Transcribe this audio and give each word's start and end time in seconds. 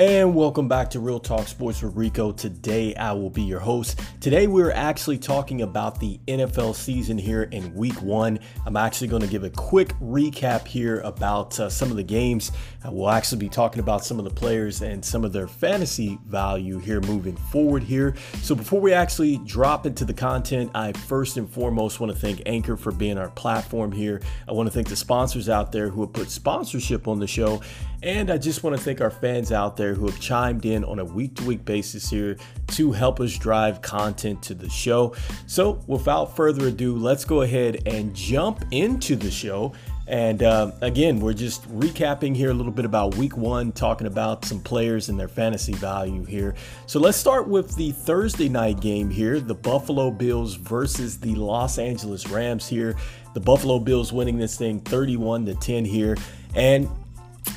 And 0.00 0.34
welcome 0.34 0.66
back 0.66 0.88
to 0.92 0.98
Real 0.98 1.20
Talk 1.20 1.46
Sports 1.46 1.82
with 1.82 1.94
Rico. 1.94 2.32
Today 2.32 2.94
I 2.94 3.12
will 3.12 3.28
be 3.28 3.42
your 3.42 3.60
host. 3.60 4.00
Today 4.18 4.46
we're 4.46 4.70
actually 4.70 5.18
talking 5.18 5.60
about 5.60 6.00
the 6.00 6.18
NFL 6.26 6.74
season 6.74 7.18
here 7.18 7.42
in 7.42 7.74
week 7.74 8.00
one. 8.00 8.38
I'm 8.64 8.78
actually 8.78 9.08
going 9.08 9.20
to 9.20 9.28
give 9.28 9.44
a 9.44 9.50
quick 9.50 9.90
recap 10.00 10.66
here 10.66 11.00
about 11.00 11.60
uh, 11.60 11.68
some 11.68 11.90
of 11.90 11.98
the 11.98 12.02
games. 12.02 12.50
We'll 12.82 13.10
actually 13.10 13.40
be 13.40 13.50
talking 13.50 13.80
about 13.80 14.02
some 14.02 14.18
of 14.18 14.24
the 14.24 14.30
players 14.30 14.80
and 14.80 15.04
some 15.04 15.22
of 15.22 15.34
their 15.34 15.46
fantasy 15.46 16.18
value 16.24 16.78
here 16.78 17.02
moving 17.02 17.36
forward 17.36 17.82
here. 17.82 18.14
So 18.40 18.54
before 18.54 18.80
we 18.80 18.94
actually 18.94 19.36
drop 19.44 19.84
into 19.84 20.06
the 20.06 20.14
content, 20.14 20.70
I 20.74 20.92
first 20.92 21.36
and 21.36 21.46
foremost 21.46 22.00
want 22.00 22.10
to 22.10 22.18
thank 22.18 22.40
Anchor 22.46 22.78
for 22.78 22.90
being 22.90 23.18
our 23.18 23.28
platform 23.28 23.92
here. 23.92 24.22
I 24.48 24.52
want 24.52 24.66
to 24.66 24.72
thank 24.72 24.88
the 24.88 24.96
sponsors 24.96 25.50
out 25.50 25.72
there 25.72 25.90
who 25.90 26.00
have 26.00 26.14
put 26.14 26.30
sponsorship 26.30 27.06
on 27.06 27.18
the 27.18 27.26
show. 27.26 27.60
And 28.02 28.30
I 28.30 28.38
just 28.38 28.62
want 28.62 28.76
to 28.76 28.82
thank 28.82 29.02
our 29.02 29.10
fans 29.10 29.52
out 29.52 29.76
there 29.76 29.94
who 29.94 30.06
have 30.06 30.18
chimed 30.18 30.64
in 30.64 30.84
on 30.84 31.00
a 31.00 31.04
week 31.04 31.34
to 31.36 31.44
week 31.44 31.64
basis 31.66 32.08
here 32.08 32.36
to 32.68 32.92
help 32.92 33.20
us 33.20 33.36
drive 33.36 33.82
content 33.82 34.42
to 34.44 34.54
the 34.54 34.70
show. 34.70 35.14
So, 35.46 35.82
without 35.86 36.34
further 36.34 36.68
ado, 36.68 36.96
let's 36.96 37.26
go 37.26 37.42
ahead 37.42 37.82
and 37.86 38.14
jump 38.14 38.64
into 38.70 39.16
the 39.16 39.30
show. 39.30 39.74
And 40.06 40.42
uh, 40.42 40.72
again, 40.80 41.20
we're 41.20 41.34
just 41.34 41.70
recapping 41.70 42.34
here 42.34 42.50
a 42.50 42.54
little 42.54 42.72
bit 42.72 42.84
about 42.84 43.14
week 43.16 43.36
one, 43.36 43.70
talking 43.70 44.08
about 44.08 44.44
some 44.44 44.60
players 44.60 45.08
and 45.08 45.20
their 45.20 45.28
fantasy 45.28 45.74
value 45.74 46.24
here. 46.24 46.56
So 46.86 46.98
let's 46.98 47.18
start 47.18 47.46
with 47.46 47.76
the 47.76 47.92
Thursday 47.92 48.48
night 48.48 48.80
game 48.80 49.08
here 49.08 49.38
the 49.38 49.54
Buffalo 49.54 50.10
Bills 50.10 50.54
versus 50.54 51.20
the 51.20 51.34
Los 51.34 51.78
Angeles 51.78 52.28
Rams 52.28 52.66
here. 52.66 52.96
The 53.34 53.40
Buffalo 53.40 53.78
Bills 53.78 54.12
winning 54.12 54.38
this 54.38 54.56
thing 54.56 54.80
31 54.80 55.44
to 55.46 55.54
10 55.54 55.84
here. 55.84 56.16
And 56.56 56.88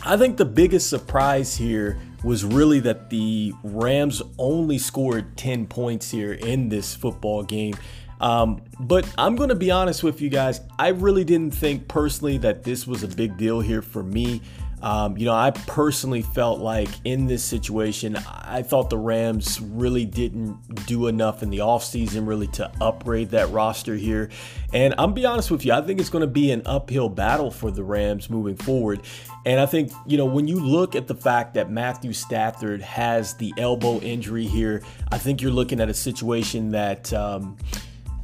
I 0.06 0.17
think 0.17 0.38
the 0.38 0.45
biggest 0.45 0.89
surprise 0.89 1.56
here 1.56 1.98
was 2.23 2.45
really 2.45 2.80
that 2.81 3.09
the 3.09 3.53
Rams 3.64 4.22
only 4.38 4.78
scored 4.78 5.36
10 5.38 5.67
points 5.67 6.09
here 6.09 6.34
in 6.34 6.70
this 6.70 6.95
football 6.95 7.44
game. 7.44 7.73
Um, 8.22 8.61
but 8.80 9.06
I'm 9.17 9.36
going 9.36 9.50
to 9.50 9.56
be 9.56 9.72
honest 9.72 10.04
with 10.04 10.22
you 10.22 10.30
guys. 10.30 10.61
I 10.80 10.89
really 10.89 11.26
didn't 11.26 11.54
think 11.54 11.89
personally 11.89 12.38
that 12.39 12.64
this 12.64 12.88
was 12.88 13.04
a 13.04 13.08
big 13.08 13.38
deal 13.38 13.59
here 13.59 13.81
for 13.81 14.02
me. 14.02 14.42
Um, 14.84 15.17
you 15.17 15.26
know, 15.26 15.34
I 15.34 15.52
personally 15.52 16.22
felt 16.22 16.59
like 16.59 16.89
in 17.06 17.26
this 17.26 17.42
situation, 17.42 18.17
I 18.17 18.62
thought 18.64 18.89
the 18.89 18.98
Rams 18.98 19.62
really 19.62 20.06
didn't 20.06 20.86
do 20.86 21.08
enough 21.08 21.42
in 21.42 21.50
the 21.50 21.59
offseason 21.59 22.28
really 22.28 22.48
to 22.48 22.70
upgrade 22.81 23.30
that 23.30 23.50
roster 23.52 23.95
here. 23.95 24.30
And 24.73 24.94
I'm 24.98 25.14
be 25.14 25.26
honest 25.26 25.50
with 25.52 25.64
you, 25.66 25.72
I 25.72 25.81
think 25.81 26.02
it's 26.02 26.09
going 26.09 26.22
to 26.22 26.28
be 26.28 26.52
an 26.52 26.64
uphill 26.66 27.08
battle 27.08 27.50
for 27.50 27.72
the 27.72 27.84
Rams 27.84 28.30
moving 28.30 28.58
forward. 28.58 29.04
And 29.45 29.61
I 29.61 29.66
think, 29.66 29.94
you 30.06 30.17
know, 30.17 30.26
when 30.26 30.50
you 30.50 30.59
look 30.59 30.95
at 30.95 31.08
the 31.08 31.16
fact 31.16 31.54
that 31.54 31.72
Matthew 31.72 32.11
Stafford 32.11 32.81
has 32.81 33.36
the 33.36 33.54
elbow 33.58 34.00
injury 34.00 34.45
here, 34.45 34.84
I 35.14 35.17
think 35.17 35.42
you're 35.42 35.52
looking 35.52 35.80
at 35.80 35.88
a 35.88 35.94
situation 35.94 36.70
that 36.72 37.14
um, 37.14 37.56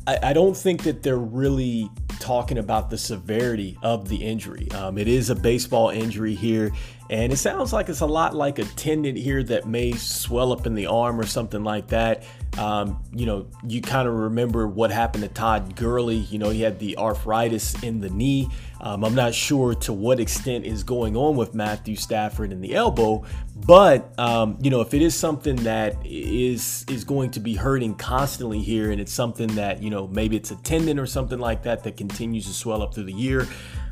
I, 0.08 0.20
I 0.24 0.34
don't 0.34 0.58
think 0.58 0.84
that 0.84 1.04
they're 1.04 1.18
really 1.18 1.90
talking 2.30 2.60
about 2.60 2.92
the 2.92 2.98
severity 2.98 3.76
of 3.82 4.08
the 4.08 4.18
injury. 4.18 4.70
Um, 4.70 5.00
it 5.00 5.08
is 5.08 5.32
a 5.32 5.36
baseball 5.36 5.90
injury 5.90 6.36
here, 6.36 6.72
and 7.10 7.34
it 7.34 7.38
sounds 7.38 7.74
like 7.74 7.90
it's 7.90 8.02
a 8.02 8.06
lot 8.06 8.36
like 8.36 8.60
a 8.60 8.64
tendon 8.64 9.16
here 9.16 9.42
that 9.42 9.68
may 9.68 9.94
swell 9.94 10.52
up 10.52 10.68
in 10.68 10.76
the 10.76 10.86
arm 10.86 11.20
or 11.20 11.26
something 11.26 11.64
like 11.64 11.88
that. 11.88 12.24
Um, 12.56 13.02
you 13.12 13.26
know, 13.26 13.48
you 13.68 13.82
kind 13.82 14.08
of 14.08 14.14
remember 14.14 14.68
what 14.68 14.92
happened 14.92 15.24
to 15.24 15.30
Todd 15.30 15.76
Gurley. 15.76 16.18
You 16.18 16.38
know, 16.38 16.52
he 16.52 16.62
had 16.62 16.78
the 16.78 16.98
arthritis 16.98 17.82
in 17.82 18.00
the 18.00 18.10
knee. 18.10 18.50
Um, 18.80 19.04
I'm 19.04 19.16
not 19.16 19.34
sure 19.34 19.74
to 19.74 19.94
what 19.94 20.20
extent 20.20 20.66
is 20.66 20.84
going 20.84 21.18
on 21.18 21.36
with 21.36 21.56
Matthew 21.56 21.96
Stafford 21.96 22.52
in 22.52 22.62
the 22.62 22.76
elbow, 22.76 23.26
but 23.56 24.18
um, 24.20 24.60
you 24.62 24.70
know, 24.70 24.82
if 24.82 24.94
it 24.94 25.02
is 25.02 25.16
something 25.16 25.56
that 25.58 25.98
is 26.06 26.86
is 26.90 27.04
going 27.04 27.32
to 27.32 27.40
be 27.40 27.56
hurting 27.56 27.96
constantly 27.96 28.60
here, 28.60 28.92
and 28.92 29.02
it's 29.02 29.12
something 29.12 29.48
that 29.56 29.82
you 29.82 29.90
know 29.90 30.08
maybe 30.08 30.38
it's 30.38 30.52
a 30.52 30.56
tendon 30.58 31.00
or 31.00 31.08
something 31.08 31.40
like 31.40 31.64
that 31.64 31.84
that 31.84 31.98
continues 31.98 32.46
to 32.46 32.54
swell 32.54 32.84
up 32.84 32.94
through 32.94 33.06
the 33.06 33.14
year, 33.14 33.48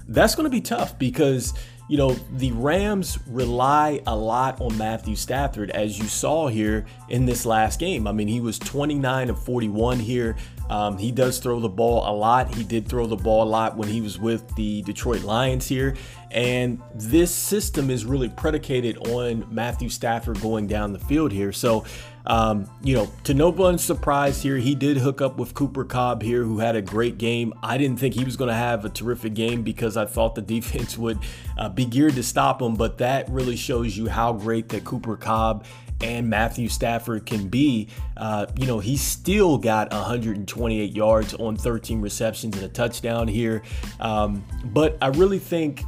that's 0.08 0.36
going 0.36 0.46
to 0.46 0.52
be 0.52 0.62
tough 0.62 0.98
because 0.98 1.54
you 1.88 1.98
know, 1.98 2.12
the 2.12 2.52
Rams 2.52 3.18
rely 3.28 4.02
a 4.06 4.16
lot 4.16 4.60
on 4.60 4.78
Matthew 4.78 5.16
Stafford, 5.16 5.72
as 5.72 5.98
you 5.98 6.06
saw 6.06 6.48
here 6.48 6.86
in 7.08 7.26
this 7.26 7.46
last 7.46 7.80
game. 7.80 8.08
I 8.08 8.12
mean, 8.12 8.28
he 8.28 8.42
was 8.42 8.60
29 8.60 9.30
of 9.30 9.42
41 9.42 10.00
here. 10.00 10.36
Um, 10.70 10.98
he 10.98 11.12
does 11.12 11.40
throw 11.40 11.62
the 11.62 11.70
ball 11.70 12.04
a 12.10 12.12
lot. 12.14 12.54
He 12.54 12.66
did 12.66 12.90
throw 12.90 13.08
the 13.08 13.16
ball 13.16 13.44
a 13.44 13.50
lot 13.50 13.78
when 13.78 13.88
he 13.88 14.02
was 14.02 14.20
with 14.20 14.54
the 14.56 14.82
Detroit 14.82 15.24
Lions 15.24 15.66
here. 15.66 15.96
And 16.32 16.82
this 16.94 17.34
system 17.34 17.90
is 17.90 18.04
really 18.04 18.28
predicated 18.28 18.98
on 19.08 19.48
Matthew 19.50 19.88
Stafford 19.88 20.42
going 20.42 20.68
down 20.68 20.92
the 20.92 21.00
field 21.00 21.32
here. 21.32 21.54
So, 21.54 21.86
um, 22.28 22.70
you 22.84 22.94
know, 22.94 23.12
to 23.24 23.34
no 23.34 23.50
one's 23.50 23.84
surprise 23.84 24.42
here, 24.42 24.58
he 24.58 24.76
did 24.76 24.98
hook 24.98 25.22
up 25.22 25.38
with 25.38 25.54
Cooper 25.54 25.86
Kupp 25.86 26.22
here, 26.22 26.44
who 26.44 26.60
had 26.60 26.76
a 26.76 26.82
great 26.82 27.18
game. 27.18 27.54
I 27.64 27.78
didn't 27.78 28.00
think 28.00 28.14
he 28.14 28.26
was 28.26 28.36
going 28.36 28.50
to 28.50 28.56
have 28.56 28.84
a 28.84 28.90
terrific 28.90 29.34
game 29.34 29.64
because 29.64 29.96
I 29.96 30.06
thought 30.06 30.36
the 30.36 30.42
defense 30.58 30.98
would 30.98 31.20
uh, 31.58 31.70
be 31.70 31.86
geared 31.86 32.16
to 32.16 32.24
stop 32.24 32.62
him. 32.62 32.76
But 32.76 32.98
that 32.98 33.30
really 33.30 33.56
shows 33.56 33.98
you 33.98 34.08
how 34.08 34.34
great 34.34 34.68
that 34.70 34.84
Cooper 34.84 35.16
Kupp 35.16 35.66
and 36.02 36.30
Matthew 36.30 36.68
Stafford 36.68 37.26
can 37.26 37.48
be. 37.48 37.88
Uh, 38.18 38.46
you 38.58 38.68
know, 38.68 38.80
he 38.80 38.98
still 38.98 39.58
got 39.58 39.92
128 39.92 40.94
yards 40.94 41.34
on 41.36 41.56
13 41.56 42.02
receptions 42.02 42.56
and 42.58 42.66
a 42.66 42.70
touchdown 42.70 43.28
here. 43.28 43.64
Um, 44.02 44.46
but 44.66 44.98
I 45.02 45.08
really 45.08 45.40
think 45.40 45.82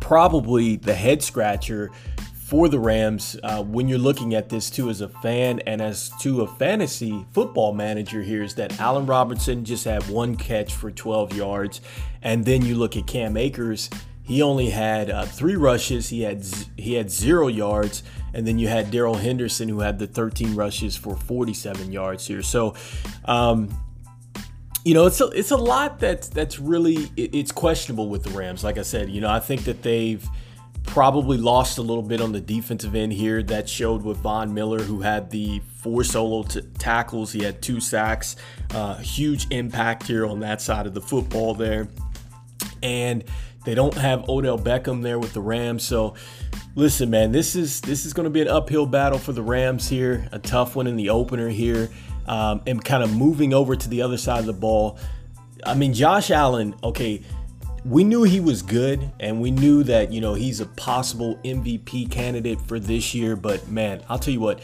probably 0.00 0.76
the 0.76 0.94
head 0.94 1.22
scratcher 1.22 1.90
for 2.50 2.68
the 2.68 2.80
Rams 2.80 3.36
uh, 3.44 3.62
when 3.62 3.88
you're 3.88 3.96
looking 3.96 4.34
at 4.34 4.48
this 4.48 4.70
too 4.70 4.90
as 4.90 5.00
a 5.00 5.08
fan 5.08 5.60
and 5.68 5.80
as 5.80 6.10
to 6.18 6.42
a 6.42 6.48
fantasy 6.48 7.24
football 7.30 7.72
manager 7.72 8.22
here 8.22 8.42
is 8.42 8.56
that 8.56 8.80
Allen 8.80 9.06
Robinson 9.06 9.64
just 9.64 9.84
had 9.84 10.02
one 10.08 10.34
catch 10.34 10.74
for 10.74 10.90
12 10.90 11.36
yards, 11.36 11.80
and 12.22 12.44
then 12.44 12.62
you 12.62 12.74
look 12.74 12.96
at 12.96 13.06
Cam 13.06 13.36
Akers, 13.36 13.88
he 14.24 14.42
only 14.42 14.68
had 14.68 15.10
uh, 15.10 15.26
three 15.26 15.54
rushes, 15.54 16.08
he 16.08 16.22
had 16.22 16.42
z- 16.42 16.66
he 16.76 16.94
had 16.94 17.08
zero 17.08 17.46
yards, 17.46 18.02
and 18.34 18.44
then 18.44 18.58
you 18.58 18.66
had 18.66 18.90
Darrell 18.90 19.14
Henderson 19.14 19.68
who 19.68 19.78
had 19.78 20.00
the 20.00 20.08
13 20.08 20.56
rushes 20.56 20.96
for 20.96 21.14
47 21.16 21.92
yards 21.92 22.26
here. 22.26 22.42
So. 22.42 22.74
Um, 23.26 23.68
you 24.82 24.94
know, 24.94 25.04
it's 25.04 25.20
a, 25.20 25.26
it's 25.26 25.50
a 25.50 25.58
lot 25.58 26.00
that's 26.00 26.30
that's 26.30 26.58
really 26.58 27.10
it's 27.14 27.52
questionable 27.52 28.08
with 28.08 28.22
the 28.22 28.30
Rams. 28.30 28.64
Like 28.64 28.78
I 28.78 28.82
said, 28.82 29.10
you 29.10 29.20
know, 29.20 29.28
I 29.28 29.38
think 29.38 29.64
that 29.64 29.82
they've 29.82 30.26
probably 30.84 31.36
lost 31.36 31.78
a 31.78 31.82
little 31.82 32.02
bit 32.02 32.20
on 32.20 32.32
the 32.32 32.40
defensive 32.40 32.94
end 32.94 33.12
here. 33.12 33.42
That 33.42 33.68
showed 33.68 34.02
with 34.02 34.18
Von 34.18 34.52
Miller, 34.52 34.80
who 34.80 35.00
had 35.00 35.30
the 35.30 35.60
four 35.76 36.04
solo 36.04 36.42
t- 36.42 36.62
tackles. 36.78 37.32
He 37.32 37.42
had 37.42 37.62
two 37.62 37.80
sacks. 37.80 38.36
Uh, 38.74 38.96
huge 38.96 39.46
impact 39.50 40.06
here 40.06 40.26
on 40.26 40.40
that 40.40 40.60
side 40.60 40.86
of 40.86 40.94
the 40.94 41.00
football 41.00 41.54
there. 41.54 41.88
And 42.82 43.24
they 43.64 43.74
don't 43.74 43.94
have 43.94 44.28
Odell 44.28 44.58
Beckham 44.58 45.02
there 45.02 45.18
with 45.18 45.32
the 45.32 45.40
Rams. 45.40 45.82
So 45.82 46.14
listen, 46.74 47.10
man, 47.10 47.32
this 47.32 47.54
is 47.54 47.80
this 47.82 48.06
is 48.06 48.12
going 48.12 48.24
to 48.24 48.30
be 48.30 48.40
an 48.40 48.48
uphill 48.48 48.86
battle 48.86 49.18
for 49.18 49.32
the 49.32 49.42
Rams 49.42 49.88
here. 49.88 50.28
A 50.32 50.38
tough 50.38 50.76
one 50.76 50.86
in 50.86 50.96
the 50.96 51.10
opener 51.10 51.48
here. 51.48 51.90
Um, 52.26 52.62
and 52.66 52.84
kind 52.84 53.02
of 53.02 53.16
moving 53.16 53.52
over 53.52 53.74
to 53.74 53.88
the 53.88 54.02
other 54.02 54.16
side 54.16 54.40
of 54.40 54.46
the 54.46 54.52
ball. 54.52 54.98
I 55.64 55.74
mean, 55.74 55.92
Josh 55.92 56.30
Allen, 56.30 56.76
okay, 56.82 57.22
we 57.84 58.04
knew 58.04 58.22
he 58.22 58.40
was 58.40 58.62
good 58.62 59.10
and 59.20 59.40
we 59.40 59.50
knew 59.50 59.82
that, 59.84 60.12
you 60.12 60.20
know, 60.20 60.34
he's 60.34 60.60
a 60.60 60.66
possible 60.66 61.38
MVP 61.44 62.10
candidate 62.10 62.60
for 62.60 62.78
this 62.78 63.14
year. 63.14 63.36
But 63.36 63.68
man, 63.68 64.02
I'll 64.08 64.18
tell 64.18 64.34
you 64.34 64.40
what, 64.40 64.60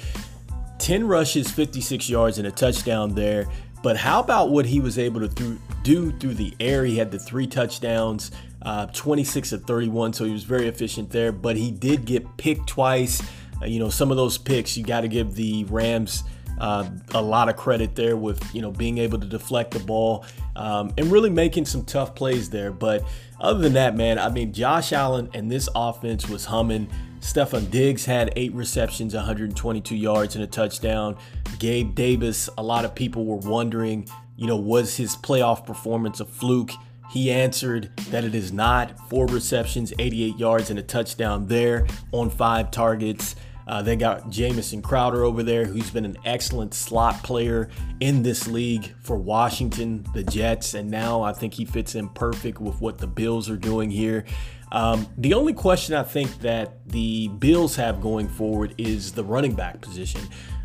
10 0.78 1.06
rushes, 1.06 1.50
56 1.50 2.08
yards, 2.10 2.38
and 2.38 2.46
a 2.46 2.50
touchdown 2.50 3.14
there. 3.14 3.46
But 3.82 3.96
how 3.96 4.20
about 4.20 4.50
what 4.50 4.66
he 4.66 4.80
was 4.80 4.98
able 4.98 5.26
to 5.26 5.58
do 5.82 6.12
through 6.12 6.34
the 6.34 6.54
air? 6.60 6.84
He 6.84 6.96
had 6.96 7.10
the 7.10 7.18
three 7.18 7.46
touchdowns, 7.46 8.32
uh, 8.62 8.86
26 8.86 9.52
of 9.52 9.64
31, 9.64 10.12
so 10.12 10.24
he 10.24 10.32
was 10.32 10.44
very 10.44 10.66
efficient 10.66 11.10
there. 11.10 11.32
But 11.32 11.56
he 11.56 11.70
did 11.70 12.04
get 12.04 12.36
picked 12.36 12.66
twice. 12.66 13.22
Uh, 13.62 13.66
you 13.66 13.78
know, 13.78 13.88
some 13.88 14.10
of 14.10 14.16
those 14.16 14.36
picks, 14.38 14.76
you 14.76 14.84
got 14.84 15.02
to 15.02 15.08
give 15.08 15.34
the 15.34 15.64
Rams 15.64 16.24
uh, 16.58 16.88
a 17.14 17.22
lot 17.22 17.48
of 17.48 17.56
credit 17.56 17.94
there 17.94 18.16
with 18.16 18.54
you 18.54 18.62
know 18.62 18.70
being 18.70 18.98
able 18.98 19.18
to 19.18 19.26
deflect 19.26 19.72
the 19.72 19.78
ball 19.80 20.24
um, 20.56 20.92
and 20.98 21.12
really 21.12 21.30
making 21.30 21.66
some 21.66 21.84
tough 21.84 22.14
plays 22.14 22.50
there. 22.50 22.72
But 22.72 23.04
other 23.40 23.60
than 23.60 23.74
that, 23.74 23.94
man, 23.94 24.18
I 24.18 24.30
mean 24.30 24.52
Josh 24.52 24.92
Allen 24.92 25.30
and 25.34 25.50
this 25.50 25.68
offense 25.74 26.28
was 26.28 26.46
humming. 26.46 26.88
Stefon 27.20 27.70
Diggs 27.70 28.04
had 28.04 28.32
eight 28.36 28.54
receptions, 28.54 29.14
122 29.14 29.96
yards, 29.96 30.34
and 30.34 30.44
a 30.44 30.46
touchdown. 30.46 31.16
Gabe 31.58 31.94
Davis, 31.94 32.48
a 32.56 32.62
lot 32.62 32.84
of 32.84 32.94
people 32.94 33.24
were 33.24 33.36
wondering, 33.36 34.08
you 34.36 34.46
know, 34.46 34.56
was 34.56 34.96
his 34.96 35.16
playoff 35.16 35.66
performance 35.66 36.20
a 36.20 36.24
fluke? 36.24 36.70
He 37.10 37.30
answered 37.30 37.90
that 38.10 38.24
it 38.24 38.34
is 38.34 38.52
not. 38.52 39.08
Four 39.08 39.26
receptions, 39.26 39.92
88 39.98 40.38
yards, 40.38 40.70
and 40.70 40.78
a 40.78 40.82
touchdown 40.82 41.46
there 41.46 41.86
on 42.12 42.30
five 42.30 42.70
targets. 42.70 43.36
Uh, 43.66 43.82
they 43.82 43.96
got 43.96 44.30
Jamison 44.30 44.80
Crowder 44.80 45.24
over 45.24 45.42
there, 45.42 45.64
who's 45.64 45.90
been 45.90 46.04
an 46.04 46.16
excellent 46.24 46.72
slot 46.72 47.22
player 47.24 47.68
in 47.98 48.22
this 48.22 48.46
league 48.46 48.94
for 49.00 49.16
Washington, 49.16 50.06
the 50.14 50.22
Jets, 50.22 50.74
and 50.74 50.90
now 50.90 51.22
I 51.22 51.32
think 51.32 51.54
he 51.54 51.64
fits 51.64 51.96
in 51.96 52.08
perfect 52.10 52.60
with 52.60 52.80
what 52.80 52.98
the 52.98 53.08
Bills 53.08 53.50
are 53.50 53.56
doing 53.56 53.90
here. 53.90 54.24
Um, 54.72 55.06
the 55.18 55.34
only 55.34 55.52
question 55.52 55.94
I 55.94 56.02
think 56.02 56.40
that 56.40 56.88
the 56.88 57.28
Bills 57.28 57.76
have 57.76 58.00
going 58.00 58.28
forward 58.28 58.74
is 58.78 59.12
the 59.12 59.24
running 59.24 59.54
back 59.54 59.80
position. 59.80 60.20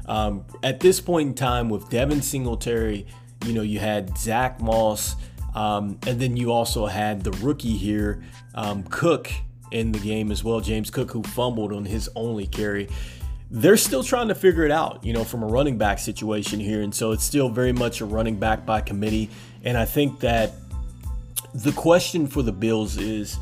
Um, 0.06 0.46
at 0.64 0.80
this 0.80 1.00
point 1.00 1.30
in 1.30 1.34
time, 1.34 1.70
with 1.70 1.90
Devin 1.90 2.22
Singletary, 2.22 3.08
you 3.46 3.54
know, 3.54 3.62
you 3.62 3.80
had 3.80 4.16
Zach 4.18 4.62
Moss, 4.62 5.16
um, 5.56 6.00
and 6.06 6.20
then 6.20 6.38
you 6.38 6.52
also 6.52 6.86
had 6.86 7.24
the 7.24 7.32
rookie 7.44 7.78
here, 7.78 8.24
um, 8.56 8.84
Cook, 8.84 9.32
in 9.72 9.92
the 9.92 10.00
game 10.00 10.32
as 10.32 10.44
well, 10.44 10.60
James 10.60 10.90
Cook, 10.90 11.12
who 11.12 11.24
fumbled 11.24 11.74
on 11.74 11.86
his 11.86 12.10
only 12.16 12.48
carry. 12.48 12.90
They're 13.50 13.78
still 13.78 14.04
trying 14.04 14.30
to 14.30 14.36
figure 14.36 14.64
it 14.64 14.72
out, 14.72 15.04
you 15.04 15.12
know, 15.12 15.24
from 15.24 15.44
a 15.44 15.46
running 15.48 15.78
back 15.78 16.00
situation 16.00 16.60
here. 16.60 16.82
And 16.82 16.96
so 16.96 17.12
it's 17.12 17.24
still 17.24 17.50
very 17.50 17.74
much 17.74 18.00
a 18.00 18.06
running 18.06 18.38
back 18.38 18.66
by 18.66 18.82
committee. 18.82 19.30
And 19.64 19.78
I 19.78 19.86
think 19.86 20.22
that 20.22 20.54
the 21.54 21.74
question 21.74 22.28
for 22.28 22.42
the 22.42 22.54
Bills 22.54 22.98
is 22.98 23.38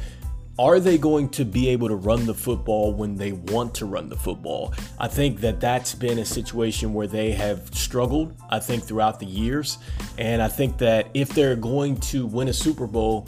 are 0.60 0.82
they 0.82 0.98
going 0.98 1.30
to 1.30 1.46
be 1.46 1.70
able 1.70 1.88
to 1.88 1.96
run 1.96 2.26
the 2.26 2.34
football 2.34 2.94
when 2.94 3.16
they 3.16 3.32
want 3.32 3.74
to 3.76 3.86
run 3.86 4.10
the 4.10 4.18
football? 4.18 4.74
I 5.00 5.08
think 5.08 5.40
that 5.40 5.62
that's 5.62 5.96
been 5.96 6.20
a 6.20 6.26
situation 6.26 6.94
where 6.94 7.08
they 7.08 7.32
have 7.32 7.74
struggled, 7.74 8.36
I 8.50 8.60
think, 8.60 8.84
throughout 8.84 9.22
the 9.22 9.26
years. 9.26 9.78
And 10.18 10.42
I 10.42 10.50
think 10.50 10.78
that 10.80 11.08
if 11.14 11.30
they're 11.30 11.56
going 11.56 11.96
to 12.12 12.26
win 12.26 12.50
a 12.50 12.54
Super 12.54 12.88
Bowl 12.88 13.26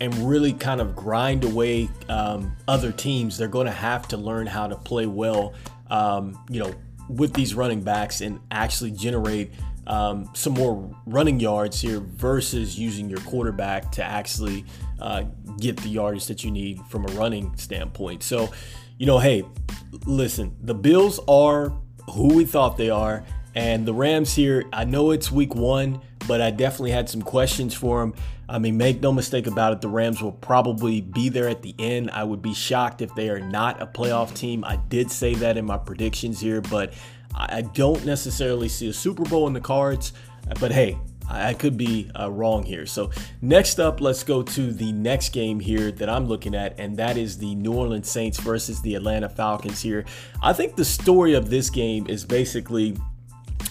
and 0.00 0.14
really 0.28 0.52
kind 0.52 0.80
of 0.80 0.96
grind 0.96 1.44
away 1.44 1.88
um, 2.08 2.56
other 2.66 2.90
teams, 2.90 3.36
they're 3.36 3.48
going 3.48 3.66
to 3.66 3.72
have 3.72 4.08
to 4.08 4.16
learn 4.16 4.46
how 4.46 4.66
to 4.66 4.76
play 4.76 5.06
well, 5.06 5.54
um, 5.90 6.42
you 6.48 6.60
know, 6.60 6.74
with 7.08 7.34
these 7.34 7.54
running 7.54 7.82
backs 7.82 8.20
and 8.20 8.40
actually 8.50 8.90
generate 8.90 9.52
um, 9.86 10.30
some 10.34 10.54
more 10.54 10.88
running 11.06 11.40
yards 11.40 11.80
here 11.80 12.00
versus 12.00 12.78
using 12.78 13.10
your 13.10 13.20
quarterback 13.20 13.90
to 13.92 14.04
actually 14.04 14.64
uh, 15.00 15.24
get 15.58 15.76
the 15.78 15.88
yardage 15.88 16.26
that 16.26 16.44
you 16.44 16.50
need 16.50 16.80
from 16.88 17.04
a 17.04 17.12
running 17.12 17.56
standpoint. 17.56 18.22
So, 18.22 18.50
you 18.98 19.06
know, 19.06 19.18
hey, 19.18 19.44
listen, 20.06 20.56
the 20.62 20.74
Bills 20.74 21.18
are 21.26 21.72
who 22.12 22.34
we 22.34 22.44
thought 22.44 22.76
they 22.76 22.90
are. 22.90 23.24
And 23.54 23.84
the 23.84 23.94
Rams 23.94 24.34
here, 24.34 24.64
I 24.72 24.84
know 24.84 25.10
it's 25.10 25.32
week 25.32 25.54
one, 25.54 26.00
but 26.28 26.40
I 26.40 26.50
definitely 26.50 26.92
had 26.92 27.08
some 27.08 27.22
questions 27.22 27.74
for 27.74 28.00
them. 28.00 28.14
I 28.50 28.58
mean, 28.58 28.76
make 28.76 29.00
no 29.00 29.12
mistake 29.12 29.46
about 29.46 29.72
it, 29.72 29.80
the 29.80 29.88
Rams 29.88 30.20
will 30.20 30.32
probably 30.32 31.00
be 31.00 31.28
there 31.28 31.48
at 31.48 31.62
the 31.62 31.74
end. 31.78 32.10
I 32.10 32.24
would 32.24 32.42
be 32.42 32.52
shocked 32.52 33.00
if 33.00 33.14
they 33.14 33.30
are 33.30 33.38
not 33.38 33.80
a 33.80 33.86
playoff 33.86 34.34
team. 34.34 34.64
I 34.64 34.76
did 34.76 35.10
say 35.10 35.34
that 35.36 35.56
in 35.56 35.64
my 35.64 35.78
predictions 35.78 36.40
here, 36.40 36.60
but 36.60 36.92
I 37.32 37.62
don't 37.62 38.04
necessarily 38.04 38.68
see 38.68 38.88
a 38.88 38.92
Super 38.92 39.22
Bowl 39.22 39.46
in 39.46 39.52
the 39.52 39.60
cards. 39.60 40.12
But 40.58 40.72
hey, 40.72 40.98
I 41.28 41.54
could 41.54 41.76
be 41.76 42.10
uh, 42.18 42.28
wrong 42.28 42.64
here. 42.64 42.86
So, 42.86 43.12
next 43.40 43.78
up, 43.78 44.00
let's 44.00 44.24
go 44.24 44.42
to 44.42 44.72
the 44.72 44.90
next 44.90 45.28
game 45.28 45.60
here 45.60 45.92
that 45.92 46.10
I'm 46.10 46.26
looking 46.26 46.56
at, 46.56 46.78
and 46.80 46.96
that 46.96 47.16
is 47.16 47.38
the 47.38 47.54
New 47.54 47.72
Orleans 47.72 48.10
Saints 48.10 48.40
versus 48.40 48.82
the 48.82 48.96
Atlanta 48.96 49.28
Falcons 49.28 49.80
here. 49.80 50.04
I 50.42 50.52
think 50.52 50.74
the 50.74 50.84
story 50.84 51.34
of 51.34 51.48
this 51.48 51.70
game 51.70 52.08
is 52.08 52.24
basically 52.24 52.96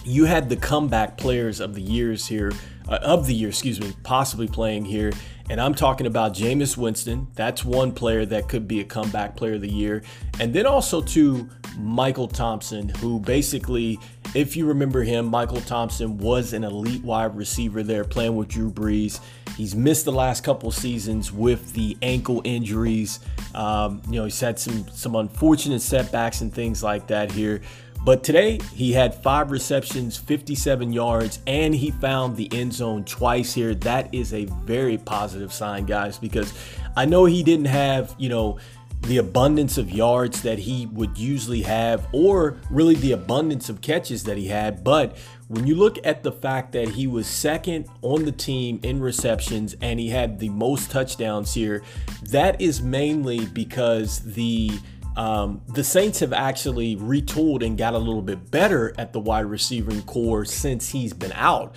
you 0.04 0.24
had 0.24 0.48
the 0.48 0.56
comeback 0.56 1.18
players 1.18 1.60
of 1.60 1.74
the 1.74 1.82
years 1.82 2.26
here, 2.26 2.52
uh, 2.90 2.98
of 3.02 3.26
the 3.26 3.34
year, 3.34 3.48
excuse 3.48 3.80
me, 3.80 3.94
possibly 4.02 4.48
playing 4.48 4.84
here. 4.84 5.12
And 5.48 5.60
I'm 5.60 5.74
talking 5.74 6.06
about 6.06 6.32
Jameis 6.32 6.76
Winston. 6.76 7.26
That's 7.34 7.64
one 7.64 7.90
player 7.92 8.24
that 8.26 8.48
could 8.48 8.68
be 8.68 8.80
a 8.80 8.84
comeback 8.84 9.36
player 9.36 9.54
of 9.54 9.62
the 9.62 9.70
year. 9.70 10.02
And 10.38 10.54
then 10.54 10.64
also 10.64 11.00
to 11.02 11.48
Michael 11.76 12.28
Thompson, 12.28 12.88
who 12.88 13.18
basically, 13.18 13.98
if 14.34 14.56
you 14.56 14.66
remember 14.66 15.02
him, 15.02 15.26
Michael 15.26 15.60
Thompson 15.60 16.18
was 16.18 16.52
an 16.52 16.62
elite 16.62 17.02
wide 17.02 17.36
receiver 17.36 17.82
there 17.82 18.04
playing 18.04 18.36
with 18.36 18.48
Drew 18.48 18.70
Brees. 18.70 19.20
He's 19.56 19.74
missed 19.74 20.04
the 20.04 20.12
last 20.12 20.44
couple 20.44 20.70
seasons 20.70 21.32
with 21.32 21.72
the 21.72 21.96
ankle 22.00 22.40
injuries. 22.44 23.18
Um, 23.54 24.02
you 24.06 24.20
know, 24.20 24.24
he's 24.24 24.40
had 24.40 24.58
some 24.58 24.88
some 24.88 25.16
unfortunate 25.16 25.82
setbacks 25.82 26.40
and 26.40 26.54
things 26.54 26.82
like 26.82 27.08
that 27.08 27.32
here. 27.32 27.60
But 28.02 28.24
today 28.24 28.58
he 28.74 28.92
had 28.92 29.14
five 29.14 29.50
receptions, 29.50 30.16
57 30.16 30.92
yards, 30.92 31.40
and 31.46 31.74
he 31.74 31.90
found 31.90 32.36
the 32.36 32.48
end 32.52 32.72
zone 32.72 33.04
twice 33.04 33.52
here. 33.52 33.74
That 33.74 34.14
is 34.14 34.32
a 34.32 34.46
very 34.46 34.96
positive 34.96 35.52
sign, 35.52 35.84
guys, 35.84 36.16
because 36.18 36.54
I 36.96 37.04
know 37.04 37.26
he 37.26 37.42
didn't 37.42 37.66
have, 37.66 38.14
you 38.18 38.30
know, 38.30 38.58
the 39.02 39.18
abundance 39.18 39.78
of 39.78 39.90
yards 39.90 40.42
that 40.42 40.58
he 40.58 40.86
would 40.86 41.16
usually 41.16 41.62
have, 41.62 42.06
or 42.12 42.58
really 42.70 42.94
the 42.94 43.12
abundance 43.12 43.68
of 43.68 43.80
catches 43.80 44.24
that 44.24 44.36
he 44.36 44.46
had. 44.48 44.84
But 44.84 45.16
when 45.48 45.66
you 45.66 45.74
look 45.74 45.98
at 46.04 46.22
the 46.22 46.32
fact 46.32 46.72
that 46.72 46.88
he 46.88 47.06
was 47.06 47.26
second 47.26 47.86
on 48.02 48.24
the 48.24 48.32
team 48.32 48.78
in 48.82 49.00
receptions 49.00 49.74
and 49.80 49.98
he 49.98 50.08
had 50.08 50.38
the 50.38 50.50
most 50.50 50.90
touchdowns 50.90 51.54
here, 51.54 51.82
that 52.24 52.60
is 52.60 52.82
mainly 52.82 53.46
because 53.46 54.20
the 54.20 54.70
um, 55.16 55.62
the 55.68 55.84
Saints 55.84 56.20
have 56.20 56.32
actually 56.32 56.96
retooled 56.96 57.64
and 57.64 57.76
got 57.76 57.94
a 57.94 57.98
little 57.98 58.22
bit 58.22 58.50
better 58.50 58.94
at 58.98 59.12
the 59.12 59.20
wide 59.20 59.46
receiving 59.46 60.02
core 60.02 60.44
since 60.44 60.90
he's 60.90 61.12
been 61.12 61.32
out. 61.32 61.74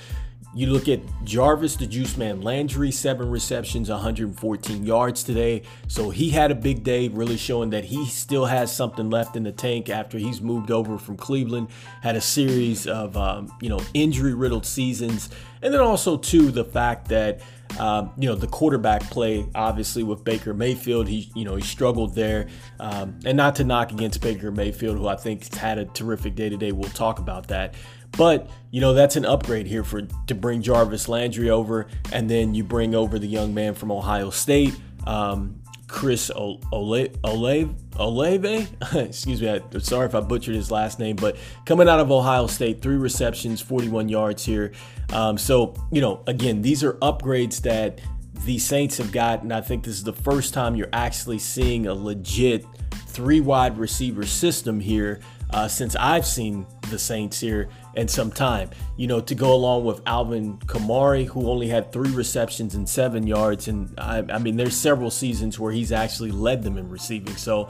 You 0.56 0.68
look 0.68 0.88
at 0.88 1.00
Jarvis, 1.24 1.78
the 1.78 1.88
Juice 1.88 2.16
Man 2.16 2.42
Landry, 2.42 2.92
seven 2.92 3.32
receptions, 3.32 3.90
114 3.90 4.86
yards 4.86 5.24
today. 5.24 5.64
So 5.88 6.12
he 6.12 6.30
had 6.30 6.52
a 6.52 6.56
big 6.56 6.84
day, 6.84 7.08
really 7.08 7.38
showing 7.38 7.72
that 7.72 7.86
he 7.86 8.06
still 8.06 8.46
has 8.46 8.74
something 8.74 9.10
left 9.10 9.36
in 9.36 9.42
the 9.42 9.52
tank 9.52 9.90
after 9.90 10.20
he's 10.20 10.42
moved 10.42 10.70
over 10.70 11.00
from 11.00 11.18
Cleveland. 11.18 11.70
Had 12.04 12.16
a 12.16 12.22
series 12.22 12.86
of 12.86 13.18
um, 13.18 13.52
you 13.62 13.70
know 13.70 13.80
injury 13.96 14.36
riddled 14.36 14.68
seasons, 14.68 15.30
and 15.64 15.74
then 15.74 15.82
also 15.82 16.18
too 16.18 16.52
the 16.52 16.66
fact 16.66 17.08
that 17.08 17.42
um, 17.80 18.12
you 18.18 18.28
know 18.28 18.36
the 18.36 18.48
quarterback 18.48 19.02
play 19.04 19.46
obviously 19.56 20.04
with 20.04 20.24
Baker 20.24 20.54
Mayfield 20.54 21.08
he 21.08 21.32
you 21.36 21.46
know 21.46 21.56
he 21.56 21.64
struggled 21.64 22.16
there. 22.16 22.48
Um, 22.80 23.20
and 23.26 23.38
not 23.38 23.56
to 23.56 23.64
knock 23.64 23.92
against 23.92 24.22
Baker 24.22 24.52
Mayfield 24.52 24.98
who 24.98 25.08
I 25.08 25.16
think 25.16 25.48
has 25.48 25.60
had 25.60 25.78
a 25.78 25.86
terrific 25.86 26.36
day 26.36 26.50
today. 26.50 26.72
We'll 26.72 26.90
talk 26.92 27.20
about 27.20 27.48
that. 27.48 27.76
But 28.12 28.50
you 28.72 28.82
know 28.82 28.94
that's 28.94 29.16
an 29.16 29.26
upgrade 29.26 29.68
here 29.68 29.84
for 29.84 30.02
to 30.02 30.36
bring 30.36 30.62
Jarvis 30.62 31.08
Landry 31.08 31.50
over 31.50 31.88
and 32.12 32.30
then 32.30 32.54
you 32.54 32.64
bring 32.64 32.94
over 32.94 33.18
the 33.18 33.28
young 33.28 33.54
man 33.54 33.74
from 33.74 33.92
Ohio 33.92 34.30
State. 34.30 34.76
Um, 35.06 35.63
Chris 35.94 36.32
Olave, 36.36 37.12
Olave, 37.24 38.68
excuse 38.96 39.40
me, 39.40 39.48
I'm 39.48 39.80
sorry 39.80 40.08
if 40.08 40.16
I 40.16 40.22
butchered 40.22 40.56
his 40.56 40.72
last 40.72 40.98
name, 40.98 41.16
but 41.16 41.38
coming 41.66 41.88
out 41.88 42.00
of 42.00 42.12
Ohio 42.12 42.48
State, 42.48 42.82
three 42.82 42.96
receptions, 42.96 43.62
41 43.62 44.10
yards 44.10 44.44
here. 44.44 44.72
Um, 45.14 45.38
so, 45.38 45.76
you 45.92 46.02
know, 46.02 46.24
again, 46.26 46.64
these 46.64 46.84
are 46.84 46.94
upgrades 46.94 47.62
that 47.62 48.02
the 48.44 48.58
Saints 48.58 48.98
have 48.98 49.12
gotten. 49.12 49.52
I 49.52 49.62
think 49.62 49.84
this 49.84 49.94
is 49.94 50.04
the 50.04 50.14
first 50.14 50.56
time 50.56 50.76
you're 50.76 50.90
actually 50.92 51.38
seeing 51.38 51.86
a 51.86 51.94
legit 51.94 52.66
three 53.06 53.40
wide 53.40 53.78
receiver 53.78 54.26
system 54.26 54.80
here 54.80 55.20
uh, 55.52 55.68
since 55.68 55.96
I've 55.96 56.26
seen 56.26 56.66
the 56.90 56.98
Saints 56.98 57.40
here 57.40 57.70
in 57.96 58.08
some 58.08 58.32
time. 58.32 58.70
You 58.98 59.08
know, 59.08 59.22
to 59.22 59.36
go 59.36 59.54
along 59.54 59.86
with 59.86 60.02
Alvin 60.06 60.58
Kamara, 60.60 61.26
who 61.26 61.50
only 61.50 61.68
had 61.68 61.92
three 61.92 62.12
receptions 62.12 62.76
and 62.76 62.88
seven 62.88 63.28
yards. 63.28 63.68
And 63.68 63.94
I, 63.98 64.24
I 64.30 64.38
mean, 64.40 64.58
there's 64.58 64.76
several 64.76 65.12
seasons 65.12 65.60
where 65.60 65.72
he's 65.72 65.92
actually 65.92 66.32
led 66.32 66.64
them 66.64 66.78
in 66.78 66.90
receiving. 66.90 67.36
So, 67.36 67.70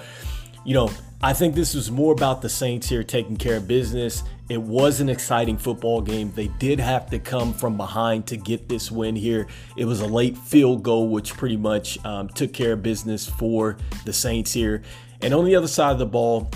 you 0.66 0.74
know, 0.74 0.90
I 1.22 1.34
think 1.34 1.56
this 1.56 1.74
was 1.74 1.90
more 1.90 2.12
about 2.12 2.42
the 2.42 2.50
Saints 2.50 2.90
here 2.90 3.04
taking 3.04 3.38
care 3.38 3.58
of 3.58 3.68
business. 3.68 4.24
It 4.50 4.62
was 4.62 5.00
an 5.00 5.08
exciting 5.08 5.58
football 5.58 6.02
game. 6.02 6.32
They 6.36 6.48
did 6.48 6.80
have 6.80 7.10
to 7.12 7.20
come 7.20 7.54
from 7.54 7.78
behind 7.78 8.28
to 8.28 8.38
get 8.38 8.68
this 8.68 8.92
win 8.92 9.16
here. 9.16 9.48
It 9.78 9.86
was 9.86 10.02
a 10.02 10.06
late 10.06 10.38
field 10.38 10.84
goal, 10.84 11.08
which 11.08 11.34
pretty 11.34 11.56
much 11.56 12.04
um, 12.06 12.28
took 12.28 12.52
care 12.52 12.74
of 12.74 12.84
business 12.84 13.28
for 13.28 13.78
the 14.04 14.12
Saints 14.12 14.52
here. 14.52 14.84
And 15.22 15.34
on 15.34 15.46
the 15.46 15.56
other 15.56 15.70
side 15.70 15.94
of 15.94 16.00
the 16.00 16.06
ball, 16.06 16.52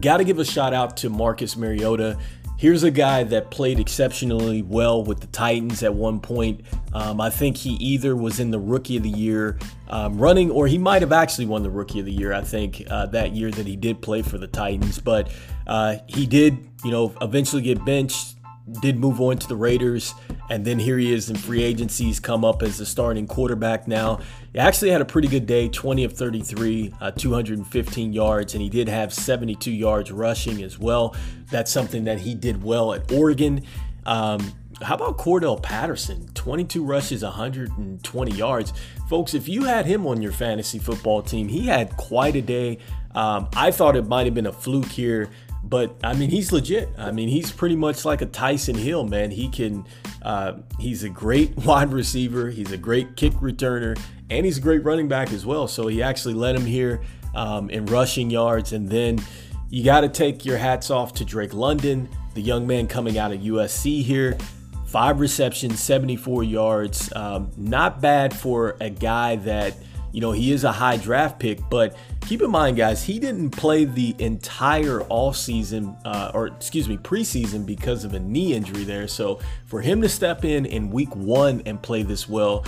got 0.00 0.18
to 0.18 0.24
give 0.24 0.38
a 0.38 0.44
shout 0.44 0.74
out 0.74 0.98
to 0.98 1.08
Marcus 1.08 1.56
Mariota. 1.56 2.18
Here's 2.58 2.82
a 2.82 2.90
guy 2.90 3.22
that 3.22 3.52
played 3.52 3.78
exceptionally 3.78 4.62
well 4.62 5.04
with 5.04 5.20
the 5.20 5.28
Titans 5.28 5.84
at 5.84 5.94
one 5.94 6.18
point. 6.18 6.62
Um, 6.92 7.20
I 7.20 7.30
think 7.30 7.56
he 7.56 7.74
either 7.74 8.16
was 8.16 8.40
in 8.40 8.50
the 8.50 8.58
Rookie 8.58 8.96
of 8.96 9.04
the 9.04 9.10
Year 9.10 9.60
um, 9.88 10.18
running, 10.18 10.50
or 10.50 10.66
he 10.66 10.76
might 10.76 11.00
have 11.02 11.12
actually 11.12 11.46
won 11.46 11.62
the 11.62 11.70
Rookie 11.70 12.00
of 12.00 12.06
the 12.06 12.12
Year. 12.12 12.32
I 12.32 12.40
think 12.40 12.82
uh, 12.90 13.06
that 13.06 13.30
year 13.30 13.52
that 13.52 13.64
he 13.64 13.76
did 13.76 14.02
play 14.02 14.22
for 14.22 14.38
the 14.38 14.48
Titans, 14.48 14.98
but 14.98 15.30
uh, 15.68 15.98
he 16.08 16.26
did, 16.26 16.68
you 16.84 16.90
know, 16.90 17.14
eventually 17.22 17.62
get 17.62 17.84
benched 17.84 18.34
did 18.80 18.98
move 18.98 19.20
on 19.20 19.38
to 19.38 19.48
the 19.48 19.56
Raiders, 19.56 20.14
and 20.50 20.64
then 20.64 20.78
here 20.78 20.98
he 20.98 21.12
is 21.12 21.30
in 21.30 21.36
free 21.36 21.62
agencies, 21.62 22.20
come 22.20 22.44
up 22.44 22.62
as 22.62 22.80
a 22.80 22.86
starting 22.86 23.26
quarterback 23.26 23.88
now. 23.88 24.20
He 24.52 24.58
actually 24.58 24.90
had 24.90 25.00
a 25.00 25.04
pretty 25.04 25.28
good 25.28 25.46
day 25.46 25.68
20 25.68 26.04
of 26.04 26.12
33, 26.12 26.94
uh, 27.00 27.10
215 27.12 28.12
yards, 28.12 28.54
and 28.54 28.62
he 28.62 28.68
did 28.68 28.88
have 28.88 29.12
72 29.12 29.70
yards 29.70 30.10
rushing 30.12 30.62
as 30.62 30.78
well. 30.78 31.14
That's 31.50 31.70
something 31.70 32.04
that 32.04 32.20
he 32.20 32.34
did 32.34 32.62
well 32.62 32.92
at 32.94 33.10
Oregon. 33.12 33.64
Um, 34.06 34.52
how 34.82 34.94
about 34.94 35.18
Cordarrelle 35.18 35.62
Patterson? 35.62 36.28
22 36.34 36.84
rushes, 36.84 37.22
120 37.22 38.32
yards. 38.32 38.72
Folks, 39.08 39.34
if 39.34 39.48
you 39.48 39.64
had 39.64 39.86
him 39.86 40.06
on 40.06 40.22
your 40.22 40.32
fantasy 40.32 40.78
football 40.78 41.22
team, 41.22 41.48
he 41.48 41.66
had 41.66 41.96
quite 41.96 42.36
a 42.36 42.42
day. 42.42 42.78
Um, 43.14 43.48
I 43.56 43.70
thought 43.70 43.96
it 43.96 44.06
might 44.06 44.26
have 44.26 44.34
been 44.34 44.46
a 44.46 44.52
fluke 44.52 44.86
here, 44.86 45.30
but 45.68 45.94
I 46.02 46.14
mean, 46.14 46.30
he's 46.30 46.52
legit. 46.52 46.88
I 46.96 47.12
mean, 47.12 47.28
he's 47.28 47.52
pretty 47.52 47.76
much 47.76 48.04
like 48.04 48.22
a 48.22 48.26
Taysom 48.26 48.76
Hill, 48.76 49.04
man. 49.04 49.30
He 49.30 49.48
can, 49.48 49.84
uh, 50.22 50.54
he's 50.78 51.04
a 51.04 51.08
great 51.08 51.56
wide 51.64 51.92
receiver, 51.92 52.48
he's 52.48 52.72
a 52.72 52.76
great 52.76 53.16
kick 53.16 53.34
returner, 53.34 53.98
and 54.30 54.46
he's 54.46 54.58
a 54.58 54.60
great 54.60 54.84
running 54.84 55.08
back 55.08 55.32
as 55.32 55.44
well. 55.44 55.68
So 55.68 55.86
he 55.86 56.02
actually 56.02 56.34
led 56.34 56.56
him 56.56 56.64
here 56.64 57.02
um, 57.34 57.70
in 57.70 57.86
rushing 57.86 58.30
yards. 58.30 58.72
And 58.72 58.88
then 58.88 59.18
you 59.70 59.84
got 59.84 60.00
to 60.00 60.08
take 60.08 60.44
your 60.44 60.58
hats 60.58 60.90
off 60.90 61.14
to 61.14 61.24
Drake 61.24 61.54
London, 61.54 62.08
the 62.34 62.42
young 62.42 62.66
man 62.66 62.86
coming 62.86 63.18
out 63.18 63.32
of 63.32 63.40
USC 63.40 64.02
here. 64.02 64.36
Five 64.86 65.20
receptions, 65.20 65.80
74 65.80 66.44
yards. 66.44 67.12
Um, 67.14 67.50
not 67.58 68.00
bad 68.00 68.34
for 68.34 68.76
a 68.80 68.88
guy 68.88 69.36
that, 69.36 69.74
you 70.12 70.20
know, 70.20 70.32
he 70.32 70.52
is 70.52 70.64
a 70.64 70.72
high 70.72 70.96
draft 70.96 71.38
pick, 71.38 71.60
but 71.70 71.96
keep 72.22 72.42
in 72.42 72.50
mind, 72.50 72.76
guys, 72.76 73.04
he 73.04 73.18
didn't 73.18 73.50
play 73.50 73.84
the 73.84 74.14
entire 74.18 75.02
off 75.08 75.36
season, 75.36 75.96
uh, 76.04 76.30
or 76.34 76.48
excuse 76.48 76.88
me, 76.88 76.96
preseason 76.96 77.66
because 77.66 78.04
of 78.04 78.14
a 78.14 78.18
knee 78.18 78.54
injury 78.54 78.84
there. 78.84 79.08
So 79.08 79.40
for 79.66 79.80
him 79.80 80.02
to 80.02 80.08
step 80.08 80.44
in 80.44 80.66
in 80.66 80.90
week 80.90 81.14
one 81.14 81.62
and 81.66 81.80
play 81.80 82.02
this 82.02 82.28
well, 82.28 82.64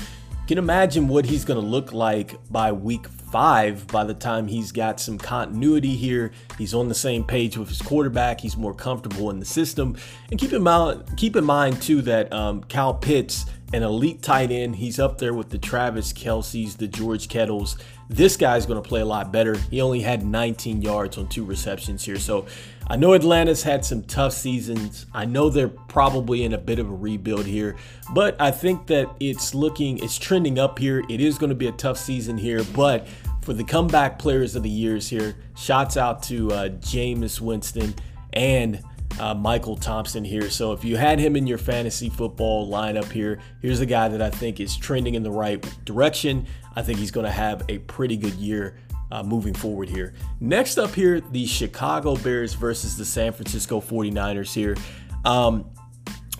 can 0.50 0.58
imagine 0.58 1.06
what 1.06 1.24
he's 1.24 1.44
going 1.44 1.60
to 1.60 1.64
look 1.64 1.92
like 1.92 2.34
by 2.50 2.72
week 2.72 3.06
five 3.06 3.86
by 3.86 4.02
the 4.02 4.12
time 4.12 4.48
he's 4.48 4.72
got 4.72 4.98
some 4.98 5.16
continuity 5.16 5.94
here. 5.94 6.32
He's 6.58 6.74
on 6.74 6.88
the 6.88 6.94
same 6.94 7.22
page 7.22 7.56
with 7.56 7.68
his 7.68 7.80
quarterback. 7.80 8.40
He's 8.40 8.56
more 8.56 8.74
comfortable 8.74 9.30
in 9.30 9.38
the 9.38 9.46
system. 9.46 9.96
And 10.32 10.40
keep 10.40 10.52
in 10.52 10.60
mind, 10.64 11.04
keep 11.16 11.36
in 11.36 11.44
mind 11.44 11.80
too 11.80 12.02
that 12.02 12.32
um, 12.32 12.64
Kyle 12.64 12.94
Pitts, 12.94 13.46
an 13.72 13.82
elite 13.82 14.22
tight 14.22 14.50
end, 14.50 14.76
he's 14.76 14.98
up 14.98 15.18
there 15.18 15.32
with 15.32 15.50
the 15.50 15.58
Travis 15.58 16.12
Kelce's, 16.12 16.76
the 16.76 16.88
George 16.88 17.28
Kittles. 17.28 17.76
This 18.08 18.36
guy's 18.36 18.66
going 18.66 18.82
to 18.82 18.88
play 18.88 19.00
a 19.00 19.04
lot 19.04 19.30
better. 19.30 19.56
He 19.70 19.80
only 19.80 20.00
had 20.00 20.24
19 20.24 20.82
yards 20.82 21.16
on 21.16 21.28
two 21.28 21.44
receptions 21.44 22.04
here. 22.04 22.18
So 22.18 22.46
I 22.88 22.96
know 22.96 23.14
Atlanta's 23.14 23.62
had 23.62 23.84
some 23.84 24.02
tough 24.02 24.32
seasons. 24.32 25.06
I 25.14 25.24
know 25.24 25.48
they're 25.48 25.68
probably 25.68 26.42
in 26.42 26.54
a 26.54 26.58
bit 26.58 26.80
of 26.80 26.90
a 26.90 26.94
rebuild 26.94 27.46
here, 27.46 27.76
but 28.12 28.40
I 28.40 28.50
think 28.50 28.88
that 28.88 29.08
it's 29.20 29.54
looking, 29.54 30.02
it's 30.02 30.18
trending 30.18 30.58
up 30.58 30.78
here. 30.78 31.04
It 31.08 31.20
is 31.20 31.38
going 31.38 31.50
to 31.50 31.56
be 31.56 31.68
a 31.68 31.72
tough 31.72 31.98
season 31.98 32.36
here, 32.36 32.64
but 32.74 33.06
for 33.42 33.52
the 33.52 33.64
comeback 33.64 34.18
players 34.18 34.56
of 34.56 34.64
the 34.64 34.70
years 34.70 35.08
here, 35.08 35.36
shots 35.56 35.96
out 35.96 36.22
to 36.24 36.50
uh, 36.50 36.68
Jameis 36.70 37.40
Winston 37.40 37.94
and 38.32 38.82
uh, 39.18 39.34
Michael 39.34 39.76
Thompson 39.76 40.24
here. 40.24 40.50
So 40.50 40.72
if 40.72 40.84
you 40.84 40.96
had 40.96 41.18
him 41.18 41.36
in 41.36 41.46
your 41.46 41.58
fantasy 41.58 42.08
football 42.08 42.70
lineup 42.70 43.10
here, 43.10 43.38
here's 43.60 43.80
a 43.80 43.86
guy 43.86 44.08
that 44.08 44.22
I 44.22 44.30
think 44.30 44.60
is 44.60 44.76
trending 44.76 45.14
in 45.14 45.22
the 45.22 45.30
right 45.30 45.62
direction. 45.84 46.46
I 46.76 46.82
think 46.82 46.98
he's 46.98 47.10
going 47.10 47.26
to 47.26 47.32
have 47.32 47.64
a 47.68 47.78
pretty 47.78 48.16
good 48.16 48.34
year 48.34 48.76
uh, 49.12 49.22
moving 49.22 49.54
forward 49.54 49.88
here. 49.88 50.14
Next 50.40 50.78
up 50.78 50.94
here, 50.94 51.20
the 51.20 51.46
Chicago 51.46 52.16
Bears 52.16 52.54
versus 52.54 52.96
the 52.96 53.04
San 53.04 53.32
Francisco 53.32 53.80
49ers 53.80 54.54
here. 54.54 54.76
Um, 55.24 55.70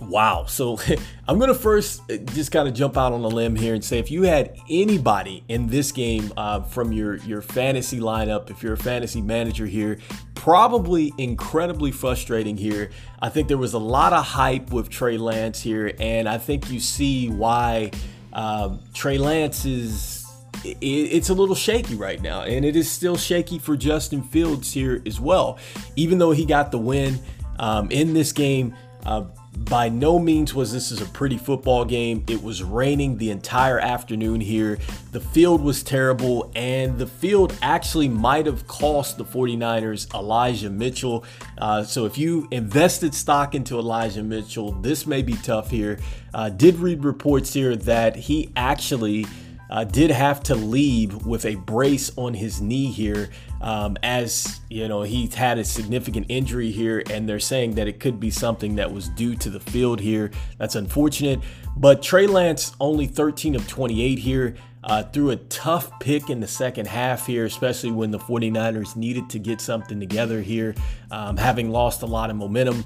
wow. 0.01 0.45
So 0.47 0.79
I'm 1.29 1.39
going 1.39 1.49
to 1.49 1.55
first 1.55 2.03
uh, 2.11 2.17
just 2.17 2.53
kind 2.53 2.69
of 2.69 2.75
jump 2.75 2.97
out 2.97 3.13
on 3.13 3.23
a 3.23 3.29
limb 3.29 3.57
here 3.57 3.75
and 3.75 3.85
say 3.85 3.99
if 3.99 4.11
you 4.11 4.23
had 4.23 4.57
anybody 4.69 5.45
in 5.49 5.67
this 5.69 5.93
game 5.93 6.33
uh, 6.37 6.63
from 6.63 6.93
your, 6.93 7.17
your 7.19 7.43
fantasy 7.43 8.01
lineup, 8.01 8.51
if 8.51 8.63
you're 8.63 8.75
a 8.75 8.79
fantasy 8.79 9.21
manager 9.21 9.67
here, 9.67 9.99
probably 10.35 11.13
incredibly 11.19 11.91
frustrating 11.91 12.57
here. 12.57 12.91
I 13.21 13.29
think 13.29 13.49
there 13.49 13.59
was 13.59 13.75
a 13.75 13.79
lot 13.79 14.13
of 14.13 14.25
hype 14.25 14.73
with 14.73 14.89
Trey 14.89 15.19
Lance 15.19 15.61
here, 15.61 15.93
and 15.99 16.29
I 16.29 16.39
think 16.39 16.71
you 16.71 16.81
see 16.81 17.29
why 17.29 17.91
um, 18.33 18.81
Trey 18.95 19.19
Lance 19.19 19.65
is 19.65 20.21
it's 20.65 21.29
a 21.31 21.35
little 21.35 21.55
shaky 21.55 21.95
right 21.95 22.21
now, 22.21 22.43
and 22.43 22.65
it 22.65 22.77
is 22.77 22.91
still 22.91 23.17
shaky 23.17 23.59
for 23.59 23.77
Justin 23.77 24.23
Fields 24.23 24.73
here 24.73 25.03
as 25.07 25.21
well. 25.21 25.59
Even 25.97 26.19
though 26.19 26.33
he 26.33 26.45
got 26.45 26.71
the 26.71 26.79
win 26.79 27.19
um, 27.59 27.91
in 27.91 28.13
this 28.13 28.33
game, 28.33 28.75
uh, 29.07 29.25
by 29.57 29.89
no 29.89 30.19
means 30.19 30.55
was 30.55 30.73
this 30.73 30.91
is 30.91 31.01
a 31.01 31.07
pretty 31.07 31.37
football 31.37 31.85
game. 31.85 32.25
It 32.29 32.43
was 32.43 32.63
raining 32.63 33.19
the 33.19 33.31
entire 33.31 33.79
afternoon 33.79 34.41
here. 34.41 34.79
The 35.13 35.21
field 35.21 35.61
was 35.61 35.83
terrible, 35.83 36.51
and 36.55 36.99
the 36.99 37.07
field 37.07 37.57
actually 37.61 38.09
might 38.09 38.47
have 38.47 38.67
cost 38.67 39.19
the 39.19 39.25
49ers 39.25 40.13
Elijah 40.15 40.71
Mitchell. 40.71 41.25
Uh, 41.59 41.83
so 41.85 42.05
if 42.07 42.17
you 42.17 42.49
invested 42.51 43.15
stock 43.15 43.55
into 43.55 43.79
Elijah 43.79 44.23
Mitchell, 44.23 44.73
this 44.73 45.07
may 45.07 45.23
be 45.23 45.35
tough 45.35 45.71
here. 45.71 45.99
Uh, 46.33 46.49
did 46.49 46.77
read 46.77 47.05
reports 47.05 47.53
here 47.53 47.77
that 47.77 48.17
he 48.17 48.51
actually 48.57 49.27
uh, 49.71 49.85
did 49.85 50.11
have 50.11 50.43
to 50.43 50.55
leave 50.55 51.25
with 51.25 51.47
a 51.47 51.55
brace 51.55 52.11
on 52.17 52.35
his 52.35 52.61
knee 52.61 52.91
here, 52.91 53.31
um, 53.61 53.97
as 54.03 54.61
you 54.69 54.89
know 54.89 55.03
he's 55.03 55.35
had 55.35 55.59
a 55.59 55.65
significant 55.65 56.27
injury 56.29 56.71
here, 56.71 57.03
and 57.11 57.29
they're 57.29 57.39
saying 57.39 57.75
that 57.77 57.87
it 57.87 58.01
could 58.01 58.19
be 58.19 58.31
something 58.31 58.75
that 58.75 58.93
was 58.93 59.09
due 59.11 59.37
to 59.37 59.49
the 59.49 59.61
field 59.61 60.01
here. 60.01 60.31
That's 60.59 60.75
unfortunate. 60.75 61.41
But 61.77 62.03
Trey 62.03 62.27
Lance 62.27 62.75
only 62.81 63.07
13 63.07 63.55
of 63.55 63.67
28 63.69 64.19
here. 64.19 64.57
Uh, 64.83 65.03
threw 65.03 65.29
a 65.29 65.37
tough 65.37 66.01
pick 66.01 66.31
in 66.31 66.41
the 66.41 66.47
second 66.47 66.87
half 66.87 67.27
here, 67.27 67.45
especially 67.45 67.91
when 67.91 68.11
the 68.11 68.19
49ers 68.19 68.97
needed 68.97 69.29
to 69.29 69.39
get 69.39 69.61
something 69.61 70.01
together 70.01 70.41
here, 70.41 70.75
um, 71.11 71.37
having 71.37 71.69
lost 71.69 72.01
a 72.01 72.07
lot 72.07 72.31
of 72.31 72.37
momentum. 72.37 72.83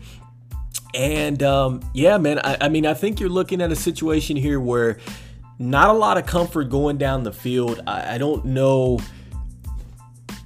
And 0.93 1.41
um, 1.45 1.88
yeah, 1.95 2.19
man, 2.19 2.41
I, 2.41 2.57
I 2.62 2.69
mean, 2.69 2.85
I 2.85 2.95
think 2.95 3.21
you're 3.21 3.29
looking 3.29 3.62
at 3.62 3.71
a 3.71 3.76
situation 3.76 4.37
here 4.37 4.59
where 4.59 4.99
not 5.59 5.91
a 5.91 5.93
lot 5.93 6.19
of 6.19 6.27
comfort 6.27 6.65
going 6.65 6.99
down 6.99 7.23
the 7.23 7.33
field. 7.33 7.81
I, 7.87 8.15
I 8.15 8.19
don't 8.19 8.45
know. 8.45 8.99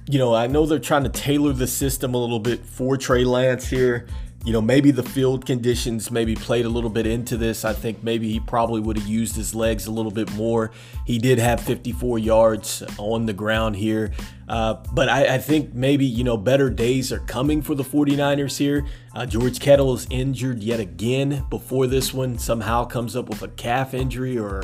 You 0.07 0.17
know, 0.17 0.33
I 0.33 0.47
know 0.47 0.65
they're 0.65 0.79
trying 0.79 1.03
to 1.03 1.09
tailor 1.09 1.53
the 1.53 1.67
system 1.67 2.13
a 2.13 2.17
little 2.17 2.39
bit 2.39 2.65
for 2.65 2.97
Trey 2.97 3.23
Lance 3.23 3.67
here. 3.67 4.07
You 4.45 4.53
know, 4.53 4.61
maybe 4.61 4.91
the 4.91 5.03
field 5.03 5.45
conditions 5.45 6.09
maybe 6.09 6.33
played 6.33 6.65
a 6.65 6.69
little 6.69 6.89
bit 6.89 7.05
into 7.05 7.35
this. 7.35 7.65
I 7.65 7.73
think 7.73 8.03
maybe 8.03 8.31
he 8.31 8.39
probably 8.39 8.79
would 8.79 8.97
have 8.97 9.05
used 9.05 9.35
his 9.35 9.53
legs 9.53 9.85
a 9.85 9.91
little 9.91 10.11
bit 10.11 10.31
more. 10.31 10.71
He 11.05 11.19
did 11.19 11.39
have 11.39 11.59
54 11.59 12.19
yards 12.19 12.81
on 12.97 13.25
the 13.25 13.33
ground 13.33 13.75
here. 13.75 14.11
Uh, 14.47 14.75
but 14.93 15.09
I, 15.09 15.35
I, 15.35 15.37
think 15.39 15.73
maybe, 15.73 16.05
you 16.05 16.23
know, 16.23 16.37
better 16.37 16.69
days 16.69 17.11
are 17.11 17.19
coming 17.19 17.61
for 17.61 17.75
the 17.75 17.83
49ers 17.83 18.57
here. 18.57 18.87
Uh, 19.13 19.25
George 19.25 19.59
Kittle 19.59 19.93
is 19.93 20.07
injured 20.09 20.63
yet 20.63 20.79
again 20.79 21.45
before 21.49 21.85
this 21.85 22.13
one. 22.13 22.39
Somehow 22.39 22.85
comes 22.85 23.15
up 23.15 23.29
with 23.29 23.43
a 23.43 23.49
calf 23.49 23.93
injury 23.93 24.39
or 24.39 24.63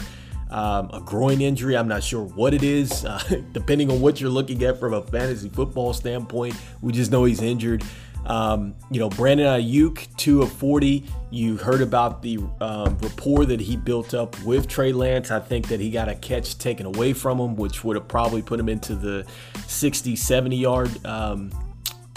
um, 0.50 0.90
a 0.94 1.02
groin 1.02 1.42
injury. 1.42 1.76
I'm 1.76 1.88
not 1.88 2.04
sure 2.04 2.24
what 2.24 2.54
it 2.54 2.64
is, 2.64 3.06
uh, 3.06 3.22
depending 3.52 3.92
on 3.92 4.02
what 4.02 4.22
you're 4.22 4.30
looking 4.30 4.64
at 4.64 4.80
from 4.80 4.94
a 4.94 5.02
fantasy 5.02 5.50
football 5.50 5.94
standpoint. 5.94 6.56
We 6.82 6.94
just 6.94 7.12
know 7.12 7.26
he's 7.26 7.42
injured. 7.42 7.84
Um, 8.26 8.74
you 8.90 9.00
know, 9.00 9.10
Brandon 9.10 9.46
Aiyuk, 9.46 10.08
two 10.18 10.42
of 10.42 10.52
40. 10.52 11.06
You 11.30 11.58
heard 11.58 11.82
about 11.82 12.22
the 12.22 12.40
um, 12.60 12.98
rapport 12.98 13.46
that 13.46 13.60
he 13.60 13.78
built 13.78 14.14
up 14.14 14.42
with 14.44 14.68
Trey 14.68 14.92
Lance. 14.92 15.30
I 15.30 15.40
think 15.40 15.68
that 15.68 15.80
he 15.80 15.92
got 15.92 16.10
a 16.10 16.16
catch 16.16 16.58
taken 16.58 16.86
away 16.86 17.14
from 17.14 17.40
him, 17.40 17.56
which 17.56 17.84
would 17.84 17.96
have 17.96 18.08
probably 18.08 18.42
put 18.42 18.60
him 18.60 18.68
into 18.68 18.96
the 18.96 19.28
60, 19.68 20.16
70 20.16 20.56
yard, 20.56 21.06
um, 21.06 21.52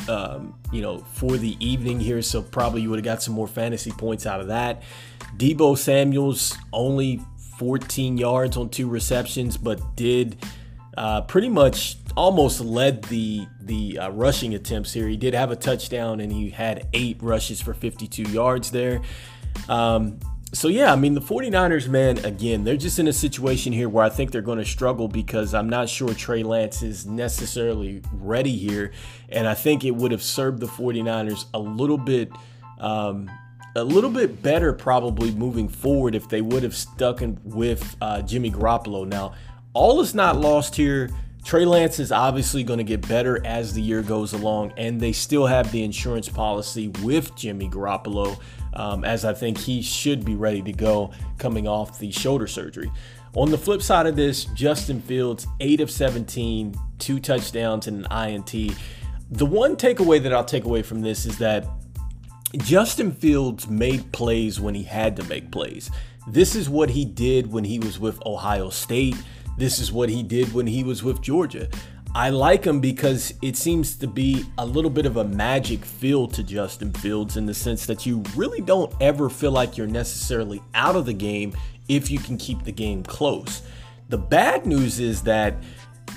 um, 0.08 0.54
you 0.72 0.80
know, 0.80 0.98
for 1.12 1.36
the 1.36 1.56
evening 1.64 2.00
here. 2.00 2.22
So 2.22 2.40
probably 2.40 2.80
you 2.80 2.90
would 2.90 2.98
have 2.98 3.04
got 3.04 3.22
some 3.22 3.34
more 3.34 3.48
fantasy 3.48 3.90
points 3.90 4.24
out 4.24 4.40
of 4.40 4.46
that. 4.46 4.82
Deebo 5.36 5.76
Samuels 5.76 6.56
only 6.72 7.20
14 7.58 8.16
yards 8.16 8.56
on 8.56 8.70
two 8.70 8.88
receptions, 8.88 9.56
but 9.56 9.96
did 9.96 10.36
uh, 10.96 11.22
pretty 11.22 11.48
much 11.48 11.96
almost 12.16 12.60
led 12.60 13.02
the 13.04 13.46
the 13.60 13.98
uh, 13.98 14.10
rushing 14.10 14.54
attempts 14.54 14.92
here. 14.92 15.06
He 15.06 15.16
did 15.16 15.34
have 15.34 15.50
a 15.50 15.56
touchdown 15.56 16.20
and 16.20 16.32
he 16.32 16.50
had 16.50 16.88
eight 16.92 17.18
rushes 17.20 17.60
for 17.60 17.74
52 17.74 18.22
yards 18.22 18.70
there. 18.70 19.00
Um, 19.68 20.18
so 20.52 20.68
yeah, 20.68 20.92
I 20.92 20.96
mean 20.96 21.14
the 21.14 21.20
49ers, 21.20 21.88
man, 21.88 22.18
again, 22.24 22.64
they're 22.64 22.76
just 22.76 22.98
in 22.98 23.06
a 23.06 23.12
situation 23.12 23.72
here 23.72 23.88
where 23.88 24.04
I 24.04 24.08
think 24.08 24.30
they're 24.30 24.40
going 24.40 24.58
to 24.58 24.64
struggle 24.64 25.06
because 25.06 25.52
I'm 25.52 25.68
not 25.68 25.88
sure 25.88 26.14
Trey 26.14 26.42
Lance 26.42 26.82
is 26.82 27.06
necessarily 27.06 28.02
ready 28.12 28.56
here, 28.56 28.92
and 29.28 29.46
I 29.46 29.54
think 29.54 29.84
it 29.84 29.92
would 29.92 30.10
have 30.10 30.22
served 30.22 30.60
the 30.60 30.66
49ers 30.66 31.44
a 31.52 31.58
little 31.58 31.98
bit. 31.98 32.32
Um, 32.80 33.30
a 33.78 33.84
little 33.84 34.10
bit 34.10 34.42
better 34.42 34.72
probably 34.72 35.30
moving 35.30 35.68
forward 35.68 36.14
if 36.14 36.28
they 36.28 36.40
would 36.40 36.62
have 36.62 36.74
stuck 36.74 37.22
in 37.22 37.38
with 37.44 37.96
uh, 38.00 38.22
Jimmy 38.22 38.50
Garoppolo. 38.50 39.06
Now, 39.06 39.34
all 39.72 40.00
is 40.00 40.14
not 40.14 40.36
lost 40.36 40.74
here. 40.74 41.10
Trey 41.44 41.64
Lance 41.64 41.98
is 41.98 42.12
obviously 42.12 42.62
going 42.62 42.78
to 42.78 42.84
get 42.84 43.06
better 43.08 43.44
as 43.46 43.72
the 43.72 43.80
year 43.80 44.02
goes 44.02 44.32
along, 44.32 44.72
and 44.76 45.00
they 45.00 45.12
still 45.12 45.46
have 45.46 45.72
the 45.72 45.82
insurance 45.82 46.28
policy 46.28 46.88
with 47.02 47.34
Jimmy 47.36 47.70
Garoppolo, 47.70 48.38
um, 48.74 49.04
as 49.04 49.24
I 49.24 49.32
think 49.32 49.56
he 49.56 49.80
should 49.80 50.24
be 50.24 50.34
ready 50.34 50.60
to 50.62 50.72
go 50.72 51.12
coming 51.38 51.66
off 51.66 51.98
the 51.98 52.10
shoulder 52.10 52.46
surgery. 52.46 52.90
On 53.34 53.50
the 53.50 53.58
flip 53.58 53.82
side 53.82 54.06
of 54.06 54.16
this, 54.16 54.46
Justin 54.46 55.00
Fields, 55.00 55.46
8 55.60 55.80
of 55.80 55.90
17, 55.90 56.74
two 56.98 57.20
touchdowns 57.20 57.86
and 57.86 58.04
an 58.04 58.28
INT. 58.28 58.76
The 59.30 59.46
one 59.46 59.76
takeaway 59.76 60.22
that 60.22 60.32
I'll 60.32 60.44
take 60.44 60.64
away 60.64 60.82
from 60.82 61.02
this 61.02 61.24
is 61.24 61.38
that 61.38 61.66
Justin 62.56 63.12
Fields 63.12 63.68
made 63.68 64.10
plays 64.12 64.58
when 64.58 64.74
he 64.74 64.82
had 64.82 65.16
to 65.16 65.24
make 65.24 65.50
plays. 65.50 65.90
This 66.26 66.54
is 66.54 66.68
what 66.70 66.90
he 66.90 67.04
did 67.04 67.52
when 67.52 67.64
he 67.64 67.78
was 67.78 67.98
with 67.98 68.24
Ohio 68.24 68.70
State. 68.70 69.16
This 69.58 69.78
is 69.78 69.92
what 69.92 70.08
he 70.08 70.22
did 70.22 70.54
when 70.54 70.66
he 70.66 70.82
was 70.82 71.02
with 71.02 71.20
Georgia. 71.20 71.68
I 72.14 72.30
like 72.30 72.64
him 72.64 72.80
because 72.80 73.34
it 73.42 73.56
seems 73.56 73.96
to 73.96 74.06
be 74.06 74.46
a 74.56 74.64
little 74.64 74.90
bit 74.90 75.04
of 75.04 75.18
a 75.18 75.24
magic 75.24 75.84
feel 75.84 76.26
to 76.28 76.42
Justin 76.42 76.92
Fields 76.94 77.36
in 77.36 77.44
the 77.44 77.52
sense 77.52 77.84
that 77.84 78.06
you 78.06 78.22
really 78.34 78.62
don't 78.62 78.94
ever 79.00 79.28
feel 79.28 79.52
like 79.52 79.76
you're 79.76 79.86
necessarily 79.86 80.62
out 80.74 80.96
of 80.96 81.04
the 81.04 81.12
game 81.12 81.54
if 81.88 82.10
you 82.10 82.18
can 82.18 82.38
keep 82.38 82.64
the 82.64 82.72
game 82.72 83.02
close. 83.02 83.60
The 84.08 84.18
bad 84.18 84.64
news 84.64 85.00
is 85.00 85.22
that, 85.24 85.54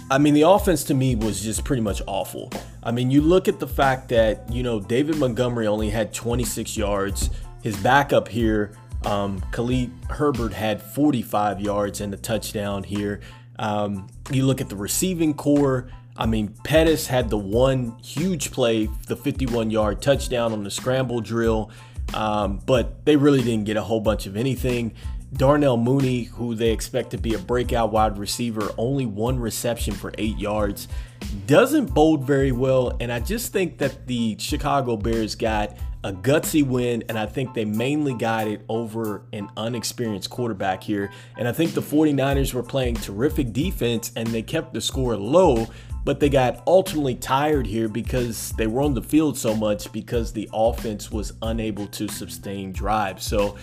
I 0.09 0.17
mean, 0.17 0.33
the 0.33 0.41
offense 0.41 0.83
to 0.85 0.93
me 0.93 1.15
was 1.15 1.41
just 1.41 1.63
pretty 1.63 1.81
much 1.81 2.01
awful. 2.05 2.51
I 2.83 2.91
mean, 2.91 3.11
you 3.11 3.21
look 3.21 3.47
at 3.47 3.59
the 3.59 3.67
fact 3.67 4.09
that, 4.09 4.51
you 4.51 4.63
know, 4.63 4.79
David 4.79 5.17
Montgomery 5.17 5.67
only 5.67 5.89
had 5.89 6.13
26 6.13 6.75
yards. 6.75 7.29
His 7.63 7.77
backup 7.77 8.27
here, 8.27 8.73
um, 9.05 9.41
Khalil 9.51 9.89
Herbert, 10.09 10.53
had 10.53 10.81
45 10.81 11.61
yards 11.61 12.01
and 12.01 12.13
a 12.13 12.17
touchdown 12.17 12.83
here. 12.83 13.21
Um, 13.59 14.07
you 14.31 14.45
look 14.45 14.59
at 14.59 14.69
the 14.69 14.75
receiving 14.75 15.33
core. 15.33 15.89
I 16.17 16.25
mean, 16.25 16.53
Pettis 16.63 17.07
had 17.07 17.29
the 17.29 17.37
one 17.37 17.97
huge 18.03 18.51
play, 18.51 18.89
the 19.07 19.15
51 19.15 19.71
yard 19.71 20.01
touchdown 20.01 20.51
on 20.51 20.63
the 20.63 20.71
scramble 20.71 21.21
drill, 21.21 21.71
um, 22.13 22.59
but 22.65 23.05
they 23.05 23.15
really 23.15 23.41
didn't 23.41 23.63
get 23.63 23.77
a 23.77 23.81
whole 23.81 24.01
bunch 24.01 24.25
of 24.25 24.35
anything. 24.35 24.93
Darnell 25.33 25.77
Mooney, 25.77 26.23
who 26.23 26.55
they 26.55 26.71
expect 26.71 27.11
to 27.11 27.17
be 27.17 27.33
a 27.33 27.39
breakout 27.39 27.91
wide 27.91 28.17
receiver, 28.17 28.71
only 28.77 29.05
one 29.05 29.39
reception 29.39 29.93
for 29.93 30.13
eight 30.17 30.37
yards, 30.37 30.87
doesn't 31.47 31.93
bode 31.93 32.25
very 32.25 32.51
well. 32.51 32.97
And 32.99 33.11
I 33.11 33.19
just 33.21 33.53
think 33.53 33.77
that 33.77 34.07
the 34.07 34.35
Chicago 34.39 34.97
Bears 34.97 35.35
got 35.35 35.77
a 36.03 36.11
gutsy 36.11 36.65
win, 36.65 37.03
and 37.09 37.17
I 37.17 37.27
think 37.27 37.53
they 37.53 37.63
mainly 37.63 38.13
got 38.13 38.47
it 38.47 38.63
over 38.67 39.23
an 39.31 39.49
unexperienced 39.55 40.29
quarterback 40.29 40.83
here. 40.83 41.11
And 41.37 41.47
I 41.47 41.51
think 41.51 41.73
the 41.73 41.81
49ers 41.81 42.53
were 42.53 42.63
playing 42.63 42.95
terrific 42.95 43.53
defense 43.53 44.11
and 44.15 44.27
they 44.27 44.41
kept 44.41 44.73
the 44.73 44.81
score 44.81 45.15
low, 45.15 45.67
but 46.03 46.19
they 46.19 46.29
got 46.29 46.63
ultimately 46.65 47.15
tired 47.15 47.67
here 47.67 47.87
because 47.87 48.51
they 48.57 48.67
were 48.67 48.81
on 48.81 48.95
the 48.95 49.01
field 49.01 49.37
so 49.37 49.55
much 49.55 49.91
because 49.91 50.33
the 50.33 50.49
offense 50.51 51.11
was 51.11 51.33
unable 51.43 51.87
to 51.87 52.07
sustain 52.07 52.71
drives. 52.71 53.23
So, 53.23 53.57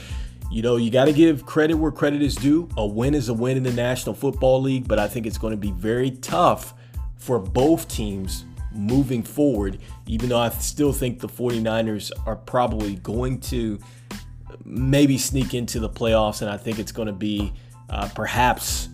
you 0.50 0.62
know, 0.62 0.76
you 0.76 0.90
got 0.90 1.04
to 1.04 1.12
give 1.12 1.44
credit 1.44 1.74
where 1.74 1.90
credit 1.90 2.22
is 2.22 2.34
due. 2.34 2.68
A 2.76 2.86
win 2.86 3.14
is 3.14 3.28
a 3.28 3.34
win 3.34 3.56
in 3.56 3.62
the 3.62 3.72
National 3.72 4.14
Football 4.14 4.62
League, 4.62 4.88
but 4.88 4.98
I 4.98 5.06
think 5.06 5.26
it's 5.26 5.38
going 5.38 5.50
to 5.52 5.58
be 5.58 5.72
very 5.72 6.10
tough 6.10 6.74
for 7.16 7.38
both 7.38 7.88
teams 7.88 8.44
moving 8.72 9.22
forward, 9.22 9.78
even 10.06 10.28
though 10.28 10.38
I 10.38 10.50
still 10.50 10.92
think 10.92 11.20
the 11.20 11.28
49ers 11.28 12.12
are 12.26 12.36
probably 12.36 12.96
going 12.96 13.40
to 13.40 13.78
maybe 14.64 15.18
sneak 15.18 15.54
into 15.54 15.80
the 15.80 15.88
playoffs, 15.88 16.42
and 16.42 16.50
I 16.50 16.56
think 16.56 16.78
it's 16.78 16.92
going 16.92 17.06
to 17.06 17.12
be 17.12 17.52
uh, 17.90 18.08
perhaps 18.14 18.88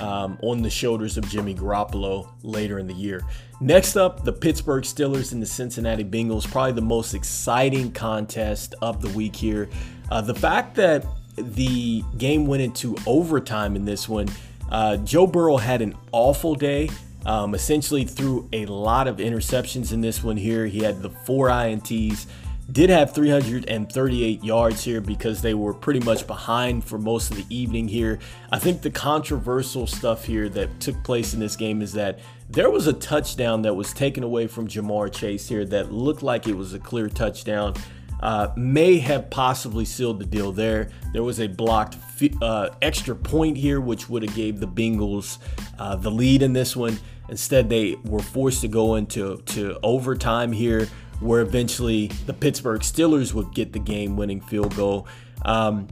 um, 0.00 0.38
on 0.42 0.62
the 0.62 0.70
shoulders 0.70 1.16
of 1.16 1.28
Jimmy 1.28 1.54
Garoppolo 1.54 2.28
later 2.42 2.78
in 2.78 2.86
the 2.86 2.94
year. 2.94 3.24
Next 3.60 3.96
up, 3.96 4.24
the 4.24 4.32
Pittsburgh 4.32 4.84
Steelers 4.84 5.32
and 5.32 5.42
the 5.42 5.46
Cincinnati 5.46 6.04
Bengals, 6.04 6.48
probably 6.48 6.72
the 6.72 6.80
most 6.80 7.14
exciting 7.14 7.90
contest 7.90 8.74
of 8.80 9.02
the 9.02 9.08
week 9.10 9.34
here. 9.34 9.68
Uh, 10.10 10.20
the 10.20 10.34
fact 10.34 10.76
that 10.76 11.04
the 11.36 12.02
game 12.16 12.46
went 12.46 12.62
into 12.62 12.96
overtime 13.06 13.74
in 13.74 13.84
this 13.84 14.08
one, 14.08 14.28
uh, 14.70 14.96
Joe 14.98 15.26
Burrow 15.26 15.56
had 15.56 15.82
an 15.82 15.94
awful 16.12 16.54
day. 16.54 16.88
Um, 17.26 17.54
essentially, 17.54 18.04
threw 18.04 18.48
a 18.52 18.64
lot 18.66 19.08
of 19.08 19.16
interceptions 19.16 19.92
in 19.92 20.00
this 20.00 20.22
one 20.22 20.36
here. 20.36 20.66
He 20.66 20.80
had 20.80 21.02
the 21.02 21.10
four 21.10 21.48
INTs, 21.48 22.26
did 22.70 22.90
have 22.90 23.14
338 23.14 24.44
yards 24.44 24.84
here 24.84 25.00
because 25.00 25.40
they 25.40 25.54
were 25.54 25.72
pretty 25.72 26.00
much 26.00 26.26
behind 26.26 26.84
for 26.84 26.98
most 26.98 27.30
of 27.30 27.36
the 27.36 27.46
evening 27.48 27.88
here. 27.88 28.18
I 28.52 28.58
think 28.58 28.82
the 28.82 28.90
controversial 28.90 29.86
stuff 29.86 30.24
here 30.24 30.48
that 30.50 30.78
took 30.78 31.02
place 31.02 31.32
in 31.32 31.40
this 31.40 31.56
game 31.56 31.80
is 31.80 31.94
that 31.94 32.18
there 32.50 32.70
was 32.70 32.86
a 32.86 32.92
touchdown 32.92 33.62
that 33.62 33.74
was 33.74 33.92
taken 33.92 34.22
away 34.22 34.46
from 34.46 34.68
Ja'Marr 34.68 35.12
Chase 35.12 35.48
here 35.48 35.64
that 35.66 35.92
looked 35.92 36.22
like 36.22 36.46
it 36.46 36.54
was 36.54 36.74
a 36.74 36.78
clear 36.78 37.08
touchdown. 37.08 37.74
Uh, 38.20 38.48
may 38.56 38.98
have 38.98 39.30
possibly 39.30 39.84
sealed 39.84 40.18
the 40.18 40.26
deal 40.26 40.50
there. 40.50 40.90
There 41.12 41.22
was 41.22 41.40
a 41.40 41.46
blocked 41.46 41.96
uh, 42.42 42.70
extra 42.82 43.14
point 43.14 43.56
here, 43.56 43.80
which 43.80 44.08
would 44.08 44.22
have 44.22 44.34
gave 44.34 44.58
the 44.60 44.66
Bengals 44.66 45.38
uh, 45.78 45.96
the 45.96 46.10
lead 46.10 46.42
in 46.42 46.52
this 46.52 46.74
one. 46.74 46.98
Instead, 47.28 47.68
they 47.68 47.94
were 48.04 48.22
forced 48.22 48.62
to 48.62 48.68
go 48.68 48.96
into 48.96 49.36
to 49.46 49.78
overtime 49.82 50.50
here, 50.50 50.88
where 51.20 51.40
eventually 51.40 52.08
the 52.26 52.34
Pittsburgh 52.34 52.80
Steelers 52.80 53.32
would 53.34 53.54
get 53.54 53.72
the 53.72 53.78
game-winning 53.78 54.40
field 54.40 54.74
goal. 54.76 55.06
Um, 55.44 55.88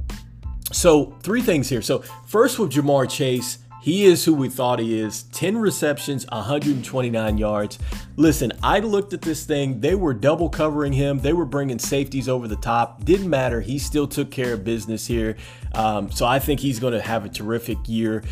so 0.72 1.16
three 1.22 1.42
things 1.42 1.68
here. 1.68 1.82
So 1.82 2.00
first 2.26 2.58
with 2.58 2.72
Ja'Marr 2.72 3.08
Chase. 3.10 3.58
He 3.82 4.04
is 4.04 4.24
who 4.24 4.34
we 4.34 4.48
thought 4.48 4.80
he 4.80 4.98
is 4.98 5.22
10 5.24 5.58
receptions, 5.58 6.26
129 6.32 7.38
yards. 7.38 7.78
Listen, 8.16 8.52
I 8.60 8.80
looked 8.80 9.12
at 9.12 9.22
this 9.22 9.44
thing. 9.44 9.80
They 9.80 9.94
were 9.94 10.12
double 10.12 10.48
covering 10.48 10.92
him, 10.92 11.20
they 11.20 11.32
were 11.32 11.44
bringing 11.44 11.78
safeties 11.78 12.28
over 12.28 12.48
the 12.48 12.56
top. 12.56 13.04
Didn't 13.04 13.30
matter. 13.30 13.60
He 13.60 13.78
still 13.78 14.08
took 14.08 14.32
care 14.32 14.54
of 14.54 14.64
business 14.64 15.06
here. 15.06 15.36
Um, 15.72 16.10
so 16.10 16.26
I 16.26 16.40
think 16.40 16.58
he's 16.58 16.80
going 16.80 16.94
to 16.94 17.00
have 17.00 17.24
a 17.24 17.28
terrific 17.28 17.78
year. 17.86 18.24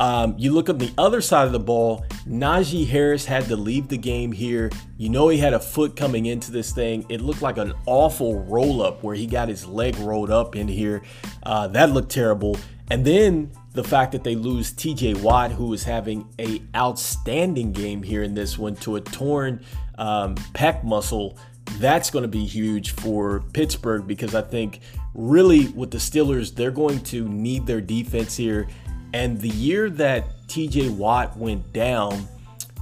Um, 0.00 0.34
you 0.38 0.52
look 0.52 0.70
on 0.70 0.78
the 0.78 0.90
other 0.96 1.20
side 1.20 1.44
of 1.44 1.52
the 1.52 1.60
ball, 1.60 2.06
Najee 2.26 2.88
Harris 2.88 3.26
had 3.26 3.44
to 3.48 3.56
leave 3.56 3.88
the 3.88 3.98
game 3.98 4.32
here. 4.32 4.70
You 4.96 5.10
know, 5.10 5.28
he 5.28 5.36
had 5.36 5.52
a 5.52 5.60
foot 5.60 5.94
coming 5.94 6.24
into 6.24 6.50
this 6.50 6.72
thing. 6.72 7.04
It 7.10 7.20
looked 7.20 7.42
like 7.42 7.58
an 7.58 7.74
awful 7.84 8.42
roll 8.44 8.80
up 8.80 9.02
where 9.02 9.14
he 9.14 9.26
got 9.26 9.48
his 9.48 9.66
leg 9.66 9.94
rolled 9.98 10.30
up 10.30 10.56
in 10.56 10.68
here. 10.68 11.02
Uh, 11.42 11.68
that 11.68 11.90
looked 11.90 12.10
terrible. 12.10 12.56
And 12.90 13.04
then 13.04 13.52
the 13.74 13.84
fact 13.84 14.12
that 14.12 14.24
they 14.24 14.34
lose 14.34 14.72
TJ 14.72 15.20
Watt, 15.20 15.52
who 15.52 15.70
is 15.74 15.84
having 15.84 16.26
a 16.38 16.62
outstanding 16.74 17.70
game 17.72 18.02
here 18.02 18.22
in 18.22 18.32
this 18.32 18.56
one, 18.56 18.76
to 18.76 18.96
a 18.96 19.02
torn 19.02 19.62
um, 19.98 20.34
pec 20.54 20.82
muscle, 20.82 21.36
that's 21.78 22.10
going 22.10 22.22
to 22.22 22.28
be 22.28 22.46
huge 22.46 22.92
for 22.92 23.44
Pittsburgh 23.52 24.06
because 24.06 24.34
I 24.34 24.40
think 24.40 24.80
really 25.14 25.68
with 25.68 25.90
the 25.90 25.98
Steelers, 25.98 26.54
they're 26.54 26.70
going 26.70 27.00
to 27.04 27.28
need 27.28 27.66
their 27.66 27.82
defense 27.82 28.34
here. 28.34 28.66
And 29.12 29.40
the 29.40 29.48
year 29.48 29.90
that 29.90 30.24
TJ 30.46 30.90
Watt 30.90 31.36
went 31.36 31.72
down, 31.72 32.26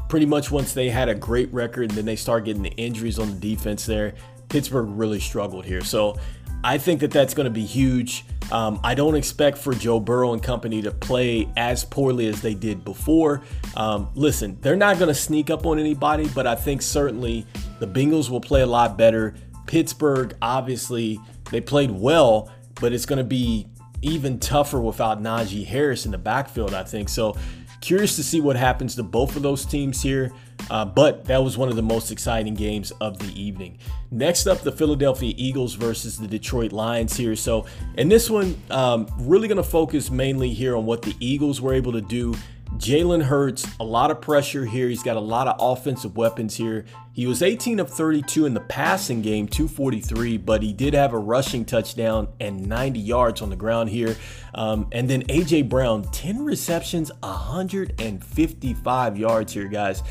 pretty 0.08 0.26
much 0.26 0.50
once 0.50 0.72
they 0.72 0.88
had 0.88 1.08
a 1.08 1.14
great 1.14 1.52
record 1.52 1.90
and 1.90 1.90
then 1.92 2.04
they 2.04 2.16
start 2.16 2.44
getting 2.44 2.62
the 2.62 2.72
injuries 2.72 3.18
on 3.18 3.28
the 3.28 3.54
defense 3.54 3.86
there, 3.86 4.14
Pittsburgh 4.48 4.88
really 4.90 5.20
struggled 5.20 5.64
here. 5.64 5.82
So 5.82 6.18
I 6.64 6.78
think 6.78 7.00
that 7.00 7.10
that's 7.10 7.34
going 7.34 7.44
to 7.44 7.50
be 7.50 7.64
huge. 7.64 8.24
Um, 8.50 8.80
I 8.82 8.94
don't 8.94 9.14
expect 9.14 9.58
for 9.58 9.74
Joe 9.74 10.00
Burrow 10.00 10.32
and 10.32 10.42
company 10.42 10.80
to 10.82 10.90
play 10.90 11.48
as 11.56 11.84
poorly 11.84 12.26
as 12.28 12.40
they 12.40 12.54
did 12.54 12.84
before. 12.84 13.42
Um, 13.76 14.08
listen, 14.14 14.58
they're 14.62 14.76
not 14.76 14.98
going 14.98 15.08
to 15.08 15.14
sneak 15.14 15.50
up 15.50 15.66
on 15.66 15.78
anybody, 15.78 16.28
but 16.34 16.46
I 16.46 16.54
think 16.54 16.80
certainly 16.80 17.46
the 17.78 17.86
Bengals 17.86 18.30
will 18.30 18.40
play 18.40 18.62
a 18.62 18.66
lot 18.66 18.96
better. 18.96 19.34
Pittsburgh, 19.66 20.34
obviously, 20.40 21.20
they 21.50 21.60
played 21.60 21.90
well, 21.90 22.50
but 22.80 22.92
it's 22.92 23.04
going 23.04 23.18
to 23.18 23.24
be 23.24 23.68
even 24.02 24.38
tougher 24.38 24.80
without 24.80 25.22
Najee 25.22 25.66
Harris 25.66 26.04
in 26.04 26.12
the 26.12 26.18
backfield, 26.18 26.74
I 26.74 26.84
think. 26.84 27.08
So, 27.08 27.36
curious 27.80 28.16
to 28.16 28.24
see 28.24 28.40
what 28.40 28.56
happens 28.56 28.96
to 28.96 29.02
both 29.02 29.36
of 29.36 29.42
those 29.42 29.64
teams 29.64 30.02
here. 30.02 30.32
Uh, 30.70 30.84
but 30.84 31.24
that 31.24 31.38
was 31.38 31.56
one 31.56 31.68
of 31.68 31.76
the 31.76 31.82
most 31.82 32.10
exciting 32.10 32.54
games 32.54 32.90
of 33.00 33.18
the 33.18 33.40
evening. 33.40 33.78
Next 34.10 34.46
up, 34.46 34.60
the 34.60 34.72
Philadelphia 34.72 35.32
Eagles 35.36 35.74
versus 35.74 36.18
the 36.18 36.26
Detroit 36.26 36.72
Lions 36.72 37.16
here. 37.16 37.36
So, 37.36 37.66
in 37.96 38.08
this 38.08 38.28
one, 38.28 38.60
um, 38.70 39.06
really 39.18 39.48
going 39.48 39.56
to 39.56 39.62
focus 39.62 40.10
mainly 40.10 40.50
here 40.50 40.76
on 40.76 40.84
what 40.84 41.02
the 41.02 41.14
Eagles 41.20 41.60
were 41.60 41.74
able 41.74 41.92
to 41.92 42.00
do 42.00 42.34
Jalen 42.78 43.22
Hurts, 43.24 43.66
a 43.80 43.84
lot 43.84 44.12
of 44.12 44.20
pressure 44.20 44.64
here. 44.64 44.88
He's 44.88 45.02
got 45.02 45.16
a 45.16 45.20
lot 45.20 45.48
of 45.48 45.56
offensive 45.58 46.16
weapons 46.16 46.54
here. 46.56 46.84
He 47.12 47.26
was 47.26 47.42
18 47.42 47.80
of 47.80 47.90
32 47.90 48.46
in 48.46 48.54
the 48.54 48.60
passing 48.60 49.20
game, 49.20 49.48
243, 49.48 50.36
but 50.36 50.62
he 50.62 50.72
did 50.72 50.94
have 50.94 51.12
a 51.12 51.18
rushing 51.18 51.64
touchdown 51.64 52.28
and 52.38 52.68
90 52.68 53.00
yards 53.00 53.42
on 53.42 53.50
the 53.50 53.56
ground 53.56 53.90
here. 53.90 54.16
Um, 54.54 54.86
and 54.92 55.10
then 55.10 55.24
A.J. 55.28 55.62
Brown, 55.62 56.04
10 56.12 56.44
receptions, 56.44 57.10
155 57.20 59.18
yards 59.18 59.52
here, 59.52 59.66
guys. 59.66 60.04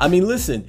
I 0.00 0.06
mean, 0.06 0.28
listen, 0.28 0.68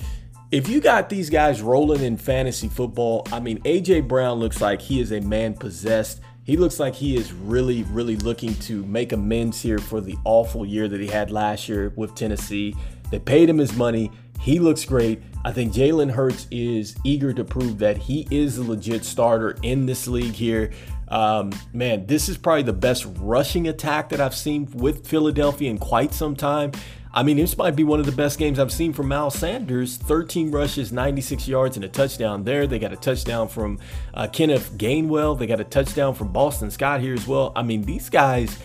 if 0.50 0.68
you 0.68 0.82
got 0.82 1.08
these 1.08 1.30
guys 1.30 1.62
rolling 1.62 2.02
in 2.02 2.18
fantasy 2.18 2.68
football, 2.68 3.28
I 3.32 3.40
mean, 3.40 3.62
A.J. 3.64 4.02
Brown 4.02 4.40
looks 4.40 4.60
like 4.60 4.82
he 4.82 5.00
is 5.00 5.12
a 5.12 5.22
man 5.22 5.54
possessed. 5.54 6.20
He 6.46 6.58
looks 6.58 6.78
like 6.78 6.94
he 6.94 7.16
is 7.16 7.32
really, 7.32 7.84
really 7.84 8.18
looking 8.18 8.54
to 8.56 8.86
make 8.86 9.14
amends 9.14 9.62
here 9.62 9.78
for 9.78 10.02
the 10.02 10.18
awful 10.26 10.66
year 10.66 10.90
that 10.90 11.00
he 11.00 11.08
had 11.08 11.32
last 11.32 11.70
year 11.70 11.94
with 11.96 12.16
Tennessee. 12.16 12.76
They 13.12 13.20
paid 13.20 13.50
him 13.50 13.58
his 13.58 13.78
money. 13.78 14.12
He 14.42 14.60
looks 14.60 14.84
great. 14.84 15.22
I 15.46 15.54
think 15.54 15.74
Jalen 15.74 16.12
Hurts 16.12 16.48
is 16.52 16.98
eager 17.06 17.32
to 17.32 17.46
prove 17.46 17.78
that 17.80 17.96
he 17.96 18.28
is 18.30 18.58
a 18.58 18.64
legit 18.64 19.06
starter 19.06 19.58
in 19.62 19.86
this 19.86 20.06
league 20.06 20.34
here. 20.34 20.72
Um, 21.08 21.54
man, 21.72 22.08
this 22.08 22.28
is 22.28 22.38
probably 22.38 22.64
the 22.64 22.74
best 22.74 23.06
rushing 23.20 23.70
attack 23.70 24.10
that 24.10 24.20
I've 24.20 24.36
seen 24.36 24.66
with 24.74 25.08
Philadelphia 25.08 25.70
in 25.70 25.78
quite 25.78 26.14
some 26.14 26.36
time. 26.36 26.74
I 27.16 27.22
mean, 27.22 27.38
this 27.38 27.56
might 27.58 27.76
be 27.76 27.84
one 27.84 28.00
of 28.00 28.08
the 28.08 28.12
best 28.12 28.40
games 28.40 28.58
I've 28.58 28.72
seen 28.72 28.92
from 28.92 29.10
Miles 29.10 29.36
Sanders. 29.36 29.98
13 29.98 30.50
rushes, 30.50 30.92
96 30.92 31.48
yards, 31.48 31.76
and 31.76 31.86
a 31.86 31.88
touchdown 31.88 32.44
there. 32.44 32.66
They 32.66 32.80
got 32.80 32.92
a 32.92 32.96
touchdown 32.96 33.50
from 33.50 33.78
uh, 34.16 34.28
Kenneth 34.28 34.76
Gainwell. 34.78 35.38
They 35.38 35.46
got 35.46 35.60
a 35.60 35.64
touchdown 35.64 36.16
from 36.16 36.34
Boston 36.34 36.72
Scott 36.72 37.02
here 37.02 37.14
as 37.14 37.28
well. 37.28 37.52
I 37.56 37.62
mean, 37.62 37.84
these 37.84 38.10
guys, 38.10 38.58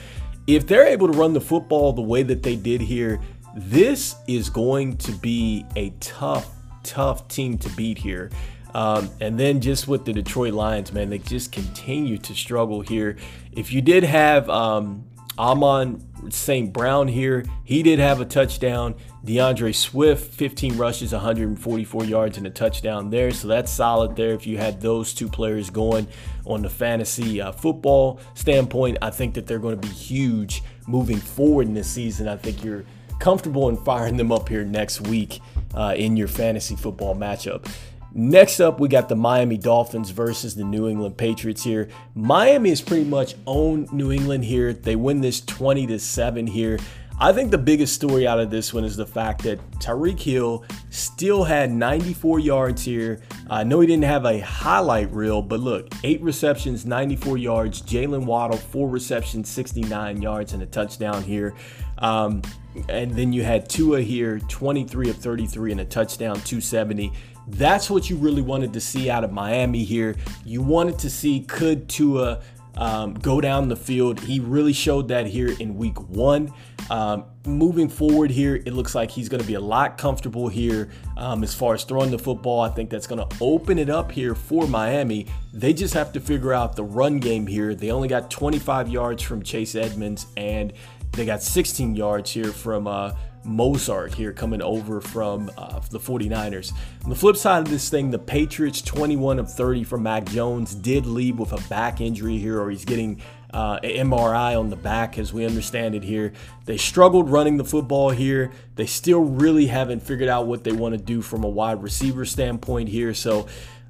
if 0.46 0.66
they're 0.66 0.86
able 0.86 1.12
to 1.12 1.18
run 1.18 1.34
the 1.34 1.42
football 1.42 1.92
the 1.92 2.00
way 2.00 2.22
that 2.22 2.42
they 2.42 2.56
did 2.56 2.80
here, 2.80 3.20
this 3.54 4.16
is 4.26 4.48
going 4.48 4.96
to 4.98 5.12
be 5.12 5.66
a 5.76 5.90
tough, 6.00 6.48
tough 6.82 7.28
team 7.28 7.58
to 7.58 7.68
beat 7.70 7.98
here. 7.98 8.30
Um, 8.74 9.10
and 9.20 9.38
then 9.38 9.60
just 9.60 9.88
with 9.88 10.06
the 10.06 10.12
Detroit 10.14 10.54
Lions, 10.54 10.90
man, 10.90 11.10
they 11.10 11.18
just 11.18 11.52
continue 11.52 12.16
to 12.16 12.34
struggle 12.34 12.80
here. 12.80 13.16
If 13.52 13.72
you 13.72 13.82
did 13.82 14.04
have 14.04 14.48
um, 14.48 15.04
Amon 15.38 16.04
St. 16.30 16.72
Brown 16.72 17.08
here, 17.08 17.44
he 17.64 17.82
did 17.82 17.98
have 17.98 18.20
a 18.20 18.24
touchdown. 18.24 18.94
D'Andre 19.24 19.72
Swift, 19.72 20.32
15 20.34 20.76
rushes, 20.76 21.12
144 21.12 22.04
yards, 22.04 22.38
and 22.38 22.46
a 22.46 22.50
touchdown 22.50 23.10
there. 23.10 23.30
So 23.30 23.48
that's 23.48 23.70
solid 23.70 24.16
there. 24.16 24.32
If 24.32 24.46
you 24.46 24.58
had 24.58 24.80
those 24.80 25.14
two 25.14 25.28
players 25.28 25.70
going 25.70 26.08
on 26.46 26.62
the 26.62 26.70
fantasy 26.70 27.40
uh, 27.40 27.52
football 27.52 28.20
standpoint, 28.34 28.98
I 29.02 29.10
think 29.10 29.34
that 29.34 29.46
they're 29.46 29.58
going 29.58 29.78
to 29.80 29.86
be 29.86 29.92
huge 29.92 30.62
moving 30.86 31.18
forward 31.18 31.66
in 31.66 31.74
this 31.74 31.88
season. 31.88 32.26
I 32.26 32.36
think 32.36 32.64
you're 32.64 32.84
comfortable 33.18 33.68
in 33.68 33.76
firing 33.76 34.16
them 34.16 34.32
up 34.32 34.48
here 34.48 34.64
next 34.64 35.02
week 35.02 35.40
uh, 35.74 35.94
in 35.96 36.16
your 36.16 36.28
fantasy 36.28 36.76
football 36.76 37.14
matchup. 37.14 37.70
Next 38.14 38.60
up, 38.60 38.80
we 38.80 38.88
got 38.88 39.08
the 39.08 39.16
Miami 39.16 39.58
Dolphins 39.58 40.10
versus 40.10 40.54
the 40.54 40.64
New 40.64 40.88
England 40.88 41.16
Patriots 41.16 41.62
here. 41.62 41.88
Miami 42.14 42.70
has 42.70 42.80
pretty 42.80 43.04
much 43.04 43.34
owned 43.46 43.92
New 43.92 44.10
England 44.10 44.44
here. 44.44 44.72
They 44.72 44.96
win 44.96 45.20
this 45.20 45.40
20 45.42 45.86
to 45.88 45.98
7 45.98 46.46
here. 46.46 46.78
I 47.20 47.32
think 47.32 47.50
the 47.50 47.58
biggest 47.58 47.96
story 47.96 48.28
out 48.28 48.38
of 48.38 48.48
this 48.48 48.72
one 48.72 48.84
is 48.84 48.96
the 48.96 49.04
fact 49.04 49.42
that 49.42 49.58
Tyreek 49.80 50.20
Hill 50.20 50.64
still 50.90 51.42
had 51.42 51.72
94 51.72 52.38
yards 52.38 52.84
here. 52.84 53.20
I 53.50 53.64
know 53.64 53.80
he 53.80 53.88
didn't 53.88 54.04
have 54.04 54.24
a 54.24 54.38
highlight 54.38 55.12
reel, 55.12 55.42
but 55.42 55.58
look, 55.58 55.92
eight 56.04 56.22
receptions, 56.22 56.86
94 56.86 57.36
yards. 57.36 57.82
Jaylen 57.82 58.24
Waddle, 58.24 58.56
four 58.56 58.88
receptions, 58.88 59.50
69 59.50 60.22
yards, 60.22 60.52
and 60.52 60.62
a 60.62 60.66
touchdown 60.66 61.24
here. 61.24 61.56
Um, 61.98 62.40
and 62.88 63.10
then 63.10 63.32
you 63.32 63.42
had 63.42 63.68
Tua 63.68 64.00
here, 64.00 64.38
23 64.38 65.10
of 65.10 65.16
33 65.16 65.72
and 65.72 65.80
a 65.80 65.84
touchdown, 65.84 66.36
270. 66.36 67.12
That's 67.50 67.90
what 67.90 68.08
you 68.10 68.16
really 68.16 68.42
wanted 68.42 68.72
to 68.74 68.80
see 68.80 69.10
out 69.10 69.24
of 69.24 69.32
Miami 69.32 69.84
here. 69.84 70.16
You 70.44 70.62
wanted 70.62 70.98
to 71.00 71.10
see 71.10 71.40
could 71.40 71.88
Tua 71.88 72.40
um, 72.78 73.14
go 73.14 73.40
down 73.40 73.68
the 73.68 73.76
field. 73.76 74.20
He 74.20 74.38
really 74.40 74.72
showed 74.72 75.08
that 75.08 75.26
here 75.26 75.54
in 75.58 75.76
week 75.76 76.00
one. 76.00 76.52
Um, 76.90 77.24
moving 77.44 77.88
forward 77.88 78.30
here, 78.30 78.56
it 78.56 78.72
looks 78.72 78.94
like 78.94 79.10
he's 79.10 79.28
going 79.28 79.40
to 79.40 79.46
be 79.46 79.54
a 79.54 79.60
lot 79.60 79.98
comfortable 79.98 80.48
here 80.48 80.88
um, 81.16 81.42
as 81.42 81.52
far 81.52 81.74
as 81.74 81.84
throwing 81.84 82.10
the 82.10 82.18
football. 82.18 82.60
I 82.60 82.70
think 82.70 82.88
that's 82.88 83.06
going 83.06 83.28
to 83.28 83.36
open 83.40 83.78
it 83.78 83.90
up 83.90 84.12
here 84.12 84.34
for 84.34 84.66
Miami. 84.66 85.26
They 85.52 85.72
just 85.72 85.92
have 85.94 86.12
to 86.12 86.20
figure 86.20 86.52
out 86.52 86.76
the 86.76 86.84
run 86.84 87.18
game 87.18 87.46
here. 87.46 87.74
They 87.74 87.90
only 87.90 88.08
got 88.08 88.30
25 88.30 88.88
yards 88.88 89.22
from 89.22 89.42
Chase 89.42 89.74
Edmonds, 89.74 90.26
and 90.36 90.72
they 91.12 91.26
got 91.26 91.42
16 91.42 91.96
yards 91.96 92.30
here 92.30 92.52
from 92.52 92.86
uh, 92.86 93.12
Mostert 93.44 94.14
here 94.14 94.32
coming 94.32 94.62
over 94.62 95.00
from 95.00 95.50
uh, 95.56 95.80
the 95.90 95.98
49ers. 95.98 96.72
On 97.04 97.10
the 97.10 97.16
flip 97.16 97.36
side 97.36 97.62
of 97.62 97.70
this 97.70 97.88
thing, 97.88 98.10
the 98.10 98.18
Patriots 98.18 98.82
21 98.82 99.38
of 99.38 99.52
30 99.52 99.84
from 99.84 100.02
Mac 100.02 100.26
Jones 100.26 100.74
did 100.74 101.06
leave 101.06 101.38
with 101.38 101.52
a 101.52 101.68
back 101.68 102.00
injury 102.00 102.38
here, 102.38 102.60
or 102.60 102.70
he's 102.70 102.84
getting 102.84 103.20
uh, 103.52 103.78
an 103.82 104.08
MRI 104.08 104.58
on 104.58 104.70
the 104.70 104.76
back, 104.76 105.18
as 105.18 105.32
we 105.32 105.46
understand 105.46 105.94
it 105.94 106.02
here. 106.02 106.32
They 106.66 106.76
struggled 106.76 107.30
running 107.30 107.56
the 107.56 107.64
football 107.64 108.10
here. 108.10 108.52
They 108.76 108.86
still 108.86 109.22
really 109.22 109.66
haven't 109.66 110.00
figured 110.00 110.28
out 110.28 110.46
what 110.46 110.64
they 110.64 110.72
want 110.72 110.92
to 110.92 111.02
do 111.02 111.22
from 111.22 111.44
a 111.44 111.48
wide 111.48 111.82
receiver 111.82 112.24
standpoint 112.24 112.88
here. 112.88 113.14
So, 113.14 113.46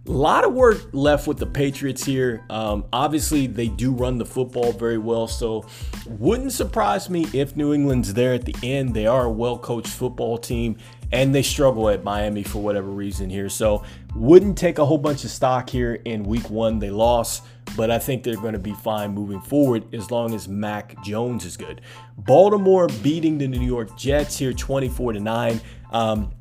a 0.07 0.11
lot 0.11 0.45
of 0.45 0.55
work 0.55 0.89
left 0.93 1.27
with 1.27 1.39
the 1.39 1.47
Patriots 1.47 2.05
here. 2.05 2.45
Um, 2.49 2.87
obviously, 2.93 3.47
they 3.47 3.69
do 3.69 3.93
run 3.93 4.19
the 4.19 4.25
football 4.25 4.73
very 4.73 4.99
well, 4.99 5.27
so 5.27 5.67
wouldn't 6.07 6.53
surprise 6.53 7.11
me 7.11 7.27
if 7.35 7.57
New 7.57 7.75
England's 7.75 8.15
there 8.15 8.33
at 8.33 8.45
the 8.45 8.55
end. 8.63 8.95
They 8.95 9.07
are 9.07 9.25
a 9.25 9.31
well 9.31 9.59
coached 9.59 9.93
football 9.93 10.39
team, 10.39 10.77
and 11.13 11.35
they 11.35 11.43
struggle 11.43 11.91
at 11.91 12.05
Miami 12.05 12.43
for 12.43 12.63
whatever 12.63 12.89
reason 12.89 13.29
here. 13.29 13.49
So, 13.51 13.85
wouldn't 14.15 14.57
take 14.57 14.79
a 14.79 14.87
whole 14.87 14.99
bunch 14.99 15.25
of 15.25 15.31
stock 15.31 15.69
here 15.69 15.95
in 16.05 16.23
week 16.23 16.49
one. 16.49 16.79
They 16.79 16.91
lost, 16.91 17.45
but 17.77 17.91
I 17.91 17.99
think 17.99 18.23
they're 18.23 18.37
going 18.37 18.55
to 18.55 18.59
be 18.59 18.75
fine 18.75 19.13
moving 19.13 19.43
forward 19.43 19.95
as 19.95 20.11
long 20.11 20.35
as 20.35 20.49
Mac 20.49 21.03
Jones 21.05 21.45
is 21.45 21.57
good. 21.57 21.83
Baltimore 22.17 22.89
beating 23.03 23.37
the 23.37 23.47
New 23.47 23.61
York 23.61 23.97
Jets 23.97 24.39
here 24.39 24.53
24 24.55 25.15
to 25.15 25.21
9. 25.21 25.61
Um, 25.91 26.33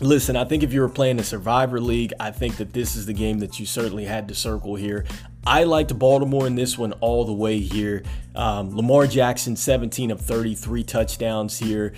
Listen, 0.00 0.36
I 0.36 0.44
think 0.44 0.62
if 0.62 0.72
you 0.72 0.82
were 0.82 0.90
playing 0.90 1.18
a 1.18 1.24
Survivor 1.24 1.80
League, 1.80 2.12
I 2.20 2.30
think 2.30 2.58
that 2.58 2.72
this 2.72 2.96
is 2.96 3.06
the 3.06 3.14
game 3.14 3.38
that 3.38 3.58
you 3.58 3.64
certainly 3.64 4.04
had 4.04 4.28
to 4.28 4.34
circle 4.34 4.74
here. 4.74 5.06
I 5.46 5.64
liked 5.64 5.98
Baltimore 5.98 6.46
in 6.46 6.54
this 6.54 6.76
one 6.76 6.92
all 6.94 7.24
the 7.24 7.32
way 7.32 7.60
here. 7.60 8.02
Um, 8.34 8.76
Lamar 8.76 9.06
Jackson, 9.06 9.56
17 9.56 10.10
of 10.10 10.20
33 10.20 10.82
touchdowns 10.84 11.58
here. 11.58 11.94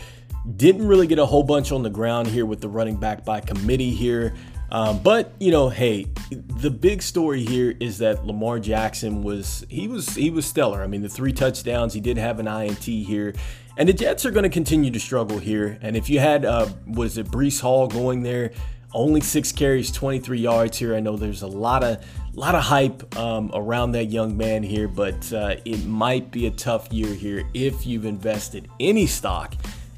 Didn't 0.56 0.86
really 0.86 1.06
get 1.06 1.18
a 1.18 1.26
whole 1.26 1.42
bunch 1.42 1.72
on 1.72 1.82
the 1.82 1.90
ground 1.90 2.28
here 2.28 2.46
with 2.46 2.60
the 2.60 2.68
running 2.68 2.96
back 2.96 3.24
by 3.24 3.40
committee 3.40 3.90
here. 3.90 4.34
Um, 4.70 5.02
but 5.02 5.32
you 5.40 5.50
know, 5.50 5.68
hey, 5.68 6.06
the 6.30 6.70
big 6.70 7.02
story 7.02 7.42
here 7.42 7.74
is 7.80 7.98
that 7.98 8.26
Lamar 8.26 8.58
Jackson 8.58 9.22
was 9.22 9.64
he 9.68 9.88
was 9.88 10.14
he 10.14 10.30
was 10.30 10.46
stellar. 10.46 10.82
I 10.82 10.86
mean, 10.86 11.02
the 11.02 11.08
three 11.08 11.32
touchdowns, 11.32 11.94
he 11.94 12.00
did 12.00 12.18
have 12.18 12.38
an 12.38 12.46
INT 12.46 12.84
here, 12.84 13.34
and 13.78 13.88
the 13.88 13.92
Jets 13.92 14.26
are 14.26 14.30
going 14.32 14.42
to 14.42 14.50
continue 14.50 14.90
to 14.90 15.00
struggle 15.00 15.38
here. 15.38 15.78
And 15.80 15.96
if 15.96 16.10
you 16.10 16.18
had 16.18 16.44
uh, 16.44 16.68
was 16.86 17.16
it 17.16 17.28
Breece 17.28 17.60
Hall 17.60 17.86
going 17.86 18.22
there, 18.22 18.50
only 18.92 19.20
six 19.20 19.52
carries, 19.52 19.92
23 19.92 20.40
yards 20.40 20.76
here. 20.76 20.94
I 20.94 21.00
know 21.00 21.16
there's 21.16 21.42
a 21.42 21.46
lot 21.46 21.84
of 21.84 22.04
lot 22.34 22.54
of 22.54 22.62
hype 22.62 23.16
um, 23.16 23.50
around 23.54 23.92
that 23.92 24.06
young 24.06 24.36
man 24.36 24.62
here, 24.62 24.88
but 24.88 25.32
uh, 25.32 25.56
it 25.64 25.84
might 25.86 26.30
be 26.30 26.46
a 26.46 26.50
tough 26.50 26.92
year 26.92 27.14
here 27.14 27.48
if 27.54 27.86
you've 27.86 28.04
invested 28.04 28.68
any 28.80 29.06
stock 29.06 29.54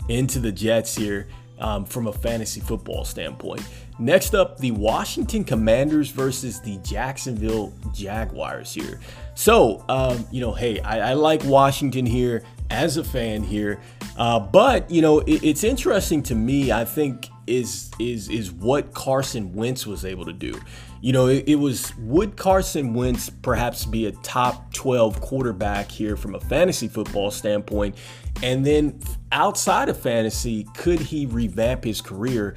into 0.08 0.38
the 0.38 0.52
Jets 0.52 0.94
here 0.94 1.28
um, 1.58 1.84
from 1.84 2.06
a 2.06 2.12
fantasy 2.12 2.60
football 2.60 3.04
standpoint. 3.04 3.62
Next 3.98 4.34
up, 4.34 4.58
the 4.58 4.70
Washington 4.72 5.44
Commanders 5.44 6.10
versus 6.10 6.60
the 6.60 6.78
Jacksonville 6.78 7.72
Jaguars 7.92 8.72
here. 8.72 8.98
So, 9.34 9.84
um, 9.88 10.26
you 10.30 10.40
know, 10.40 10.52
hey, 10.52 10.80
I, 10.80 11.10
I, 11.10 11.12
like 11.12 11.44
Washington 11.44 12.06
here 12.06 12.42
as 12.70 12.96
a 12.96 13.04
fan 13.04 13.42
here, 13.42 13.80
uh, 14.16 14.38
but 14.38 14.90
you 14.90 15.02
know, 15.02 15.20
it, 15.20 15.42
it's 15.44 15.64
interesting 15.64 16.22
to 16.24 16.34
me. 16.34 16.72
I 16.72 16.84
think 16.84 17.28
is 17.46 17.90
is 17.98 18.28
is 18.28 18.52
what 18.52 18.94
Carson 18.94 19.52
Wentz 19.52 19.86
was 19.86 20.04
able 20.04 20.24
to 20.24 20.32
do. 20.32 20.58
You 21.02 21.12
know, 21.12 21.28
it, 21.28 21.44
it, 21.46 21.54
was 21.56 21.96
would 21.96 22.36
Carson 22.36 22.92
Wentz 22.92 23.30
perhaps 23.30 23.86
be 23.86 24.06
a 24.06 24.12
top 24.12 24.72
12 24.74 25.20
quarterback 25.22 25.90
here 25.90 26.14
from 26.14 26.34
a 26.34 26.40
fantasy 26.40 26.88
football 26.88 27.30
standpoint? 27.30 27.96
And 28.42 28.66
then 28.66 29.00
outside 29.32 29.88
of 29.88 29.98
fantasy, 29.98 30.64
could 30.74 31.00
he 31.00 31.24
revamp 31.24 31.84
his 31.84 32.02
career? 32.02 32.54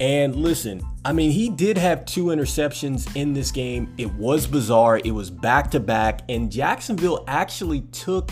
And 0.00 0.36
listen, 0.36 0.82
I 1.04 1.12
mean, 1.12 1.30
he 1.30 1.48
did 1.48 1.78
have 1.78 2.04
two 2.04 2.26
interceptions 2.26 3.16
in 3.16 3.32
this 3.32 3.50
game. 3.50 3.92
It 3.96 4.12
was 4.12 4.46
bizarre. 4.46 4.98
It 4.98 5.10
was 5.10 5.30
back 5.30 5.70
to 5.72 5.80
back, 5.80 6.20
and 6.28 6.52
Jacksonville 6.52 7.24
actually 7.26 7.80
took 7.90 8.30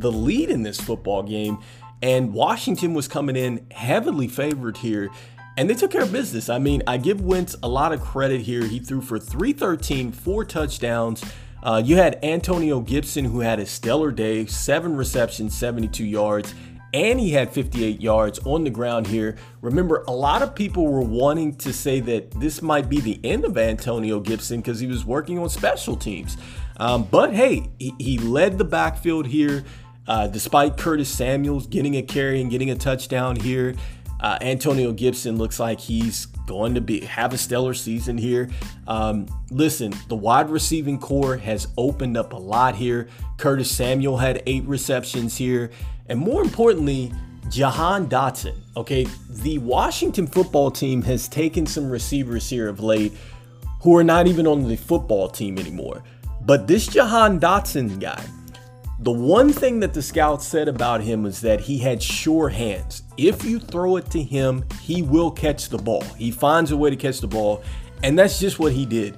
the 0.00 0.12
lead 0.12 0.50
in 0.50 0.62
this 0.62 0.80
football 0.80 1.22
game. 1.22 1.58
And 2.00 2.32
Washington 2.32 2.94
was 2.94 3.08
coming 3.08 3.36
in 3.36 3.66
heavily 3.70 4.28
favored 4.28 4.76
here 4.76 5.10
and 5.58 5.68
they 5.68 5.74
took 5.74 5.90
care 5.90 6.02
of 6.02 6.12
business. 6.12 6.48
I 6.48 6.60
mean, 6.60 6.84
I 6.86 6.98
give 6.98 7.20
Wentz 7.20 7.56
a 7.64 7.68
lot 7.68 7.92
of 7.92 8.00
credit 8.00 8.42
here. 8.42 8.64
He 8.64 8.78
threw 8.78 9.00
for 9.00 9.18
313, 9.18 10.12
four 10.12 10.44
touchdowns. 10.44 11.24
Uh, 11.64 11.82
you 11.84 11.96
had 11.96 12.24
Antonio 12.24 12.78
Gibson, 12.78 13.24
who 13.24 13.40
had 13.40 13.58
a 13.58 13.66
stellar 13.66 14.12
day, 14.12 14.46
seven 14.46 14.96
receptions, 14.96 15.58
72 15.58 16.04
yards, 16.04 16.54
and 16.94 17.18
he 17.18 17.32
had 17.32 17.52
58 17.52 18.00
yards 18.00 18.38
on 18.44 18.62
the 18.62 18.70
ground 18.70 19.08
here. 19.08 19.36
Remember, 19.60 20.04
a 20.06 20.12
lot 20.12 20.42
of 20.42 20.54
people 20.54 20.86
were 20.86 21.02
wanting 21.02 21.56
to 21.56 21.72
say 21.72 21.98
that 22.00 22.30
this 22.38 22.62
might 22.62 22.88
be 22.88 23.00
the 23.00 23.20
end 23.24 23.44
of 23.44 23.58
Antonio 23.58 24.20
Gibson 24.20 24.60
because 24.60 24.78
he 24.78 24.86
was 24.86 25.04
working 25.04 25.40
on 25.40 25.48
special 25.48 25.96
teams. 25.96 26.36
Um, 26.76 27.02
but 27.02 27.34
hey, 27.34 27.68
he, 27.80 27.94
he, 27.98 28.18
led 28.18 28.58
the 28.58 28.64
backfield 28.64 29.26
here. 29.26 29.64
Uh, 30.08 30.26
despite 30.26 30.76
Curtis 30.76 31.08
Samuels 31.08 31.66
getting 31.66 31.96
a 31.96 32.02
carry 32.02 32.40
and 32.40 32.50
getting 32.50 32.70
a 32.70 32.74
touchdown 32.74 33.36
here, 33.36 33.74
uh, 34.20 34.38
Antonio 34.40 34.90
Gibson 34.92 35.36
looks 35.36 35.60
like 35.60 35.78
he's 35.78 36.26
going 36.46 36.74
to 36.74 36.80
be 36.80 37.00
have 37.02 37.32
a 37.34 37.38
stellar 37.38 37.74
season 37.74 38.18
here. 38.18 38.48
Um, 38.86 39.26
listen, 39.50 39.92
the 40.08 40.16
wide 40.16 40.50
receiving 40.50 40.98
core 40.98 41.36
has 41.36 41.68
opened 41.76 42.16
up 42.16 42.32
a 42.32 42.36
lot 42.36 42.74
here. 42.74 43.08
Curtis 43.36 43.70
Samuel 43.70 44.16
had 44.16 44.42
eight 44.46 44.64
receptions 44.64 45.36
here, 45.36 45.70
and 46.08 46.18
more 46.18 46.42
importantly, 46.42 47.12
Jahan 47.50 48.08
Dotson. 48.08 48.56
Okay, 48.76 49.06
the 49.28 49.58
Washington 49.58 50.26
football 50.26 50.70
team 50.70 51.02
has 51.02 51.28
taken 51.28 51.66
some 51.66 51.88
receivers 51.88 52.48
here 52.48 52.68
of 52.68 52.80
late 52.80 53.12
who 53.82 53.96
are 53.96 54.04
not 54.04 54.26
even 54.26 54.46
on 54.46 54.66
the 54.66 54.76
football 54.76 55.28
team 55.28 55.58
anymore. 55.58 56.02
But 56.40 56.66
this 56.66 56.86
Jahan 56.86 57.38
Dotson 57.38 58.00
guy, 58.00 58.24
the 59.00 59.12
one 59.12 59.52
thing 59.52 59.80
that 59.80 59.94
the 59.94 60.02
scouts 60.02 60.46
said 60.46 60.66
about 60.66 61.02
him 61.02 61.24
is 61.24 61.40
that 61.42 61.60
he 61.60 61.78
had 61.78 62.02
sure 62.02 62.48
hands. 62.48 63.04
If 63.16 63.44
you 63.44 63.60
throw 63.60 63.96
it 63.96 64.10
to 64.10 64.22
him, 64.22 64.64
he 64.82 65.02
will 65.02 65.30
catch 65.30 65.68
the 65.68 65.78
ball. 65.78 66.02
He 66.16 66.32
finds 66.32 66.72
a 66.72 66.76
way 66.76 66.90
to 66.90 66.96
catch 66.96 67.20
the 67.20 67.28
ball, 67.28 67.62
and 68.02 68.18
that's 68.18 68.40
just 68.40 68.58
what 68.58 68.72
he 68.72 68.84
did. 68.84 69.16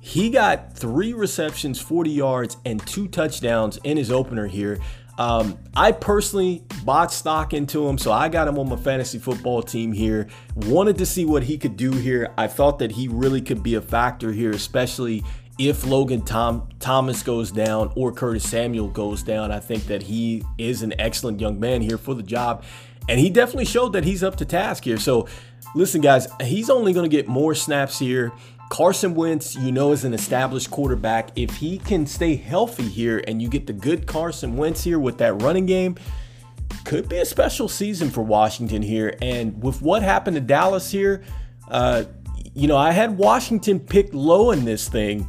He 0.00 0.28
got 0.28 0.76
three 0.76 1.14
receptions, 1.14 1.80
40 1.80 2.10
yards, 2.10 2.58
and 2.66 2.86
two 2.86 3.08
touchdowns 3.08 3.78
in 3.78 3.96
his 3.96 4.10
opener 4.10 4.46
here. 4.46 4.78
Um, 5.16 5.58
I 5.74 5.92
personally 5.92 6.62
bought 6.84 7.10
stock 7.10 7.54
into 7.54 7.88
him, 7.88 7.96
so 7.96 8.12
I 8.12 8.28
got 8.28 8.46
him 8.46 8.58
on 8.58 8.68
my 8.68 8.76
fantasy 8.76 9.18
football 9.18 9.62
team 9.62 9.92
here. 9.92 10.28
Wanted 10.56 10.98
to 10.98 11.06
see 11.06 11.24
what 11.24 11.44
he 11.44 11.56
could 11.56 11.78
do 11.78 11.92
here. 11.92 12.34
I 12.36 12.48
thought 12.48 12.78
that 12.80 12.92
he 12.92 13.08
really 13.08 13.40
could 13.40 13.62
be 13.62 13.76
a 13.76 13.80
factor 13.80 14.32
here, 14.32 14.50
especially 14.50 15.24
if 15.58 15.86
Logan 15.86 16.22
Tom, 16.22 16.68
Thomas 16.80 17.22
goes 17.22 17.50
down 17.50 17.92
or 17.94 18.12
Curtis 18.12 18.48
Samuel 18.48 18.88
goes 18.88 19.22
down. 19.22 19.52
I 19.52 19.60
think 19.60 19.86
that 19.86 20.02
he 20.02 20.42
is 20.58 20.82
an 20.82 20.94
excellent 20.98 21.40
young 21.40 21.60
man 21.60 21.80
here 21.80 21.98
for 21.98 22.14
the 22.14 22.22
job. 22.22 22.64
And 23.08 23.20
he 23.20 23.30
definitely 23.30 23.66
showed 23.66 23.92
that 23.92 24.04
he's 24.04 24.22
up 24.22 24.36
to 24.36 24.44
task 24.44 24.84
here. 24.84 24.98
So, 24.98 25.28
listen, 25.74 26.00
guys, 26.00 26.26
he's 26.42 26.70
only 26.70 26.92
going 26.92 27.08
to 27.08 27.14
get 27.14 27.28
more 27.28 27.54
snaps 27.54 27.98
here. 27.98 28.32
Carson 28.70 29.14
Wentz, 29.14 29.54
you 29.54 29.70
know, 29.70 29.92
is 29.92 30.04
an 30.04 30.14
established 30.14 30.70
quarterback. 30.70 31.30
If 31.36 31.56
he 31.56 31.78
can 31.78 32.06
stay 32.06 32.34
healthy 32.34 32.88
here 32.88 33.22
and 33.28 33.40
you 33.40 33.48
get 33.48 33.66
the 33.66 33.72
good 33.72 34.06
Carson 34.06 34.56
Wentz 34.56 34.82
here 34.82 34.98
with 34.98 35.18
that 35.18 35.34
running 35.42 35.66
game, 35.66 35.96
could 36.84 37.08
be 37.08 37.18
a 37.18 37.24
special 37.24 37.68
season 37.68 38.10
for 38.10 38.22
Washington 38.22 38.82
here. 38.82 39.16
And 39.22 39.62
with 39.62 39.80
what 39.82 40.02
happened 40.02 40.36
to 40.36 40.40
Dallas 40.40 40.90
here, 40.90 41.22
uh, 41.68 42.04
you 42.54 42.68
know, 42.68 42.76
I 42.76 42.92
had 42.92 43.16
Washington 43.16 43.80
picked 43.80 44.14
low 44.14 44.50
in 44.50 44.64
this 44.64 44.88
thing, 44.88 45.28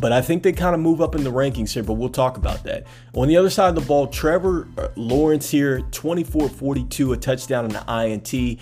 but 0.00 0.12
I 0.12 0.20
think 0.20 0.42
they 0.42 0.52
kind 0.52 0.74
of 0.74 0.80
move 0.80 1.00
up 1.00 1.14
in 1.14 1.24
the 1.24 1.32
rankings 1.32 1.72
here, 1.72 1.82
but 1.82 1.94
we'll 1.94 2.08
talk 2.08 2.36
about 2.36 2.64
that. 2.64 2.86
On 3.14 3.28
the 3.28 3.36
other 3.36 3.50
side 3.50 3.68
of 3.68 3.74
the 3.74 3.80
ball, 3.80 4.06
Trevor 4.06 4.68
uh, 4.76 4.88
Lawrence 4.96 5.50
here, 5.50 5.80
24 5.90 6.48
42, 6.48 7.12
a 7.12 7.16
touchdown 7.16 7.64
and 7.64 7.76
an 7.76 8.10
INT. 8.10 8.60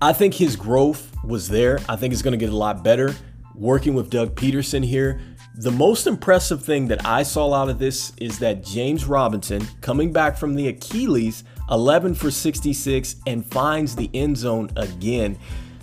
I 0.00 0.12
think 0.12 0.34
his 0.34 0.56
growth 0.56 1.12
was 1.24 1.48
there. 1.48 1.78
I 1.88 1.96
think 1.96 2.12
he's 2.12 2.22
going 2.22 2.32
to 2.32 2.38
get 2.38 2.52
a 2.52 2.56
lot 2.56 2.84
better 2.84 3.14
working 3.54 3.94
with 3.94 4.10
Doug 4.10 4.34
Pederson 4.34 4.84
here. 4.84 5.20
The 5.56 5.70
most 5.70 6.06
impressive 6.06 6.64
thing 6.64 6.88
that 6.88 7.06
I 7.06 7.22
saw 7.22 7.54
out 7.54 7.68
of 7.68 7.78
this 7.78 8.12
is 8.16 8.40
that 8.40 8.64
James 8.64 9.04
Robinson, 9.04 9.64
coming 9.80 10.12
back 10.12 10.36
from 10.36 10.56
the 10.56 10.66
Achilles, 10.68 11.44
11 11.70 12.14
for 12.14 12.30
66, 12.30 13.16
and 13.26 13.46
finds 13.46 13.94
the 13.94 14.10
end 14.12 14.36
zone 14.36 14.70
again. 14.76 15.38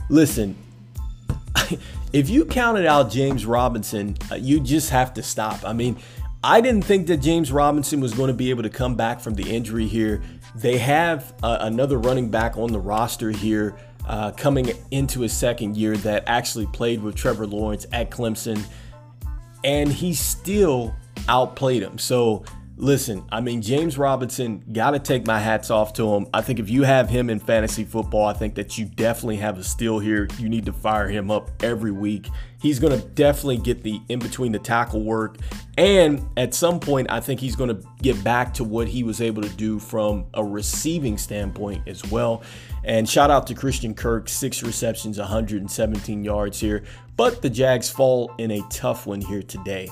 Listen, 0.10 0.58
if 2.14 2.30
you 2.30 2.46
counted 2.46 2.86
out 2.86 3.12
James 3.12 3.46
Robinson, 3.46 4.18
uh, 4.32 4.36
you 4.36 4.60
just 4.60 4.90
have 4.90 5.14
to 5.16 5.24
stop. 5.24 5.66
I 5.66 5.74
mean, 5.74 5.98
I 6.44 6.60
didn't 6.62 6.84
think 6.84 7.08
that 7.08 7.18
James 7.18 7.52
Robinson 7.52 8.02
was 8.02 8.14
going 8.14 8.30
to 8.30 8.34
be 8.34 8.50
able 8.50 8.64
to 8.64 8.70
come 8.70 8.96
back 8.96 9.20
from 9.20 9.36
the 9.36 9.48
injury 9.50 9.86
here. 9.86 10.24
They 10.56 10.78
have 10.80 11.34
uh, 11.44 11.58
another 11.62 11.98
running 11.98 12.30
back 12.30 12.58
on 12.58 12.72
the 12.72 12.80
roster 12.80 13.30
here 13.30 13.78
uh, 14.08 14.32
coming 14.32 14.72
into 14.90 15.22
his 15.22 15.34
second 15.34 15.78
year 15.78 15.96
that 15.98 16.24
actually 16.26 16.66
played 16.68 17.02
with 17.02 17.16
Trevor 17.16 17.46
Lawrence 17.46 17.86
at 17.92 18.10
Clemson, 18.10 18.64
and 19.64 19.92
he 19.92 20.14
still 20.14 20.96
outplayed 21.30 21.84
him. 21.84 22.00
So, 22.00 22.44
listen, 22.82 23.24
I 23.32 23.42
mean, 23.42 23.62
James 23.62 23.96
Robinson, 23.96 24.64
got 24.74 24.92
to 24.92 25.00
take 25.00 25.28
my 25.28 25.38
hats 25.38 25.70
off 25.70 25.94
to 25.94 26.16
him. 26.16 26.26
I 26.34 26.42
think 26.42 26.60
if 26.60 26.68
you 26.68 26.82
have 26.82 27.10
him 27.10 27.30
in 27.30 27.40
fantasy 27.40 27.84
football, 27.84 28.26
I 28.26 28.34
think 28.34 28.56
that 28.56 28.76
you 28.76 28.86
definitely 28.86 29.38
have 29.38 29.60
a 29.60 29.64
steal 29.64 30.00
here. 30.00 30.28
You 30.40 30.50
need 30.50 30.66
to 30.66 30.74
fire 30.74 31.08
him 31.08 31.30
up 31.30 31.52
every 31.64 31.92
week. 31.92 32.28
He's 32.60 32.80
going 32.80 33.00
to 33.00 33.08
definitely 33.10 33.58
get 33.58 33.84
the 33.84 34.02
in 34.10 34.18
between 34.18 34.52
the 34.52 34.60
tackle 34.60 35.04
work. 35.04 35.38
And 35.78 36.28
at 36.38 36.56
some 36.56 36.80
point, 36.80 37.12
I 37.12 37.20
think 37.20 37.40
he's 37.40 37.56
going 37.56 37.70
to 37.70 37.88
get 38.02 38.22
back 38.24 38.52
to 38.56 38.64
what 38.64 38.88
he 38.88 39.04
was 39.04 39.22
able 39.22 39.44
to 39.44 39.50
do 39.50 39.78
from 39.78 40.26
a 40.34 40.44
receiving 40.44 41.20
standpoint 41.20 41.88
as 41.88 42.04
well. 42.10 42.42
And 42.84 43.08
shout 43.08 43.30
out 43.30 43.46
to 43.48 43.54
Christian 43.54 43.94
Kirk, 43.94 44.28
six 44.28 44.64
receptions, 44.64 45.20
117 45.20 46.24
yards 46.24 46.60
here. 46.60 46.84
But 47.16 47.44
the 47.44 47.50
Jags 47.50 47.92
fall 47.92 48.32
in 48.40 48.50
a 48.50 48.62
tough 48.72 49.06
one 49.06 49.22
here 49.22 49.44
today. 49.44 49.88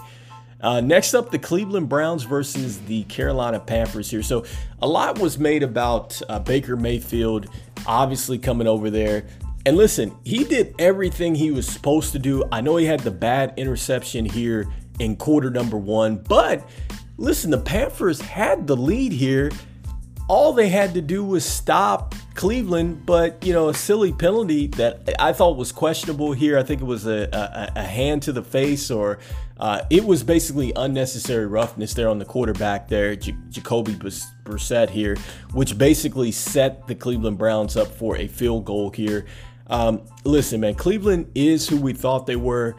Uh, 0.61 0.81
next 0.81 1.13
up, 1.13 1.31
the 1.31 1.39
Cleveland 1.39 1.87
Browns 1.87 2.23
versus 2.23 2.79
the 2.79 3.03
Carolina 3.03 3.59
Panthers 3.59 4.11
here. 4.11 4.21
So, 4.21 4.43
a 4.81 4.87
lot 4.87 5.19
was 5.19 5.39
made 5.39 5.63
about 5.63 6.21
uh, 6.27 6.39
Baker 6.39 6.75
Mayfield 6.75 7.47
obviously 7.85 8.37
coming 8.37 8.67
over 8.67 8.89
there. 8.89 9.25
And 9.65 9.77
listen, 9.77 10.15
he 10.23 10.43
did 10.43 10.73
everything 10.79 11.35
he 11.35 11.51
was 11.51 11.67
supposed 11.67 12.11
to 12.13 12.19
do. 12.19 12.43
I 12.51 12.61
know 12.61 12.77
he 12.77 12.85
had 12.85 13.01
the 13.01 13.11
bad 13.11 13.53
interception 13.57 14.25
here 14.25 14.67
in 14.99 15.15
quarter 15.15 15.49
number 15.49 15.77
one, 15.77 16.17
but 16.17 16.67
listen, 17.17 17.51
the 17.51 17.59
Panthers 17.59 18.21
had 18.21 18.67
the 18.67 18.75
lead 18.75 19.11
here. 19.11 19.51
All 20.29 20.53
they 20.53 20.69
had 20.69 20.93
to 20.93 21.01
do 21.01 21.23
was 21.25 21.43
stop 21.43 22.13
Cleveland, 22.35 23.05
but 23.05 23.43
you 23.43 23.51
know, 23.51 23.69
a 23.69 23.73
silly 23.73 24.13
penalty 24.13 24.67
that 24.67 25.09
I 25.19 25.33
thought 25.33 25.57
was 25.57 25.71
questionable 25.71 26.33
here. 26.33 26.57
I 26.57 26.63
think 26.63 26.81
it 26.81 26.85
was 26.85 27.07
a, 27.07 27.27
a, 27.33 27.79
a 27.79 27.83
hand 27.83 28.21
to 28.23 28.31
the 28.31 28.43
face, 28.43 28.91
or 28.91 29.17
uh, 29.59 29.81
it 29.89 30.05
was 30.05 30.23
basically 30.23 30.71
unnecessary 30.75 31.47
roughness 31.47 31.95
there 31.95 32.07
on 32.07 32.19
the 32.19 32.25
quarterback 32.25 32.87
there, 32.87 33.15
J- 33.15 33.35
Jacoby 33.49 33.93
Brissett 33.93 34.91
here, 34.91 35.17
which 35.53 35.77
basically 35.77 36.31
set 36.31 36.87
the 36.87 36.93
Cleveland 36.93 37.39
Browns 37.39 37.75
up 37.75 37.87
for 37.87 38.15
a 38.15 38.27
field 38.27 38.65
goal 38.65 38.91
here. 38.91 39.25
Um, 39.67 40.01
listen, 40.23 40.61
man, 40.61 40.75
Cleveland 40.75 41.31
is 41.33 41.67
who 41.67 41.77
we 41.77 41.93
thought 41.93 42.27
they 42.27 42.35
were. 42.35 42.75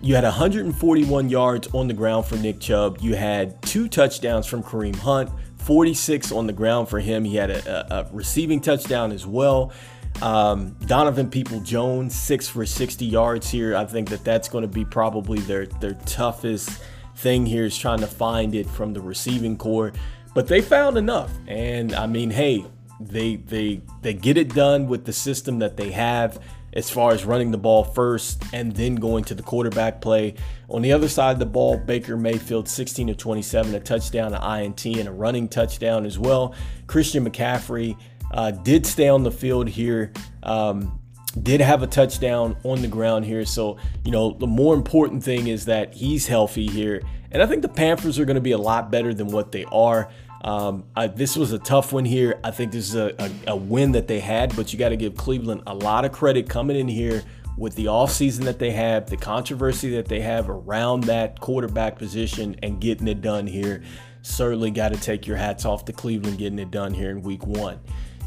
You 0.00 0.16
had 0.16 0.24
141 0.24 1.28
yards 1.28 1.68
on 1.74 1.86
the 1.86 1.94
ground 1.94 2.26
for 2.26 2.36
Nick 2.36 2.60
Chubb. 2.60 2.98
You 3.00 3.14
had 3.14 3.60
two 3.62 3.88
touchdowns 3.88 4.46
from 4.46 4.62
Kareem 4.62 4.96
Hunt. 4.96 5.30
46 5.62 6.32
on 6.32 6.46
the 6.46 6.52
ground 6.52 6.88
for 6.88 7.00
him. 7.00 7.24
He 7.24 7.36
had 7.36 7.50
a, 7.50 7.94
a, 7.94 8.00
a 8.00 8.08
receiving 8.12 8.60
touchdown 8.60 9.12
as 9.12 9.26
well. 9.26 9.72
Um, 10.20 10.76
Donovan 10.86 11.30
Peoples-Jones, 11.30 12.14
six 12.14 12.48
for 12.48 12.66
60 12.66 13.04
yards 13.04 13.50
here. 13.50 13.76
I 13.76 13.84
think 13.86 14.10
that 14.10 14.24
that's 14.24 14.48
going 14.48 14.62
to 14.62 14.68
be 14.68 14.84
probably 14.84 15.40
their, 15.40 15.66
their 15.66 15.94
toughest 16.06 16.82
thing 17.16 17.46
here 17.46 17.64
is 17.64 17.76
trying 17.76 18.00
to 18.00 18.06
find 18.06 18.54
it 18.54 18.68
from 18.68 18.92
the 18.92 19.00
receiving 19.00 19.56
core. 19.56 19.92
But 20.34 20.46
they 20.46 20.60
found 20.60 20.96
enough. 20.96 21.30
And 21.46 21.94
I 21.94 22.06
mean, 22.06 22.30
hey, 22.30 22.64
they 23.00 23.36
they 23.36 23.82
they 24.00 24.14
get 24.14 24.36
it 24.36 24.54
done 24.54 24.86
with 24.86 25.04
the 25.04 25.12
system 25.12 25.58
that 25.58 25.76
they 25.76 25.90
have 25.90 26.40
as 26.74 26.90
far 26.90 27.12
as 27.12 27.24
running 27.24 27.50
the 27.50 27.58
ball 27.58 27.84
first 27.84 28.42
and 28.52 28.72
then 28.72 28.94
going 28.94 29.24
to 29.24 29.34
the 29.34 29.42
quarterback 29.42 30.00
play. 30.00 30.34
On 30.68 30.82
the 30.82 30.92
other 30.92 31.08
side 31.08 31.32
of 31.32 31.38
the 31.38 31.46
ball, 31.46 31.76
Baker 31.76 32.16
Mayfield 32.16 32.68
16 32.68 33.08
to 33.08 33.14
27, 33.14 33.74
a 33.74 33.80
touchdown, 33.80 34.34
an 34.34 34.62
INT, 34.62 34.86
and 34.86 35.08
a 35.08 35.12
running 35.12 35.48
touchdown 35.48 36.06
as 36.06 36.18
well. 36.18 36.54
Christian 36.86 37.28
McCaffrey 37.28 37.96
uh, 38.32 38.50
did 38.50 38.86
stay 38.86 39.08
on 39.08 39.22
the 39.22 39.30
field 39.30 39.68
here. 39.68 40.12
Um, 40.42 40.98
did 41.42 41.60
have 41.60 41.82
a 41.82 41.86
touchdown 41.86 42.56
on 42.62 42.82
the 42.82 42.88
ground 42.88 43.24
here. 43.24 43.44
So, 43.44 43.78
you 44.04 44.10
know, 44.10 44.32
the 44.32 44.46
more 44.46 44.74
important 44.74 45.22
thing 45.24 45.46
is 45.46 45.64
that 45.66 45.94
he's 45.94 46.26
healthy 46.26 46.66
here. 46.66 47.02
And 47.32 47.42
I 47.42 47.46
think 47.46 47.62
the 47.62 47.68
Panthers 47.68 48.18
are 48.18 48.24
going 48.24 48.36
to 48.36 48.42
be 48.42 48.52
a 48.52 48.58
lot 48.58 48.90
better 48.90 49.12
than 49.12 49.28
what 49.28 49.52
they 49.52 49.64
are. 49.72 50.10
Um, 50.42 50.84
I, 50.94 51.06
this 51.06 51.36
was 51.36 51.52
a 51.52 51.58
tough 51.58 51.92
one 51.92 52.04
here. 52.04 52.38
I 52.44 52.50
think 52.50 52.72
this 52.72 52.88
is 52.88 52.94
a, 52.94 53.14
a, 53.18 53.52
a 53.52 53.56
win 53.56 53.92
that 53.92 54.06
they 54.06 54.20
had, 54.20 54.54
but 54.54 54.72
you 54.72 54.78
got 54.78 54.90
to 54.90 54.96
give 54.96 55.16
Cleveland 55.16 55.62
a 55.66 55.74
lot 55.74 56.04
of 56.04 56.12
credit 56.12 56.48
coming 56.48 56.76
in 56.76 56.88
here 56.88 57.22
with 57.56 57.74
the 57.74 57.86
offseason 57.86 58.44
that 58.44 58.58
they 58.58 58.70
have, 58.70 59.08
the 59.08 59.16
controversy 59.16 59.90
that 59.90 60.06
they 60.06 60.20
have 60.20 60.48
around 60.48 61.04
that 61.04 61.40
quarterback 61.40 61.98
position, 61.98 62.56
and 62.62 62.80
getting 62.80 63.06
it 63.08 63.20
done 63.20 63.46
here. 63.46 63.82
Certainly 64.22 64.72
got 64.72 64.92
to 64.92 65.00
take 65.00 65.26
your 65.26 65.36
hats 65.36 65.64
off 65.64 65.84
to 65.86 65.92
Cleveland 65.92 66.38
getting 66.38 66.58
it 66.58 66.70
done 66.70 66.92
here 66.94 67.10
in 67.10 67.22
week 67.22 67.46
one. 67.46 67.80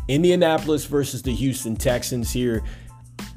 Indianapolis 0.08 0.86
versus 0.86 1.22
the 1.22 1.34
Houston 1.34 1.76
Texans 1.76 2.32
here. 2.32 2.64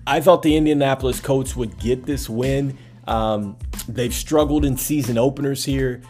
I 0.07 0.21
thought 0.21 0.43
the 0.43 0.57
Indianapolis 0.57 1.21
Colts 1.21 1.57
would 1.57 1.79
get 1.79 2.05
this 2.05 2.29
win. 2.29 2.79
Um, 3.07 3.57
they've 3.89 4.15
struggled 4.15 4.65
in 4.65 4.77
season 4.77 5.19
openers 5.19 5.65
here. 5.65 6.03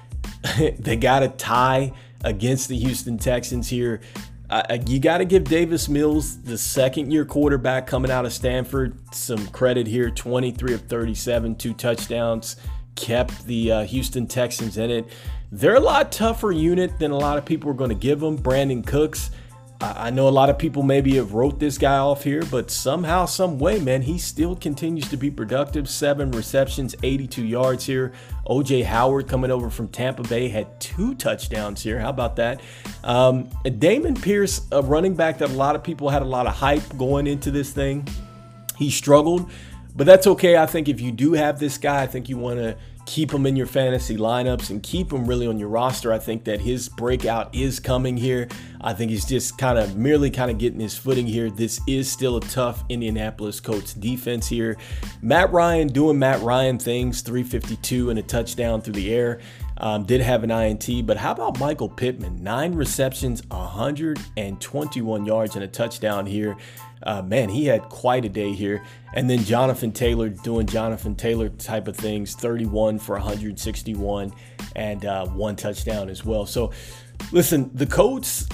they 0.79 0.97
got 0.97 1.23
a 1.23 1.29
tie 1.29 1.93
against 2.25 2.69
the 2.69 2.77
Houston 2.77 3.19
Texans 3.19 3.69
here. 3.69 4.01
Uh, 4.51 4.79
you 4.87 4.99
got 4.99 5.19
to 5.19 5.27
give 5.27 5.45
Davis 5.45 5.89
Mills, 5.89 6.41
the 6.43 6.57
second 6.57 7.13
year 7.13 7.25
quarterback 7.25 7.87
coming 7.87 8.11
out 8.11 8.25
of 8.25 8.33
Stanford, 8.33 8.99
some 9.15 9.47
credit 9.49 9.87
here 9.87 10.11
23 10.11 10.73
of 10.73 10.83
37, 10.83 11.57
two 11.57 11.75
touchdowns, 11.75 12.57
kept 12.95 13.45
the 13.47 13.71
uh, 13.71 13.85
Houston 13.85 14.27
Texans 14.27 14.79
in 14.79 14.91
it. 14.91 15.07
They're 15.53 15.77
a 15.77 15.81
lot 15.81 16.13
tougher 16.13 16.51
unit 16.51 16.99
than 16.99 17.11
a 17.11 17.17
lot 17.17 17.37
of 17.37 17.45
people 17.45 17.71
are 17.71 17.75
going 17.75 17.91
to 17.91 17.97
give 17.97 18.21
them. 18.21 18.39
Brandin 18.39 18.87
Cooks 18.87 19.31
I 19.81 20.11
know 20.11 20.27
a 20.27 20.31
lot 20.31 20.51
of 20.51 20.59
people 20.59 20.83
maybe 20.83 21.15
have 21.17 21.35
wrote 21.35 21.61
this 21.61 21.79
guy 21.79 21.99
off 21.99 22.25
here, 22.25 22.43
but 22.51 22.69
somehow, 22.69 23.27
some 23.27 23.61
way, 23.61 23.79
man, 23.79 24.03
he 24.03 24.19
still 24.19 24.57
continues 24.57 25.09
to 25.11 25.17
be 25.17 25.31
productive. 25.31 25.89
Seven 25.89 26.33
receptions, 26.33 26.97
82 27.01 27.45
yards 27.45 27.87
here. 27.87 28.13
OJ 28.49 28.85
Howard 28.85 29.29
coming 29.29 29.53
over 29.53 29.71
from 29.71 29.87
Tampa 29.87 30.25
Bay 30.25 30.49
had 30.49 30.81
two 30.81 31.15
touchdowns 31.15 31.81
here. 31.81 32.01
How 32.01 32.09
about 32.09 32.35
that? 32.37 32.61
Um, 33.05 33.45
Dameon 33.65 34.21
Pierce, 34.21 34.67
a 34.73 34.83
running 34.83 35.15
back 35.15 35.39
that 35.39 35.51
a 35.51 35.55
lot 35.55 35.77
of 35.77 35.85
people 35.85 36.11
had 36.11 36.23
a 36.23 36.27
lot 36.27 36.49
of 36.49 36.55
hype 36.55 36.97
going 36.99 37.29
into 37.29 37.53
this 37.53 37.73
thing. 37.73 38.05
He 38.77 38.91
struggled, 38.91 39.49
but 39.95 40.09
that's 40.09 40.27
okay. 40.27 40.57
I 40.57 40.67
think 40.67 40.89
if 40.89 41.01
you 41.01 41.13
do 41.13 41.35
have 41.35 41.61
this 41.61 41.79
guy, 41.79 42.03
I 42.03 42.09
think 42.09 42.29
you 42.29 42.37
want 42.37 42.59
to 42.59 42.77
keep 43.09 43.33
him 43.33 43.47
in 43.47 43.57
your 43.57 43.67
fantasy 43.67 44.19
lineups 44.19 44.69
and 44.69 44.83
keep 44.83 45.11
him 45.11 45.27
really 45.27 45.47
on 45.47 45.59
your 45.59 45.71
roster. 45.71 46.13
I 46.13 46.19
think 46.19 46.45
that 46.45 46.61
his 46.61 46.91
breakout 46.91 47.55
is 47.55 47.81
coming 47.81 48.19
here. 48.19 48.49
I 48.83 48.93
think 48.93 49.11
he's 49.11 49.25
just 49.25 49.57
kind 49.57 49.79
of 49.79 49.97
merely 49.97 50.31
kind 50.31 50.51
of 50.51 50.59
getting 50.59 50.79
his 50.79 50.97
footing 50.97 51.27
here. 51.27 51.51
This 51.51 51.81
is 51.89 52.11
still 52.11 52.37
a 52.37 52.41
tough 52.43 52.85
Indianapolis 52.91 53.61
Colts 53.61 53.95
defense 53.95 54.47
here. 54.47 54.77
Matt 55.23 55.51
Ryan 55.53 55.89
doing 55.89 56.19
Matt 56.19 56.43
Ryan 56.43 56.79
things, 56.79 57.23
352 57.23 58.11
and 58.11 58.19
a 58.19 58.23
touchdown 58.23 58.83
through 58.83 58.93
the 58.95 59.13
air. 59.13 59.41
Um, 59.79 60.05
did 60.05 60.21
have 60.21 60.45
an 60.45 60.51
INT, 60.51 61.07
but 61.07 61.17
how 61.17 61.33
about 61.33 61.59
Michael 61.59 61.89
Pittman? 61.89 62.43
Nine 62.43 62.75
receptions, 62.75 63.43
121 63.49 65.25
yards, 65.25 65.55
and 65.55 65.65
a 65.65 65.69
touchdown 65.69 66.27
here. 66.27 66.57
Uh, 67.03 67.23
man, 67.23 67.49
he 67.49 67.67
had 67.67 67.83
quite 67.89 68.25
a 68.25 68.29
day 68.29 68.53
here. 68.53 68.83
And 69.15 69.29
then 69.29 69.45
Jonathan 69.45 69.93
Taylor 69.93 70.29
doing 70.29 70.67
Jonathan 70.67 71.15
Taylor 71.15 71.49
type 71.49 71.89
of 71.89 71.97
things 71.97 72.35
31 72.35 72.99
for 72.99 73.15
161 73.15 74.33
and 74.77 75.05
uh, 75.05 75.27
one 75.27 75.57
touchdown 75.57 76.09
as 76.09 76.25
well. 76.25 76.47
So, 76.47 76.73
listen, 77.33 77.71
the 77.75 77.87
Colts, 77.87 78.47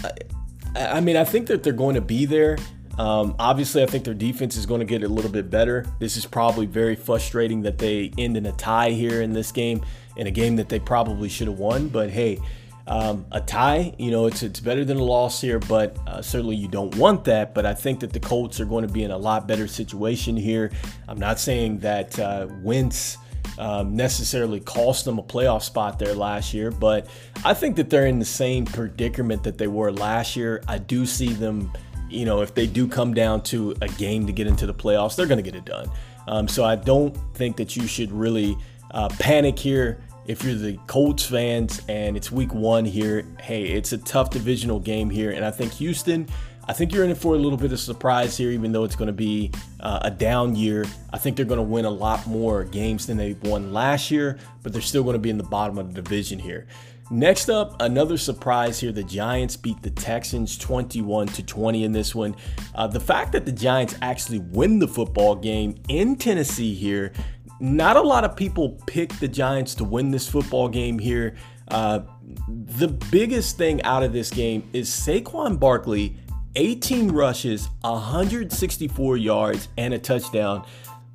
I, 0.76 0.96
I 0.96 1.00
mean, 1.00 1.16
I 1.16 1.24
think 1.24 1.46
that 1.48 1.62
they're 1.62 1.72
going 1.72 1.94
to 1.94 2.00
be 2.00 2.24
there. 2.24 2.58
Um, 2.98 3.34
obviously, 3.38 3.82
I 3.82 3.86
think 3.86 4.04
their 4.04 4.14
defense 4.14 4.56
is 4.56 4.66
going 4.66 4.78
to 4.78 4.84
get 4.84 5.02
a 5.02 5.08
little 5.08 5.30
bit 5.30 5.50
better. 5.50 5.84
This 5.98 6.16
is 6.16 6.26
probably 6.26 6.66
very 6.66 6.94
frustrating 6.94 7.62
that 7.62 7.78
they 7.78 8.12
end 8.18 8.36
in 8.36 8.46
a 8.46 8.52
tie 8.52 8.90
here 8.90 9.22
in 9.22 9.32
this 9.32 9.50
game, 9.50 9.84
in 10.16 10.28
a 10.28 10.30
game 10.30 10.56
that 10.56 10.68
they 10.68 10.78
probably 10.78 11.28
should 11.28 11.48
have 11.48 11.58
won. 11.58 11.88
But 11.88 12.10
hey, 12.10 12.38
um, 12.86 13.24
a 13.32 13.40
tie, 13.40 13.94
you 13.98 14.10
know, 14.10 14.26
it's 14.26 14.42
it's 14.42 14.60
better 14.60 14.84
than 14.84 14.98
a 14.98 15.02
loss 15.02 15.40
here, 15.40 15.58
but 15.58 15.96
uh, 16.06 16.20
certainly 16.20 16.56
you 16.56 16.68
don't 16.68 16.94
want 16.96 17.24
that. 17.24 17.54
But 17.54 17.64
I 17.66 17.74
think 17.74 18.00
that 18.00 18.12
the 18.12 18.20
Colts 18.20 18.60
are 18.60 18.66
going 18.66 18.86
to 18.86 18.92
be 18.92 19.04
in 19.04 19.10
a 19.10 19.18
lot 19.18 19.48
better 19.48 19.66
situation 19.66 20.36
here. 20.36 20.70
I'm 21.08 21.18
not 21.18 21.40
saying 21.40 21.78
that 21.80 22.18
uh, 22.18 22.48
Wentz. 22.62 23.18
Um, 23.56 23.94
necessarily 23.94 24.58
cost 24.58 25.04
them 25.04 25.18
a 25.20 25.22
playoff 25.22 25.62
spot 25.62 26.00
there 26.00 26.14
last 26.14 26.54
year, 26.54 26.72
but 26.72 27.06
I 27.44 27.54
think 27.54 27.76
that 27.76 27.88
they're 27.88 28.06
in 28.06 28.18
the 28.18 28.24
same 28.24 28.64
predicament 28.64 29.44
that 29.44 29.58
they 29.58 29.68
were 29.68 29.92
last 29.92 30.34
year. 30.34 30.60
I 30.66 30.78
do 30.78 31.06
see 31.06 31.28
them 31.28 31.70
you 32.14 32.24
know, 32.24 32.42
if 32.42 32.54
they 32.54 32.66
do 32.66 32.86
come 32.86 33.12
down 33.12 33.42
to 33.42 33.74
a 33.82 33.88
game 33.88 34.26
to 34.26 34.32
get 34.32 34.46
into 34.46 34.66
the 34.66 34.74
playoffs, 34.74 35.16
they're 35.16 35.26
going 35.26 35.42
to 35.42 35.50
get 35.50 35.54
it 35.54 35.64
done. 35.64 35.90
Um, 36.28 36.48
so 36.48 36.64
I 36.64 36.76
don't 36.76 37.16
think 37.34 37.56
that 37.56 37.76
you 37.76 37.86
should 37.86 38.10
really 38.12 38.56
uh, 38.92 39.08
panic 39.18 39.58
here. 39.58 40.00
If 40.26 40.42
you're 40.42 40.54
the 40.54 40.78
Colts 40.86 41.26
fans 41.26 41.82
and 41.86 42.16
it's 42.16 42.32
week 42.32 42.54
one 42.54 42.86
here, 42.86 43.26
hey, 43.40 43.64
it's 43.64 43.92
a 43.92 43.98
tough 43.98 44.30
divisional 44.30 44.80
game 44.80 45.10
here. 45.10 45.32
And 45.32 45.44
I 45.44 45.50
think 45.50 45.72
Houston, 45.74 46.26
I 46.66 46.72
think 46.72 46.94
you're 46.94 47.04
in 47.04 47.10
it 47.10 47.18
for 47.18 47.34
a 47.34 47.38
little 47.38 47.58
bit 47.58 47.72
of 47.72 47.78
surprise 47.78 48.34
here, 48.34 48.50
even 48.50 48.72
though 48.72 48.84
it's 48.84 48.96
going 48.96 49.08
to 49.08 49.12
be 49.12 49.52
uh, 49.80 50.00
a 50.02 50.10
down 50.10 50.56
year. 50.56 50.86
I 51.12 51.18
think 51.18 51.36
they're 51.36 51.44
going 51.44 51.58
to 51.58 51.62
win 51.62 51.84
a 51.84 51.90
lot 51.90 52.26
more 52.26 52.64
games 52.64 53.06
than 53.06 53.18
they 53.18 53.34
won 53.42 53.74
last 53.74 54.10
year, 54.10 54.38
but 54.62 54.72
they're 54.72 54.80
still 54.80 55.02
going 55.02 55.14
to 55.14 55.18
be 55.18 55.28
in 55.28 55.36
the 55.36 55.44
bottom 55.44 55.76
of 55.76 55.92
the 55.92 56.00
division 56.00 56.38
here. 56.38 56.66
Next 57.10 57.50
up, 57.50 57.82
another 57.82 58.16
surprise 58.16 58.80
here. 58.80 58.90
The 58.90 59.04
Giants 59.04 59.58
beat 59.58 59.82
the 59.82 59.90
Texans 59.90 60.56
21 60.56 61.26
to 61.28 61.42
20 61.42 61.84
in 61.84 61.92
this 61.92 62.14
one. 62.14 62.34
Uh, 62.74 62.86
the 62.86 62.98
fact 62.98 63.32
that 63.32 63.44
the 63.44 63.52
Giants 63.52 63.94
actually 64.00 64.38
win 64.38 64.78
the 64.78 64.88
football 64.88 65.34
game 65.34 65.74
in 65.88 66.16
Tennessee 66.16 66.72
here, 66.72 67.12
not 67.60 67.96
a 67.96 68.00
lot 68.00 68.24
of 68.24 68.36
people 68.36 68.80
pick 68.86 69.12
the 69.18 69.28
Giants 69.28 69.74
to 69.76 69.84
win 69.84 70.10
this 70.10 70.28
football 70.28 70.68
game 70.68 70.98
here. 70.98 71.36
Uh, 71.68 72.00
the 72.48 72.88
biggest 73.10 73.56
thing 73.56 73.82
out 73.82 74.02
of 74.02 74.12
this 74.12 74.30
game 74.30 74.68
is 74.72 74.88
Saquon 74.88 75.58
Barkley, 75.58 76.16
18 76.56 77.10
rushes, 77.10 77.68
164 77.82 79.16
yards, 79.16 79.68
and 79.78 79.94
a 79.94 79.98
touchdown. 79.98 80.66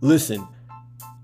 Listen, 0.01 0.47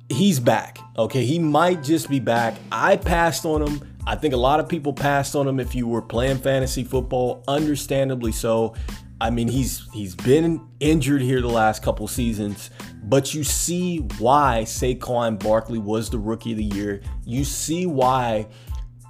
he's 0.09 0.39
back. 0.39 0.79
Okay, 0.97 1.25
he 1.25 1.39
might 1.39 1.83
just 1.83 2.09
be 2.09 2.19
back. 2.19 2.55
I 2.71 2.97
passed 2.97 3.45
on 3.45 3.61
him 3.61 3.95
I 4.07 4.15
think 4.15 4.35
a 4.35 4.37
lot 4.37 4.59
of 4.59 4.69
people 4.69 4.93
passed 4.93 5.35
on 5.35 5.47
him 5.47 5.59
if 5.59 5.73
you 5.73 5.87
were 5.87 6.01
playing 6.01 6.37
fantasy 6.37 6.83
football, 6.83 7.43
understandably 7.47 8.31
so. 8.31 8.75
I 9.21 9.29
mean, 9.29 9.47
he's 9.47 9.87
he's 9.93 10.15
been 10.15 10.67
injured 10.79 11.21
here 11.21 11.41
the 11.41 11.47
last 11.47 11.81
couple 11.81 12.07
seasons, 12.07 12.69
but 13.03 13.33
you 13.33 13.43
see 13.43 13.99
why 14.19 14.63
Saquon 14.65 15.41
Barkley 15.41 15.79
was 15.79 16.09
the 16.09 16.19
rookie 16.19 16.51
of 16.51 16.57
the 16.57 16.63
year. 16.63 17.01
You 17.23 17.45
see 17.45 17.85
why 17.85 18.47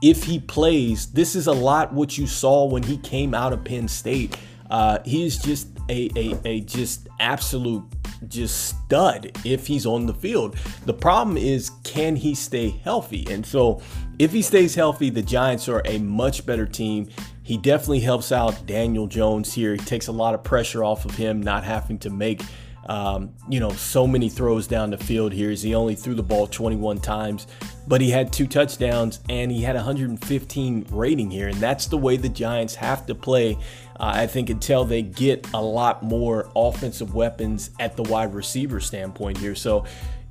if 0.02 0.24
he 0.24 0.40
plays, 0.40 1.08
this 1.08 1.36
is 1.36 1.48
a 1.48 1.54
lot 1.54 1.94
what 1.94 2.18
you 2.18 2.28
saw 2.28 2.66
when 2.66 2.84
he 2.84 2.98
came 2.98 3.34
out 3.34 3.54
of 3.54 3.64
Penn 3.64 3.88
State. 3.88 4.38
Uh, 4.70 5.00
he 5.06 5.26
is 5.26 5.38
just 5.38 5.68
a, 5.90 6.10
a, 6.16 6.40
a 6.46 6.62
just 6.62 7.08
absolute 7.20 7.84
just 8.28 8.70
stud 8.70 9.32
if 9.44 9.68
he's 9.68 9.86
on 9.86 10.06
the 10.06 10.14
field. 10.14 10.56
The 10.86 10.94
problem 10.94 11.38
is, 11.38 11.72
can 11.84 12.16
he 12.16 12.36
stay 12.36 12.70
healthy? 12.70 13.26
And 13.30 13.46
so, 13.46 13.82
if 14.20 14.32
he 14.32 14.42
stays 14.42 14.76
healthy, 14.76 15.10
the 15.10 15.22
Giants 15.22 15.68
are 15.68 15.82
a 15.86 15.98
much 16.00 16.46
better 16.46 16.66
team. 16.66 17.10
He 17.44 17.58
definitely 17.58 18.00
helps 18.00 18.32
out 18.32 18.66
Daniel 18.66 19.08
Jones 19.08 19.54
here. 19.54 19.74
He 19.74 19.80
takes 19.80 20.08
a 20.08 20.12
lot 20.12 20.34
of 20.34 20.44
pressure 20.44 20.84
off 20.84 21.06
of 21.06 21.16
him, 21.16 21.42
not 21.42 21.64
having 21.64 22.00
to 22.00 22.10
make 22.10 22.42
um, 22.88 23.34
you 23.50 23.60
know, 23.60 23.72
so 23.72 24.06
many 24.06 24.30
throws 24.30 24.68
down 24.68 24.92
the 24.92 24.98
field 24.98 25.34
here. 25.34 25.50
He 25.52 25.74
only 25.74 25.96
threw 25.96 26.14
the 26.14 26.24
ball 26.24 26.46
21 26.48 27.00
times, 27.00 27.48
but 27.88 28.00
he 28.00 28.12
had 28.12 28.32
two 28.32 28.46
touchdowns 28.46 29.22
and 29.28 29.52
he 29.52 29.62
had 29.62 29.76
115 29.76 30.86
rating 30.92 31.32
here. 31.32 31.48
And 31.48 31.58
that's 31.58 31.88
the 31.88 31.98
way 31.98 32.18
the 32.18 32.30
Giants 32.30 32.76
have 32.76 33.06
to 33.08 33.16
play, 33.16 33.58
uh, 34.00 34.12
I 34.16 34.28
think, 34.28 34.50
until 34.50 34.86
they 34.86 35.02
get 35.02 35.48
a 35.54 35.62
lot 35.62 36.04
more 36.04 36.50
offensive 36.56 37.16
weapons 37.16 37.72
at 37.80 37.96
the 37.96 38.04
wide 38.04 38.34
receiver 38.34 38.80
standpoint 38.80 39.40
here. 39.40 39.56
So, 39.56 39.86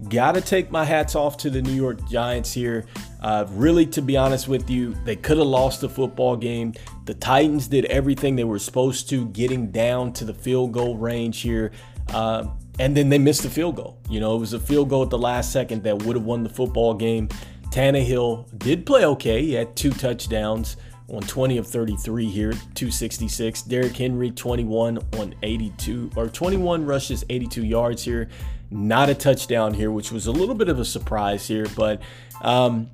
got 0.09 0.33
to 0.33 0.41
take 0.41 0.71
my 0.71 0.85
hats 0.85 1.15
off 1.15 1.37
to 1.39 1.51
the 1.51 1.63
New 1.63 1.73
York 1.73 2.07
Giants 2.09 2.53
here. 2.53 2.87
Uh, 3.21 3.47
really, 3.51 3.87
to 3.87 4.03
be 4.03 4.17
honest 4.17 4.49
with 4.49 4.69
you, 4.69 4.95
they 5.05 5.17
could 5.17 5.39
have 5.39 5.47
lost 5.47 5.81
the 5.81 5.89
football 5.89 6.37
game. 6.37 6.75
The 7.07 7.15
Titans 7.15 7.69
did 7.69 7.87
everything 7.87 8.37
they 8.37 8.45
were 8.45 8.59
supposed 8.59 9.09
to, 9.11 9.27
getting 9.29 9.71
down 9.71 10.13
to 10.15 10.25
the 10.25 10.35
field 10.35 10.73
goal 10.73 10.97
range 10.97 11.41
here. 11.41 11.73
Uh, 12.13 12.49
and 12.79 12.97
then 12.97 13.09
they 13.09 13.19
missed 13.19 13.43
the 13.43 13.51
field 13.51 13.77
goal. 13.77 13.99
You 14.11 14.21
know, 14.21 14.37
it 14.37 14.41
was 14.41 14.53
a 14.53 14.61
field 14.61 14.89
goal 14.89 15.03
at 15.03 15.11
the 15.11 15.19
last 15.19 15.53
second 15.53 15.85
that 15.85 16.03
would 16.03 16.17
have 16.17 16.25
won 16.25 16.43
the 16.43 16.51
football 16.51 16.95
game. 16.95 17.29
Tannehill 17.71 18.59
did 18.59 18.85
play 18.87 19.05
okay. 19.05 19.43
He 19.43 19.55
had 19.55 19.75
two 19.77 19.91
touchdowns 19.91 20.77
on 21.09 21.23
20 21.23 21.59
of 21.59 21.67
33 21.67 22.27
here, 22.27 22.53
266. 22.53 23.63
Derrick 23.63 23.97
Henry, 23.97 24.31
21 24.31 24.99
on 25.19 25.35
82, 25.43 26.11
or 26.17 26.29
21 26.29 26.85
rushes, 26.85 27.25
82 27.29 27.65
yards 27.65 28.03
here. 28.03 28.29
Not 28.71 29.09
a 29.09 29.15
touchdown 29.15 29.75
here, 29.75 29.91
which 29.91 30.11
was 30.11 30.27
a 30.27 30.33
little 30.33 30.55
bit 30.55 30.69
of 30.69 30.79
a 30.79 30.85
surprise 30.85 31.47
here. 31.47 31.67
But 31.77 32.03
um, 32.43 32.91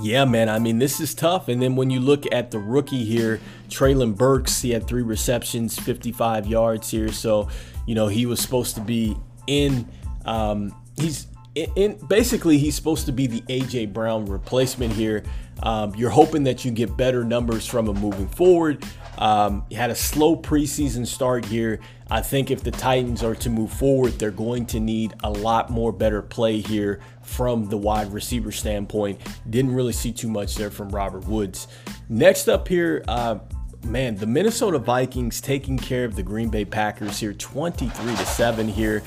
yeah, 0.00 0.24
man, 0.24 0.48
I 0.48 0.58
mean, 0.58 0.78
this 0.78 1.00
is 1.00 1.14
tough. 1.14 1.48
And 1.48 1.60
then 1.62 1.76
when 1.76 1.90
you 1.90 2.00
look 2.00 2.24
at 2.32 2.50
the 2.50 2.58
rookie 2.58 3.04
here, 3.04 3.40
Treylon 3.68 4.16
Burks, 4.16 4.60
he 4.62 4.70
had 4.70 4.86
three 4.86 5.02
receptions, 5.02 5.78
55 5.78 6.46
yards 6.46 6.90
here. 6.90 7.12
So, 7.12 7.48
you 7.86 7.94
know, 7.94 8.08
he 8.08 8.26
was 8.26 8.40
supposed 8.40 8.74
to 8.76 8.80
be 8.80 9.16
in, 9.46 9.88
um, 10.24 10.74
he's 10.96 11.26
in, 11.54 11.98
basically, 12.08 12.58
he's 12.58 12.74
supposed 12.74 13.06
to 13.06 13.12
be 13.12 13.26
the 13.26 13.42
A.J. 13.48 13.86
Brown 13.86 14.26
replacement 14.26 14.92
here. 14.92 15.22
Um, 15.62 15.94
you're 15.94 16.10
hoping 16.10 16.44
that 16.44 16.64
you 16.64 16.70
get 16.70 16.96
better 16.96 17.24
numbers 17.24 17.66
from 17.66 17.88
him 17.88 18.00
moving 18.00 18.28
forward. 18.28 18.84
Um, 19.18 19.64
had 19.70 19.90
a 19.90 19.94
slow 19.94 20.36
preseason 20.36 21.06
start 21.06 21.44
here. 21.44 21.78
I 22.10 22.20
think 22.20 22.50
if 22.50 22.64
the 22.64 22.72
Titans 22.72 23.22
are 23.22 23.36
to 23.36 23.50
move 23.50 23.72
forward, 23.72 24.18
they're 24.18 24.32
going 24.32 24.66
to 24.66 24.80
need 24.80 25.14
a 25.22 25.30
lot 25.30 25.70
more 25.70 25.92
better 25.92 26.20
play 26.20 26.60
here 26.60 27.00
from 27.22 27.68
the 27.68 27.76
wide 27.76 28.12
receiver 28.12 28.50
standpoint. 28.50 29.20
Didn't 29.48 29.74
really 29.74 29.92
see 29.92 30.12
too 30.12 30.28
much 30.28 30.56
there 30.56 30.70
from 30.70 30.88
Robert 30.88 31.26
Woods. 31.26 31.68
Next 32.08 32.48
up 32.48 32.66
here, 32.66 33.04
uh, 33.06 33.38
man, 33.84 34.16
the 34.16 34.26
Minnesota 34.26 34.78
Vikings 34.78 35.40
taking 35.40 35.78
care 35.78 36.04
of 36.04 36.16
the 36.16 36.22
Green 36.22 36.48
Bay 36.48 36.64
Packers 36.64 37.20
here, 37.20 37.32
23 37.32 38.16
to 38.16 38.26
7 38.26 38.68
here. 38.68 39.02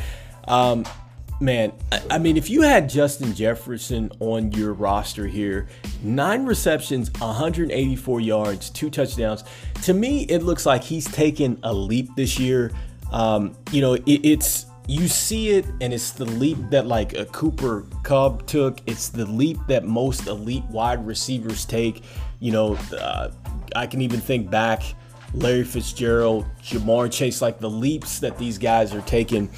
Um, 0.48 0.86
man, 1.39 1.73
I 2.10 2.17
mean, 2.17 2.38
if 2.38 2.50
you 2.50 2.62
had 2.62 2.89
Justin 2.89 3.34
Jefferson 3.34 4.12
on 4.19 4.52
your 4.52 4.73
roster 4.73 5.28
here, 5.28 5.67
nine 6.04 6.45
receptions, 6.45 7.12
184 7.19 8.19
yards, 8.19 8.69
two 8.69 8.89
touchdowns, 8.89 9.43
to 9.84 9.93
me, 9.93 10.23
it 10.23 10.43
looks 10.43 10.65
like 10.65 10.84
he's 10.84 11.06
taken 11.06 11.60
a 11.63 11.73
leap 11.73 12.10
this 12.15 12.39
year. 12.39 12.71
Um, 13.12 13.56
you 13.71 13.82
know, 13.82 13.93
it, 13.93 14.06
it's 14.08 14.65
you 14.88 15.08
see 15.08 15.50
it, 15.50 15.65
and 15.82 15.93
it's 15.93 16.12
the 16.12 16.26
leap 16.26 16.58
that 16.71 16.88
like 16.88 17.13
a 17.13 17.26
Cooper 17.26 17.86
Kupp 18.04 18.47
took. 18.47 18.80
It's 18.86 19.10
the 19.10 19.26
leap 19.26 19.58
that 19.67 19.86
most 19.86 20.28
elite 20.28 20.65
wide 20.65 21.06
receivers 21.06 21.65
take. 21.65 22.04
You 22.39 22.52
know, 22.52 22.76
uh, 22.97 23.32
I 23.76 23.86
can 23.86 24.02
even 24.02 24.19
think 24.19 24.50
back. 24.50 24.84
Larry 25.34 25.65
Fitzgerald, 25.65 26.45
Ja'Marr 26.63 27.12
Chase, 27.12 27.41
like 27.41 27.60
the 27.60 27.69
leaps 27.69 28.19
that 28.19 28.38
these 28.38 28.58
guys 28.58 28.93
are 28.93 29.02
taking, 29.02 29.50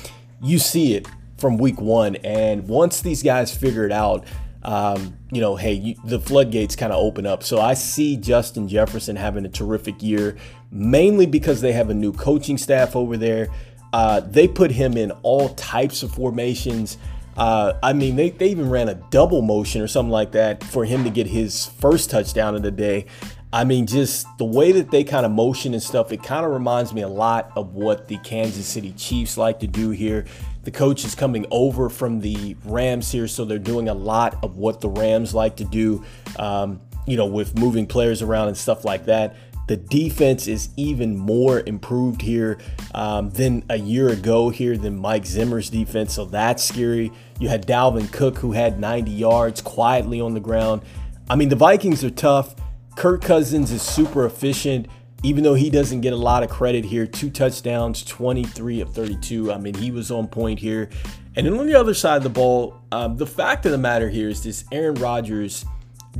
you 0.41 0.57
see 0.57 0.95
it 0.95 1.07
from 1.39 1.57
week 1.57 1.79
one. 1.79 2.15
And 2.17 2.67
once 2.67 3.01
these 3.01 3.23
guys 3.23 3.55
figure 3.55 3.85
it 3.85 3.91
out, 3.91 4.25
um, 4.63 5.17
you 5.31 5.41
know, 5.41 5.55
hey, 5.55 5.73
you, 5.73 5.95
the 6.03 6.19
floodgates 6.19 6.75
kind 6.75 6.91
of 6.91 6.99
open 6.99 7.25
up. 7.25 7.43
So 7.43 7.59
I 7.59 7.73
see 7.73 8.17
Justin 8.17 8.67
Jefferson 8.67 9.15
having 9.15 9.45
a 9.45 9.49
terrific 9.49 10.03
year, 10.03 10.35
mainly 10.71 11.25
because 11.25 11.61
they 11.61 11.71
have 11.71 11.89
a 11.89 11.93
new 11.93 12.11
coaching 12.11 12.57
staff 12.57 12.95
over 12.95 13.15
there. 13.17 13.47
Uh, 13.93 14.19
they 14.19 14.47
put 14.47 14.71
him 14.71 14.97
in 14.97 15.11
all 15.23 15.49
types 15.55 16.03
of 16.03 16.11
formations. 16.11 16.97
Uh, 17.37 17.73
I 17.81 17.93
mean, 17.93 18.17
they, 18.17 18.31
they 18.31 18.49
even 18.49 18.69
ran 18.69 18.89
a 18.89 18.95
double 18.95 19.41
motion 19.41 19.81
or 19.81 19.87
something 19.87 20.11
like 20.11 20.33
that 20.33 20.63
for 20.63 20.83
him 20.83 21.05
to 21.05 21.09
get 21.09 21.25
his 21.25 21.65
first 21.65 22.09
touchdown 22.09 22.55
of 22.55 22.61
the 22.61 22.71
day. 22.71 23.05
I 23.51 23.63
mean, 23.63 23.87
just 23.87 24.27
the 24.37 24.45
way 24.45 24.71
that 24.73 24.91
they 24.91 25.03
kind 25.03 25.25
of 25.25 25.31
motion 25.31 25.73
and 25.73 25.81
stuff, 25.81 26.11
it 26.11 26.21
kind 26.21 26.45
of 26.45 26.51
reminds 26.51 26.93
me 26.93 27.01
a 27.01 27.07
lot 27.07 27.51
of 27.55 27.73
what 27.73 28.07
the 28.07 28.17
Kansas 28.17 28.67
City 28.67 28.91
Chiefs 28.91 29.37
like 29.37 29.59
to 29.61 29.67
do 29.67 29.89
here. 29.89 30.25
The 30.69 30.77
coach 30.77 31.03
is 31.03 31.15
coming 31.15 31.47
over 31.49 31.89
from 31.89 32.19
the 32.19 32.55
Rams 32.63 33.11
here, 33.11 33.27
so 33.27 33.43
they're 33.43 33.57
doing 33.57 33.89
a 33.89 33.93
lot 33.95 34.37
of 34.43 34.57
what 34.57 34.81
the 34.81 34.87
Rams 34.87 35.33
like 35.33 35.55
to 35.55 35.63
do, 35.63 36.05
um, 36.37 36.79
you 37.07 37.17
know, 37.17 37.25
with 37.25 37.57
moving 37.57 37.87
players 37.87 38.21
around 38.21 38.49
and 38.49 38.55
stuff 38.55 38.85
like 38.85 39.05
that. 39.05 39.35
The 39.67 39.77
defense 39.77 40.47
is 40.47 40.69
even 40.77 41.17
more 41.17 41.63
improved 41.65 42.21
here 42.21 42.59
um, 42.93 43.31
than 43.31 43.65
a 43.67 43.79
year 43.79 44.09
ago 44.09 44.51
here 44.51 44.77
than 44.77 44.95
Mike 44.95 45.25
Zimmer's 45.25 45.71
defense, 45.71 46.13
so 46.13 46.25
that's 46.25 46.63
scary. 46.63 47.11
You 47.39 47.49
had 47.49 47.65
Dalvin 47.65 48.13
Cook 48.13 48.37
who 48.37 48.51
had 48.51 48.79
90 48.79 49.09
yards 49.09 49.61
quietly 49.61 50.21
on 50.21 50.35
the 50.35 50.39
ground. 50.39 50.83
I 51.31 51.35
mean, 51.35 51.49
the 51.49 51.55
Vikings 51.55 52.03
are 52.03 52.11
tough. 52.11 52.53
Kirk 52.95 53.23
Cousins 53.23 53.71
is 53.71 53.81
super 53.81 54.23
efficient, 54.23 54.85
even 55.23 55.43
though 55.43 55.53
he 55.53 55.69
doesn't 55.69 56.01
get 56.01 56.13
a 56.13 56.17
lot 56.17 56.43
of 56.43 56.49
credit 56.49 56.85
here. 56.85 57.05
Two 57.05 57.29
touchdowns, 57.29 58.03
23 58.03 58.81
of 58.81 58.93
32. 58.93 59.51
I 59.51 59.57
mean, 59.57 59.73
he 59.73 59.91
was 59.91 60.11
on 60.11 60.27
point 60.27 60.59
here. 60.59 60.89
And 61.35 61.45
then 61.45 61.57
on 61.59 61.67
the 61.67 61.75
other 61.75 61.93
side 61.93 62.17
of 62.17 62.23
the 62.23 62.29
ball, 62.29 62.81
um, 62.91 63.17
the 63.17 63.27
fact 63.27 63.65
of 63.65 63.71
the 63.71 63.77
matter 63.77 64.09
here 64.09 64.29
is 64.29 64.43
this 64.43 64.65
Aaron 64.71 64.95
Rodgers 64.95 65.65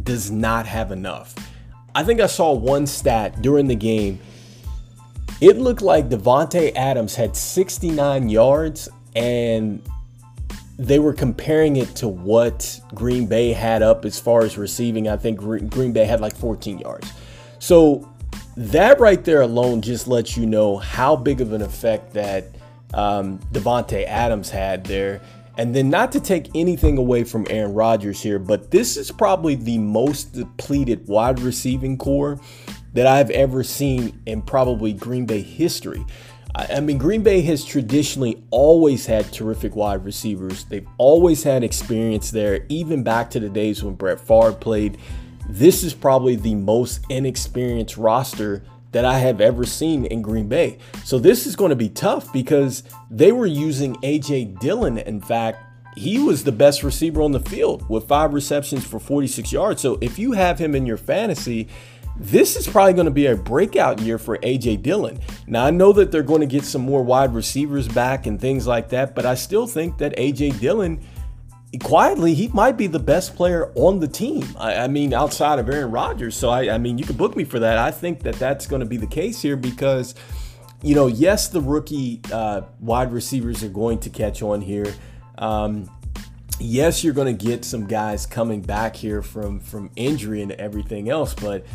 does 0.03 0.29
not 0.29 0.65
have 0.65 0.91
enough. 0.91 1.35
I 1.95 2.03
think 2.03 2.21
I 2.21 2.27
saw 2.27 2.53
one 2.53 2.85
stat 2.85 3.41
during 3.41 3.67
the 3.67 3.75
game. 3.75 4.19
It 5.41 5.57
looked 5.57 5.81
like 5.81 6.09
Davante 6.09 6.75
Adams 6.75 7.15
had 7.15 7.35
69 7.35 8.29
yards 8.29 8.89
and 9.15 9.81
they 10.77 10.99
were 10.99 11.13
comparing 11.13 11.77
it 11.77 11.95
to 11.95 12.07
what 12.07 12.79
Green 12.93 13.25
Bay 13.25 13.51
had 13.51 13.81
up 13.81 14.05
as 14.05 14.19
far 14.19 14.43
as 14.43 14.57
receiving. 14.57 15.07
I 15.07 15.17
think 15.17 15.39
Green 15.39 15.91
Bay 15.91 16.05
had 16.05 16.21
like 16.21 16.35
14 16.35 16.79
yards. 16.79 17.11
So 17.59 18.09
that 18.59 18.99
right 18.99 19.23
there 19.23 19.39
alone 19.39 19.81
just 19.81 20.05
lets 20.05 20.35
you 20.35 20.45
know 20.45 20.75
how 20.75 21.15
big 21.15 21.39
of 21.39 21.53
an 21.53 21.61
effect 21.61 22.13
that 22.13 22.43
um, 22.93 23.39
Davante 23.53 24.05
Adams 24.05 24.49
had 24.49 24.83
there. 24.83 25.21
And 25.57 25.73
then 25.73 25.89
not 25.89 26.11
to 26.11 26.19
take 26.19 26.53
anything 26.53 26.97
away 26.97 27.23
from 27.23 27.47
Aaron 27.49 27.73
Rodgers 27.73 28.21
here, 28.21 28.37
but 28.37 28.69
this 28.69 28.97
is 28.97 29.11
probably 29.11 29.55
the 29.55 29.77
most 29.77 30.33
depleted 30.33 31.07
wide 31.07 31.39
receiving 31.39 31.97
corps 31.97 32.37
that 32.93 33.07
I've 33.07 33.29
ever 33.29 33.63
seen 33.63 34.21
in 34.25 34.41
probably 34.41 34.91
Green 34.91 35.25
Bay 35.25 35.41
history. 35.41 36.05
I 36.53 36.81
mean, 36.81 36.97
Green 36.97 37.23
Bay 37.23 37.41
has 37.41 37.63
traditionally 37.63 38.43
always 38.49 39.05
had 39.05 39.31
terrific 39.31 39.75
wide 39.75 40.03
receivers. 40.03 40.65
They've 40.65 40.87
always 40.97 41.43
had 41.43 41.63
experience 41.63 42.31
there, 42.31 42.65
even 42.67 43.03
back 43.03 43.29
to 43.31 43.39
the 43.39 43.49
days 43.49 43.83
when 43.83 43.95
Brett 43.95 44.19
Favre 44.19 44.51
played. 44.51 44.97
This 45.49 45.83
is 45.83 45.95
probably 45.95 46.35
the 46.35 46.53
most 46.53 47.01
inexperienced 47.09 47.97
roster 47.97 48.63
that 48.91 49.03
I 49.03 49.17
have 49.17 49.41
ever 49.41 49.65
seen 49.65 50.05
in 50.05 50.21
Green 50.21 50.47
Bay. 50.47 50.77
So 51.03 51.17
this 51.17 51.47
is 51.47 51.55
going 51.55 51.71
to 51.71 51.75
be 51.75 51.89
tough 51.89 52.31
because 52.31 52.83
they 53.09 53.31
were 53.31 53.47
using 53.47 53.95
AJ 53.97 54.59
Dillon. 54.59 54.99
In 54.99 55.19
fact, 55.19 55.65
he 55.97 56.19
was 56.19 56.43
the 56.43 56.51
best 56.51 56.83
receiver 56.83 57.23
on 57.23 57.31
the 57.31 57.39
field 57.39 57.89
with 57.89 58.07
five 58.07 58.35
receptions 58.35 58.85
for 58.85 58.99
46 58.99 59.51
yards. 59.51 59.81
So 59.81 59.97
if 60.01 60.19
you 60.19 60.33
have 60.33 60.59
him 60.59 60.75
in 60.75 60.85
your 60.85 60.97
fantasy, 60.97 61.67
this 62.15 62.55
is 62.55 62.67
probably 62.67 62.93
going 62.93 63.05
to 63.05 63.11
be 63.11 63.25
a 63.25 63.35
breakout 63.35 64.01
year 64.01 64.19
for 64.19 64.37
AJ 64.39 64.83
Dillon. 64.83 65.19
Now, 65.47 65.65
I 65.65 65.71
know 65.71 65.93
that 65.93 66.11
they're 66.11 66.21
going 66.21 66.41
to 66.41 66.47
get 66.47 66.63
some 66.63 66.81
more 66.81 67.01
wide 67.01 67.33
receivers 67.33 67.87
back 67.87 68.27
and 68.27 68.39
things 68.39 68.67
like 68.67 68.89
that, 68.89 69.15
but 69.15 69.25
I 69.25 69.33
still 69.33 69.65
think 69.65 69.97
that 69.97 70.15
AJ 70.15 70.59
Dillon, 70.59 71.01
quietly, 71.77 72.33
he 72.33 72.47
might 72.47 72.77
be 72.77 72.87
the 72.87 72.99
best 72.99 73.35
player 73.35 73.71
on 73.75 73.99
the 73.99 74.07
team. 74.07 74.45
I, 74.57 74.75
I 74.75 74.87
mean, 74.87 75.13
outside 75.13 75.59
of 75.59 75.69
Aaron 75.69 75.91
Rodgers. 75.91 76.35
So, 76.35 76.49
I, 76.49 76.73
I 76.73 76.77
mean, 76.79 76.97
you 76.97 77.05
can 77.05 77.15
book 77.15 77.35
me 77.35 77.43
for 77.43 77.59
that. 77.59 77.77
I 77.77 77.91
think 77.91 78.23
that 78.23 78.35
that's 78.35 78.65
going 78.65 78.79
to 78.79 78.85
be 78.85 78.97
the 78.97 79.07
case 79.07 79.41
here 79.41 79.55
because, 79.55 80.15
you 80.81 80.95
know, 80.95 81.07
yes, 81.07 81.49
the 81.49 81.61
rookie 81.61 82.21
uh, 82.31 82.61
wide 82.79 83.11
receivers 83.11 83.63
are 83.63 83.69
going 83.69 83.99
to 83.99 84.09
catch 84.09 84.41
on 84.41 84.61
here. 84.61 84.91
Um, 85.37 85.89
yes, 86.59 87.03
you're 87.03 87.13
going 87.13 87.37
to 87.37 87.45
get 87.45 87.63
some 87.63 87.85
guys 87.85 88.25
coming 88.25 88.61
back 88.61 88.95
here 88.95 89.21
from 89.21 89.59
from 89.59 89.91
injury 89.95 90.41
and 90.41 90.51
everything 90.53 91.09
else, 91.09 91.33
but 91.33 91.65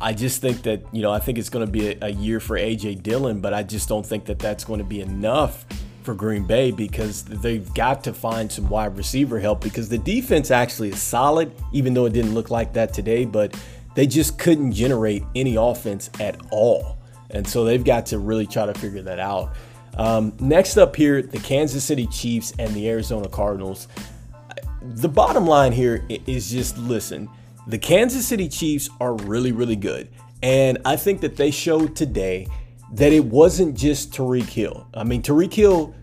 I 0.00 0.14
just 0.14 0.40
think 0.40 0.62
that, 0.62 0.82
you 0.92 1.02
know, 1.02 1.12
I 1.12 1.18
think 1.18 1.36
it's 1.36 1.50
going 1.50 1.66
to 1.66 1.70
be 1.70 1.90
a, 1.90 1.98
a 2.02 2.08
year 2.08 2.40
for 2.40 2.56
A.J. 2.56 2.96
Dillon, 2.96 3.40
but 3.40 3.52
I 3.52 3.62
just 3.62 3.88
don't 3.88 4.06
think 4.06 4.24
that 4.26 4.38
that's 4.38 4.64
going 4.64 4.78
to 4.78 4.84
be 4.84 5.00
enough 5.00 5.66
for 6.10 6.16
Green 6.16 6.42
Bay 6.42 6.72
because 6.72 7.22
they've 7.22 7.72
got 7.72 8.02
to 8.02 8.12
find 8.12 8.50
some 8.50 8.68
wide 8.68 8.96
receiver 8.96 9.38
help 9.38 9.60
because 9.60 9.88
the 9.88 9.98
defense 9.98 10.50
actually 10.50 10.88
is 10.88 11.00
solid, 11.00 11.52
even 11.72 11.94
though 11.94 12.04
it 12.06 12.12
didn't 12.12 12.34
look 12.34 12.50
like 12.50 12.72
that 12.72 12.92
today, 12.92 13.24
but 13.24 13.56
they 13.94 14.08
just 14.08 14.36
couldn't 14.36 14.72
generate 14.72 15.22
any 15.36 15.54
offense 15.54 16.10
at 16.18 16.36
all. 16.50 16.98
And 17.30 17.46
so 17.46 17.64
they've 17.64 17.84
got 17.84 18.06
to 18.06 18.18
really 18.18 18.44
try 18.44 18.66
to 18.66 18.74
figure 18.74 19.02
that 19.02 19.20
out. 19.20 19.54
Um, 19.96 20.32
next 20.40 20.78
up 20.78 20.96
here, 20.96 21.22
the 21.22 21.38
Kansas 21.38 21.84
City 21.84 22.08
Chiefs 22.08 22.52
and 22.58 22.74
the 22.74 22.88
Arizona 22.88 23.28
Cardinals. 23.28 23.86
The 24.82 25.08
bottom 25.08 25.46
line 25.46 25.70
here 25.70 26.04
is 26.26 26.50
just 26.50 26.76
listen, 26.76 27.28
the 27.68 27.78
Kansas 27.78 28.26
City 28.26 28.48
Chiefs 28.48 28.90
are 29.00 29.14
really, 29.14 29.52
really 29.52 29.76
good. 29.76 30.08
And 30.42 30.78
I 30.84 30.96
think 30.96 31.20
that 31.20 31.36
they 31.36 31.52
showed 31.52 31.94
today 31.94 32.48
that 32.94 33.12
it 33.12 33.24
wasn't 33.24 33.76
just 33.76 34.12
Tyreek 34.12 34.48
Hill. 34.48 34.88
I 34.94 35.04
mean, 35.04 35.22
Tyreek 35.22 35.54
Hill, 35.54 35.94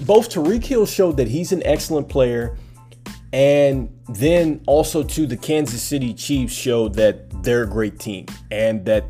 both 0.00 0.30
Tyreek 0.30 0.64
Hill 0.64 0.86
showed 0.86 1.16
that 1.16 1.28
he's 1.28 1.52
an 1.52 1.62
excellent 1.64 2.08
player, 2.08 2.56
and 3.32 3.88
then 4.08 4.62
also 4.66 5.02
to 5.02 5.26
the 5.26 5.36
Kansas 5.36 5.82
City 5.82 6.14
Chiefs 6.14 6.54
showed 6.54 6.94
that 6.94 7.42
they're 7.42 7.64
a 7.64 7.68
great 7.68 7.98
team 7.98 8.26
and 8.50 8.84
that 8.84 9.04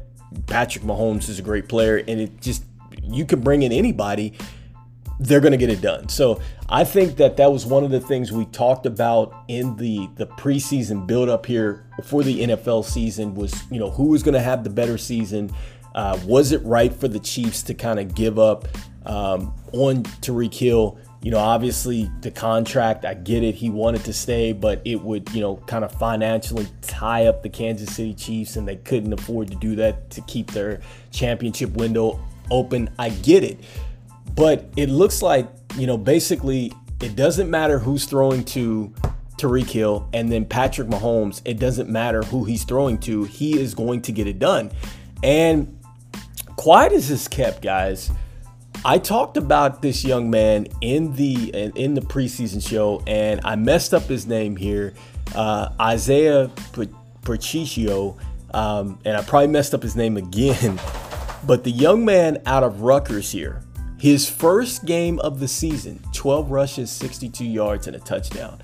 Patrick 0.47 0.85
Mahomes 0.85 1.29
is 1.29 1.39
a 1.39 1.43
great 1.43 1.69
player. 1.69 1.99
And 1.99 2.21
it 2.21 2.41
just, 2.41 2.65
you 3.03 3.27
can 3.27 3.41
bring 3.41 3.63
in 3.63 3.73
anybody 3.73 4.35
they're 5.21 5.41
going 5.41 5.53
to 5.53 5.59
get 5.59 5.71
it 5.71 5.81
done. 5.81 6.09
So 6.09 6.41
I 6.69 6.85
think 6.85 7.17
that 7.17 7.37
that 7.37 7.53
was 7.53 7.65
one 7.65 7.85
of 7.85 7.91
the 7.91 8.01
things 8.01 8.33
we 8.33 8.47
talked 8.47 8.87
about 8.87 9.35
in 9.49 9.77
the 9.77 10.09
the 10.17 10.27
preseason 10.27 11.07
build 11.07 11.29
up 11.29 11.47
here 11.47 11.87
for 12.05 12.23
the 12.23 12.41
NFL 12.41 12.85
season 12.85 13.35
was 13.35 13.55
you 13.71 13.79
know 13.79 13.91
who 13.91 14.09
was 14.09 14.23
going 14.23 14.35
to 14.35 14.41
have 14.41 14.65
the 14.65 14.71
better 14.71 14.99
season. 14.99 15.55
Uh, 15.95 16.19
was 16.25 16.51
it 16.51 16.61
right 16.65 16.93
for 16.93 17.07
the 17.07 17.21
Chiefs 17.21 17.63
to 17.63 17.75
kind 17.75 18.01
of 18.01 18.15
give 18.17 18.39
up 18.39 18.67
um, 19.07 19.55
on 19.73 20.03
Tyreek 20.23 20.55
Hill? 20.55 20.99
You 21.23 21.31
know, 21.31 21.39
obviously 21.39 22.11
the 22.21 22.31
contract, 22.31 23.07
I 23.07 23.15
get 23.15 23.43
it. 23.43 23.55
He 23.55 23.71
wanted 23.71 24.05
to 24.05 24.13
stay, 24.13 24.53
but 24.53 24.83
it 24.85 25.01
would, 25.01 25.31
you 25.33 25.41
know, 25.41 25.57
kind 25.57 25.83
of 25.83 25.93
financially 25.93 26.69
tie 26.83 27.27
up 27.27 27.43
the 27.43 27.49
Kansas 27.49 27.95
City 27.95 28.13
Chiefs, 28.13 28.57
and 28.57 28.69
they 28.69 28.77
couldn't 28.77 29.13
afford 29.13 29.49
to 29.49 29.55
do 29.55 29.75
that 29.77 30.11
to 30.11 30.21
keep 30.23 30.51
their 30.51 30.81
championship 31.13 31.71
window 31.71 32.21
open. 32.51 32.91
I 32.99 33.09
get 33.09 33.43
it. 33.43 33.61
But 34.35 34.67
it 34.77 34.91
looks 34.91 35.23
like, 35.23 35.49
you 35.77 35.87
know, 35.87 35.97
basically 35.97 36.73
it 37.01 37.17
doesn't 37.17 37.51
matter 37.51 37.79
who's 37.79 38.05
throwing 38.05 38.45
to 38.45 38.93
Tyreek 39.39 39.71
Hill 39.71 40.09
and 40.13 40.31
then 40.31 40.45
Patrick 40.45 40.89
Mahomes. 40.89 41.43
It 41.45 41.59
doesn't 41.59 41.89
matter 41.89 42.23
who 42.23 42.45
he's 42.45 42.65
throwing 42.65 42.99
to. 42.99 43.25
He 43.25 43.59
is 43.59 43.75
going 43.75 44.03
to 44.03 44.13
get 44.13 44.27
it 44.27 44.39
done. 44.39 44.71
And 45.23 45.79
quiet 46.57 46.93
as 46.93 47.11
is 47.11 47.29
kept, 47.29 47.63
guys. 47.63 48.11
I 48.87 48.99
talked 48.99 49.39
about 49.39 49.81
this 49.81 50.05
young 50.05 50.29
man 50.29 50.67
in 50.83 51.15
the 51.17 51.51
in 51.75 51.95
the 51.95 52.03
preseason 52.03 52.67
show, 52.67 53.03
and 53.07 53.41
I 53.43 53.57
messed 53.57 53.95
up 53.95 54.03
his 54.03 54.27
name 54.27 54.57
here, 54.57 54.93
uh, 55.35 55.71
Isaiah 55.81 56.51
Pacheco, 57.23 58.19
um, 58.53 58.99
and 59.07 59.17
I 59.17 59.23
probably 59.23 59.49
messed 59.49 59.73
up 59.73 59.83
his 59.83 59.97
name 59.97 60.17
again. 60.17 60.79
But 61.47 61.63
the 61.63 61.71
young 61.71 62.07
man 62.07 62.41
out 62.47 62.63
of 62.63 62.81
Rutgers 62.81 63.31
here, 63.31 63.63
his 63.99 64.31
first 64.31 64.87
game 64.87 65.19
of 65.19 65.41
the 65.41 65.49
season 65.49 66.01
12 66.15 66.51
rushes, 66.51 66.91
62 66.91 67.45
yards, 67.45 67.87
and 67.87 67.95
a 67.95 67.99
touchdown. 67.99 68.63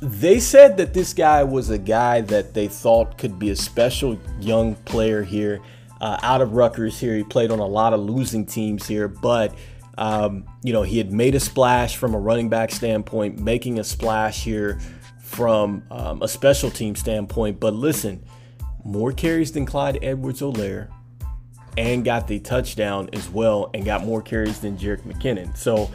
They 0.00 0.38
said 0.38 0.76
that 0.76 0.94
this 0.94 1.12
guy 1.12 1.42
was 1.42 1.70
a 1.70 1.76
guy 1.78 2.20
that 2.20 2.54
they 2.54 2.68
thought 2.68 3.18
could 3.18 3.36
be 3.36 3.50
a 3.50 3.56
special 3.56 4.16
young 4.38 4.76
player 4.76 5.24
here 5.24 5.60
uh, 6.00 6.18
out 6.22 6.40
of 6.40 6.52
Rutgers 6.52 6.98
here. 6.98 7.16
He 7.16 7.24
played 7.24 7.50
on 7.50 7.58
a 7.58 7.66
lot 7.66 7.92
of 7.92 8.00
losing 8.00 8.46
teams 8.46 8.86
here, 8.86 9.08
but 9.08 9.54
um, 9.98 10.44
you 10.62 10.72
know, 10.72 10.82
he 10.82 10.98
had 10.98 11.12
made 11.12 11.34
a 11.34 11.40
splash 11.40 11.96
from 11.96 12.14
a 12.14 12.18
running 12.18 12.48
back 12.48 12.70
standpoint, 12.70 13.38
making 13.38 13.78
a 13.78 13.84
splash 13.84 14.42
here 14.42 14.80
from 15.20 15.82
um, 15.90 16.22
a 16.22 16.28
special 16.28 16.70
team 16.70 16.96
standpoint. 16.96 17.60
But 17.60 17.74
listen, 17.74 18.24
more 18.84 19.12
carries 19.12 19.52
than 19.52 19.66
Clyde 19.66 19.98
Edwards 20.02 20.40
Helaire 20.40 20.88
and 21.76 22.04
got 22.04 22.26
the 22.26 22.40
touchdown 22.40 23.10
as 23.12 23.28
well 23.28 23.70
and 23.74 23.84
got 23.84 24.04
more 24.04 24.22
carries 24.22 24.60
than 24.60 24.76
Jerick 24.76 25.02
McKinnon. 25.02 25.56
So 25.56 25.90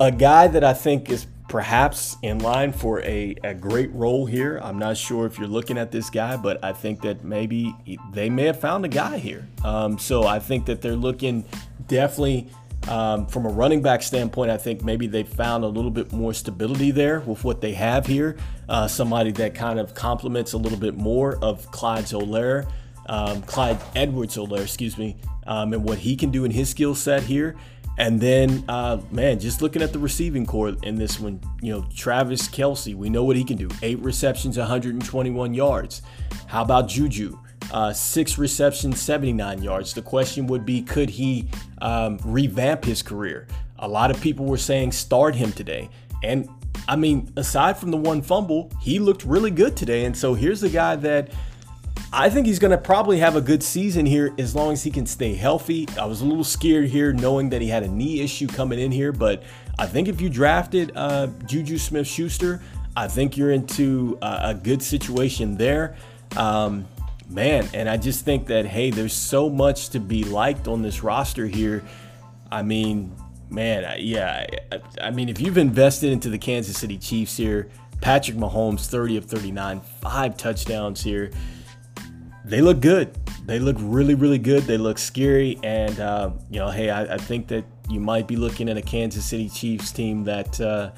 a 0.00 0.10
guy 0.10 0.48
that 0.48 0.64
I 0.64 0.72
think 0.72 1.10
is 1.10 1.26
perhaps 1.52 2.16
in 2.22 2.38
line 2.38 2.72
for 2.72 3.02
a, 3.02 3.36
a 3.44 3.52
great 3.52 3.92
role 3.92 4.24
here. 4.24 4.58
I'm 4.64 4.78
not 4.78 4.96
sure 4.96 5.26
if 5.26 5.38
you're 5.38 5.54
looking 5.58 5.76
at 5.76 5.90
this 5.92 6.08
guy, 6.08 6.34
but 6.38 6.64
I 6.64 6.72
think 6.72 7.02
that 7.02 7.24
maybe 7.24 7.76
they 8.10 8.30
may 8.30 8.44
have 8.44 8.58
found 8.58 8.86
a 8.86 8.88
guy 8.88 9.18
here. 9.18 9.46
Um, 9.62 9.98
so 9.98 10.26
I 10.36 10.38
think 10.38 10.64
that 10.66 10.80
they're 10.80 11.02
looking 11.08 11.44
definitely 11.86 12.48
Um, 12.88 13.26
from 13.26 13.46
a 13.46 13.48
running 13.48 13.80
back 13.80 14.02
standpoint, 14.02 14.50
I 14.50 14.58
think 14.58 14.82
maybe 14.82 15.06
they 15.06 15.22
found 15.22 15.62
a 15.62 15.68
little 15.68 15.90
bit 15.92 16.10
more 16.12 16.34
stability 16.34 16.90
there 16.90 17.20
with 17.20 17.44
what 17.44 17.60
they 17.60 17.74
have 17.74 18.06
here. 18.06 18.34
Uh, 18.68 18.88
somebody 18.88 19.30
that 19.32 19.54
kind 19.54 19.78
of 19.78 19.94
complements 19.94 20.54
a 20.54 20.58
little 20.58 20.80
bit 20.86 20.96
more 20.96 21.38
of 21.42 21.70
Clyde 21.70 22.06
Zolaire, 22.06 22.66
um, 23.06 23.42
Clyde 23.42 23.78
Edwards 23.94 24.34
Zolaire, 24.36 24.64
excuse 24.64 24.98
me, 24.98 25.14
um, 25.46 25.72
and 25.74 25.84
what 25.84 25.98
he 25.98 26.16
can 26.16 26.32
do 26.32 26.44
in 26.44 26.50
his 26.50 26.70
skill 26.70 26.94
set 26.96 27.22
here. 27.22 27.54
And 27.98 28.20
then, 28.20 28.64
uh, 28.68 29.00
man, 29.10 29.38
just 29.38 29.60
looking 29.60 29.82
at 29.82 29.92
the 29.92 29.98
receiving 29.98 30.46
corps 30.46 30.74
in 30.82 30.96
this 30.96 31.20
one, 31.20 31.40
you 31.60 31.72
know, 31.72 31.84
Travis 31.94 32.48
Kelce, 32.48 32.94
we 32.94 33.10
know 33.10 33.24
what 33.24 33.36
he 33.36 33.44
can 33.44 33.56
do. 33.56 33.68
Eight 33.82 33.98
receptions, 33.98 34.56
121 34.56 35.54
yards. 35.54 36.02
How 36.46 36.62
about 36.62 36.88
Juju? 36.88 37.38
Uh, 37.70 37.92
six 37.92 38.38
receptions, 38.38 39.00
79 39.00 39.62
yards. 39.62 39.92
The 39.94 40.02
question 40.02 40.46
would 40.46 40.64
be 40.64 40.82
could 40.82 41.10
he 41.10 41.48
um, 41.80 42.18
revamp 42.24 42.84
his 42.84 43.02
career? 43.02 43.46
A 43.78 43.88
lot 43.88 44.10
of 44.10 44.20
people 44.20 44.46
were 44.46 44.58
saying 44.58 44.92
start 44.92 45.34
him 45.34 45.52
today. 45.52 45.88
And 46.22 46.48
I 46.88 46.96
mean, 46.96 47.32
aside 47.36 47.76
from 47.76 47.90
the 47.90 47.96
one 47.96 48.22
fumble, 48.22 48.70
he 48.80 48.98
looked 48.98 49.24
really 49.24 49.50
good 49.50 49.76
today. 49.76 50.04
And 50.04 50.16
so 50.16 50.34
here's 50.34 50.62
a 50.62 50.68
guy 50.68 50.96
that 50.96 51.30
I 52.14 52.28
think 52.28 52.46
he's 52.46 52.58
going 52.58 52.72
to 52.72 52.78
probably 52.78 53.20
have 53.20 53.36
a 53.36 53.40
good 53.40 53.62
season 53.62 54.04
here 54.04 54.34
as 54.36 54.54
long 54.54 54.74
as 54.74 54.82
he 54.82 54.90
can 54.90 55.06
stay 55.06 55.32
healthy. 55.32 55.88
I 55.98 56.04
was 56.04 56.20
a 56.20 56.26
little 56.26 56.44
scared 56.44 56.90
here 56.90 57.10
knowing 57.14 57.48
that 57.50 57.62
he 57.62 57.68
had 57.68 57.84
a 57.84 57.88
knee 57.88 58.20
issue 58.20 58.46
coming 58.46 58.78
in 58.78 58.92
here, 58.92 59.12
but 59.12 59.42
I 59.78 59.86
think 59.86 60.08
if 60.08 60.20
you 60.20 60.28
drafted 60.28 60.92
uh, 60.94 61.28
Juju 61.46 61.78
Smith 61.78 62.06
Schuster, 62.06 62.60
I 62.94 63.08
think 63.08 63.38
you're 63.38 63.50
into 63.50 64.18
a 64.20 64.52
good 64.52 64.82
situation 64.82 65.56
there. 65.56 65.96
Um, 66.36 66.86
man, 67.30 67.66
and 67.72 67.88
I 67.88 67.96
just 67.96 68.26
think 68.26 68.46
that, 68.48 68.66
hey, 68.66 68.90
there's 68.90 69.14
so 69.14 69.48
much 69.48 69.88
to 69.90 69.98
be 69.98 70.22
liked 70.22 70.68
on 70.68 70.82
this 70.82 71.02
roster 71.02 71.46
here. 71.46 71.82
I 72.50 72.62
mean, 72.62 73.16
man, 73.48 73.96
yeah, 74.00 74.46
I, 74.70 74.80
I 75.00 75.10
mean, 75.10 75.30
if 75.30 75.40
you've 75.40 75.56
invested 75.56 76.12
into 76.12 76.28
the 76.28 76.38
Kansas 76.38 76.76
City 76.76 76.98
Chiefs 76.98 77.38
here, 77.38 77.70
Patrick 78.02 78.36
Mahomes, 78.36 78.86
30 78.86 79.16
of 79.16 79.24
39, 79.24 79.80
five 79.80 80.36
touchdowns 80.36 81.02
here 81.02 81.30
they 82.44 82.60
look 82.60 82.80
good. 82.80 83.16
They 83.46 83.58
look 83.58 83.76
really, 83.78 84.14
really 84.14 84.38
good. 84.38 84.64
They 84.64 84.78
look 84.78 84.98
scary. 84.98 85.58
And, 85.62 85.98
uh, 86.00 86.30
you 86.50 86.58
know, 86.58 86.70
hey, 86.70 86.90
I, 86.90 87.14
I, 87.14 87.18
think 87.18 87.48
that 87.48 87.64
you 87.88 88.00
might 88.00 88.26
be 88.26 88.36
looking 88.36 88.68
at 88.68 88.76
a 88.76 88.82
Kansas 88.82 89.24
City 89.24 89.48
Chiefs 89.48 89.92
team 89.92 90.24
that 90.24 90.60
uh, 90.60 90.92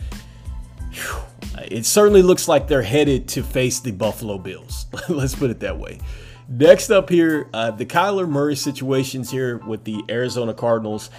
whew, 0.92 1.20
it 1.62 1.86
certainly 1.86 2.22
looks 2.22 2.48
like 2.48 2.68
they're 2.68 2.82
headed 2.82 3.28
to 3.28 3.42
face 3.42 3.80
the 3.80 3.92
Buffalo 3.92 4.38
Bills. 4.38 4.86
Let's 5.08 5.34
put 5.34 5.50
it 5.50 5.60
that 5.60 5.78
way. 5.78 6.00
Next 6.48 6.90
up 6.90 7.08
here, 7.08 7.48
uh, 7.54 7.70
the 7.70 7.86
Kyler 7.86 8.28
Murray 8.28 8.56
situations 8.56 9.30
here 9.30 9.58
with 9.58 9.84
the 9.84 10.02
Arizona 10.10 10.52
Cardinals 10.52 11.10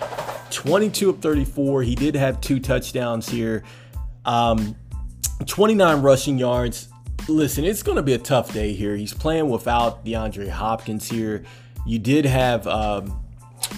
22 0.51 1.09
of 1.09 1.19
34. 1.19 1.82
He 1.82 1.95
did 1.95 2.15
have 2.15 2.39
two 2.41 2.59
touchdowns 2.59 3.28
here, 3.28 3.63
um, 4.23 4.76
29 5.45 6.01
rushing 6.03 6.38
yards. 6.38 6.89
Listen, 7.28 7.65
it's 7.65 7.82
going 7.82 7.95
to 7.95 8.03
be 8.03 8.13
a 8.13 8.19
tough 8.19 8.53
day 8.53 8.73
here. 8.73 8.95
He's 8.95 9.13
playing 9.13 9.49
without 9.49 10.05
DeAndre 10.05 10.47
Hopkins 10.47 11.09
here. 11.09 11.43
You 11.84 11.97
did 11.97 12.23
have 12.26 12.67
um, 12.67 13.19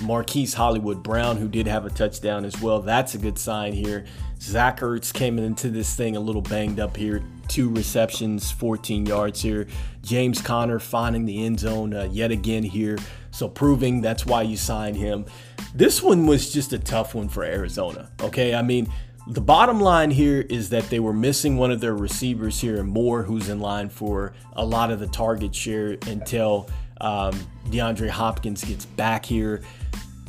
Marquise 0.01 0.53
Hollywood 0.53 1.01
Brown, 1.01 1.37
who 1.37 1.47
did 1.47 1.65
have 1.65 1.85
a 1.85 1.89
touchdown 1.89 2.43
as 2.43 2.59
well. 2.61 2.81
That's 2.81 3.15
a 3.15 3.17
good 3.17 3.39
sign 3.39 3.71
here. 3.71 4.05
Zach 4.41 4.81
Ertz 4.81 5.13
came 5.13 5.39
into 5.39 5.69
this 5.69 5.95
thing 5.95 6.17
a 6.17 6.19
little 6.19 6.41
banged 6.41 6.81
up 6.81 6.97
here. 6.97 7.23
Two 7.47 7.69
receptions, 7.69 8.51
14 8.51 9.05
yards 9.05 9.41
here. 9.41 9.67
James 10.03 10.41
Conner 10.41 10.77
finding 10.77 11.23
the 11.23 11.45
end 11.45 11.61
zone 11.61 11.93
uh, 11.93 12.09
yet 12.11 12.31
again 12.31 12.63
here. 12.63 12.97
So 13.31 13.47
proving 13.47 14.01
that's 14.01 14.25
why 14.25 14.41
you 14.41 14.57
signed 14.57 14.97
him. 14.97 15.25
This 15.73 16.03
one 16.03 16.27
was 16.27 16.51
just 16.51 16.73
a 16.73 16.79
tough 16.79 17.15
one 17.15 17.29
for 17.29 17.45
Arizona. 17.45 18.09
Okay. 18.21 18.53
I 18.53 18.61
mean, 18.61 18.91
the 19.29 19.41
bottom 19.41 19.81
line 19.81 20.09
here 20.09 20.41
is 20.49 20.69
that 20.69 20.89
they 20.89 20.99
were 20.99 21.13
missing 21.13 21.57
one 21.57 21.71
of 21.71 21.81
their 21.81 21.95
receivers 21.95 22.59
here 22.59 22.77
and 22.77 22.87
Moore, 22.87 23.23
who's 23.23 23.49
in 23.49 23.59
line 23.59 23.89
for 23.89 24.33
a 24.53 24.65
lot 24.65 24.89
of 24.89 24.99
the 24.99 25.07
target 25.07 25.53
share 25.53 25.97
until 26.07 26.69
um, 27.01 27.33
DeAndre 27.67 28.09
Hopkins 28.09 28.63
gets 28.63 28.85
back 28.85 29.25
here. 29.25 29.61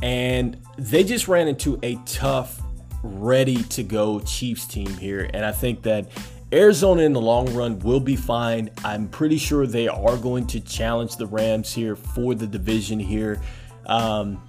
And 0.03 0.57
they 0.77 1.05
just 1.05 1.29
ran 1.29 1.49
into 1.49 1.79
a 1.83 1.97
tough, 2.07 2.61
ready 3.03 3.63
to 3.65 3.83
go 3.83 4.21
Chiefs 4.21 4.67
team 4.67 4.89
here. 4.99 5.31
And 5.33 5.45
I 5.45 5.53
think 5.53 5.83
that 5.83 6.09
Arizona 6.53 7.03
in 7.03 7.13
the 7.13 7.21
long 7.21 7.53
run 7.55 7.79
will 7.81 8.01
be 8.01 8.17
fine. 8.17 8.71
I'm 8.85 9.09
pretty 9.09 9.39
sure 9.39 9.67
they 9.67 9.87
are 9.87 10.17
going 10.17 10.47
to 10.49 10.61
challenge 10.61 11.17
the 11.17 11.27
Rams 11.27 11.73
here 11.73 11.95
for 11.95 12.35
the 12.35 12.47
division 12.47 12.99
here. 12.99 13.41
Um, 13.87 14.43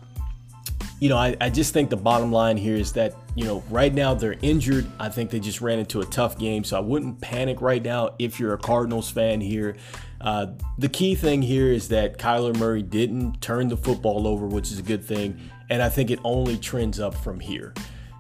you 1.00 1.10
know, 1.10 1.18
I, 1.18 1.36
I 1.40 1.50
just 1.50 1.74
think 1.74 1.90
the 1.90 1.98
bottom 1.98 2.32
line 2.32 2.58
here 2.58 2.76
is 2.76 2.92
that, 2.94 3.16
you 3.40 3.46
know, 3.46 3.64
right 3.70 3.94
now 3.94 4.14
they're 4.14 4.36
injured. 4.42 4.86
I 5.00 5.08
think 5.08 5.30
they 5.30 5.40
just 5.40 5.62
ran 5.62 5.80
into 5.80 6.02
a 6.02 6.06
tough 6.06 6.38
game. 6.38 6.66
So 6.66 6.76
I 6.76 6.82
wouldn't 6.82 7.22
panic 7.22 7.62
right 7.62 7.82
now 7.82 8.10
if 8.20 8.38
you're 8.38 8.54
a 8.54 8.58
Cardinals 8.58 9.10
fan 9.10 9.40
here. 9.40 9.78
Uh, 10.20 10.48
the 10.78 10.90
key 10.90 11.16
thing 11.16 11.42
here 11.42 11.72
is 11.72 11.88
that 11.88 12.18
Kyler 12.18 12.54
Murray 12.58 12.82
didn't 12.82 13.40
turn 13.40 13.70
the 13.70 13.78
football 13.78 14.28
over, 14.28 14.46
which 14.46 14.74
is 14.74 14.80
a 14.80 14.82
good 14.82 15.06
thing. 15.06 15.40
And 15.70 15.82
I 15.82 15.88
think 15.88 16.12
it 16.12 16.20
only 16.26 16.58
trends 16.58 17.00
up 17.00 17.16
from 17.16 17.40
here. 17.40 17.74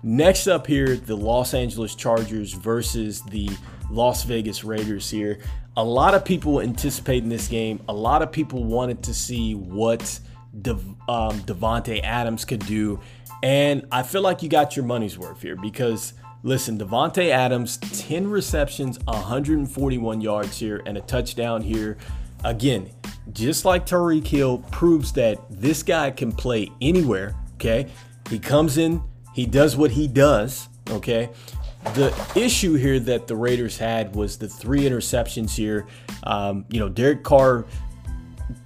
Next 0.04 0.48
up 0.48 0.66
here, 0.66 0.96
the 0.96 1.18
Los 1.18 1.54
Angeles 1.54 1.96
Chargers 1.96 2.54
versus 2.54 3.22
the 3.24 3.50
Las 3.92 4.24
Vegas 4.24 4.64
Raiders 4.64 5.10
here. 5.10 5.40
A 5.76 5.84
lot 5.84 6.14
of 6.14 6.24
people 6.24 6.62
anticipating 6.62 7.28
this 7.28 7.50
game. 7.50 7.82
A 7.90 7.94
lot 7.94 8.22
of 8.22 8.32
people 8.32 8.64
wanted 8.64 9.04
to 9.04 9.14
see 9.14 9.54
what 9.54 10.18
De, 10.62 10.72
um, 10.72 11.42
Davante 11.42 12.02
Adams 12.04 12.46
could 12.46 12.66
do. 12.66 13.02
And 13.44 13.86
I 13.92 14.04
feel 14.04 14.22
like 14.22 14.44
you 14.44 14.50
got 14.50 14.76
your 14.76 14.86
money's 14.86 15.18
worth 15.18 15.42
here 15.42 15.56
because 15.56 16.14
listen, 16.44 16.78
Davante 16.78 17.30
Adams, 17.30 17.78
10 17.78 18.30
receptions, 18.30 19.00
141 19.06 20.22
yards 20.22 20.60
here, 20.60 20.82
and 20.86 20.98
a 20.98 21.02
touchdown 21.02 21.62
here. 21.62 21.98
Again, 22.44 22.90
just 23.34 23.66
like 23.66 23.86
Tyreek 23.86 24.28
Hill, 24.28 24.60
proves 24.72 25.12
that 25.14 25.40
this 25.50 25.84
guy 25.84 26.12
can 26.12 26.32
play 26.32 26.72
anywhere. 26.82 27.36
Okay. 27.56 27.88
He 28.30 28.40
comes 28.40 28.78
in, 28.78 29.04
he 29.34 29.46
does 29.46 29.76
what 29.76 29.92
he 29.92 30.08
does. 30.08 30.70
Okay. 30.90 31.30
The 31.94 32.14
issue 32.36 32.74
here 32.74 33.00
that 33.00 33.28
the 33.28 33.36
Raiders 33.36 33.78
had 33.78 34.16
was 34.16 34.38
the 34.38 34.50
three 34.50 34.82
interceptions 34.82 35.56
here. 35.56 35.88
Um, 36.24 36.66
you 36.70 36.80
know, 36.80 36.90
Derek 36.90 37.24
Carr 37.24 37.66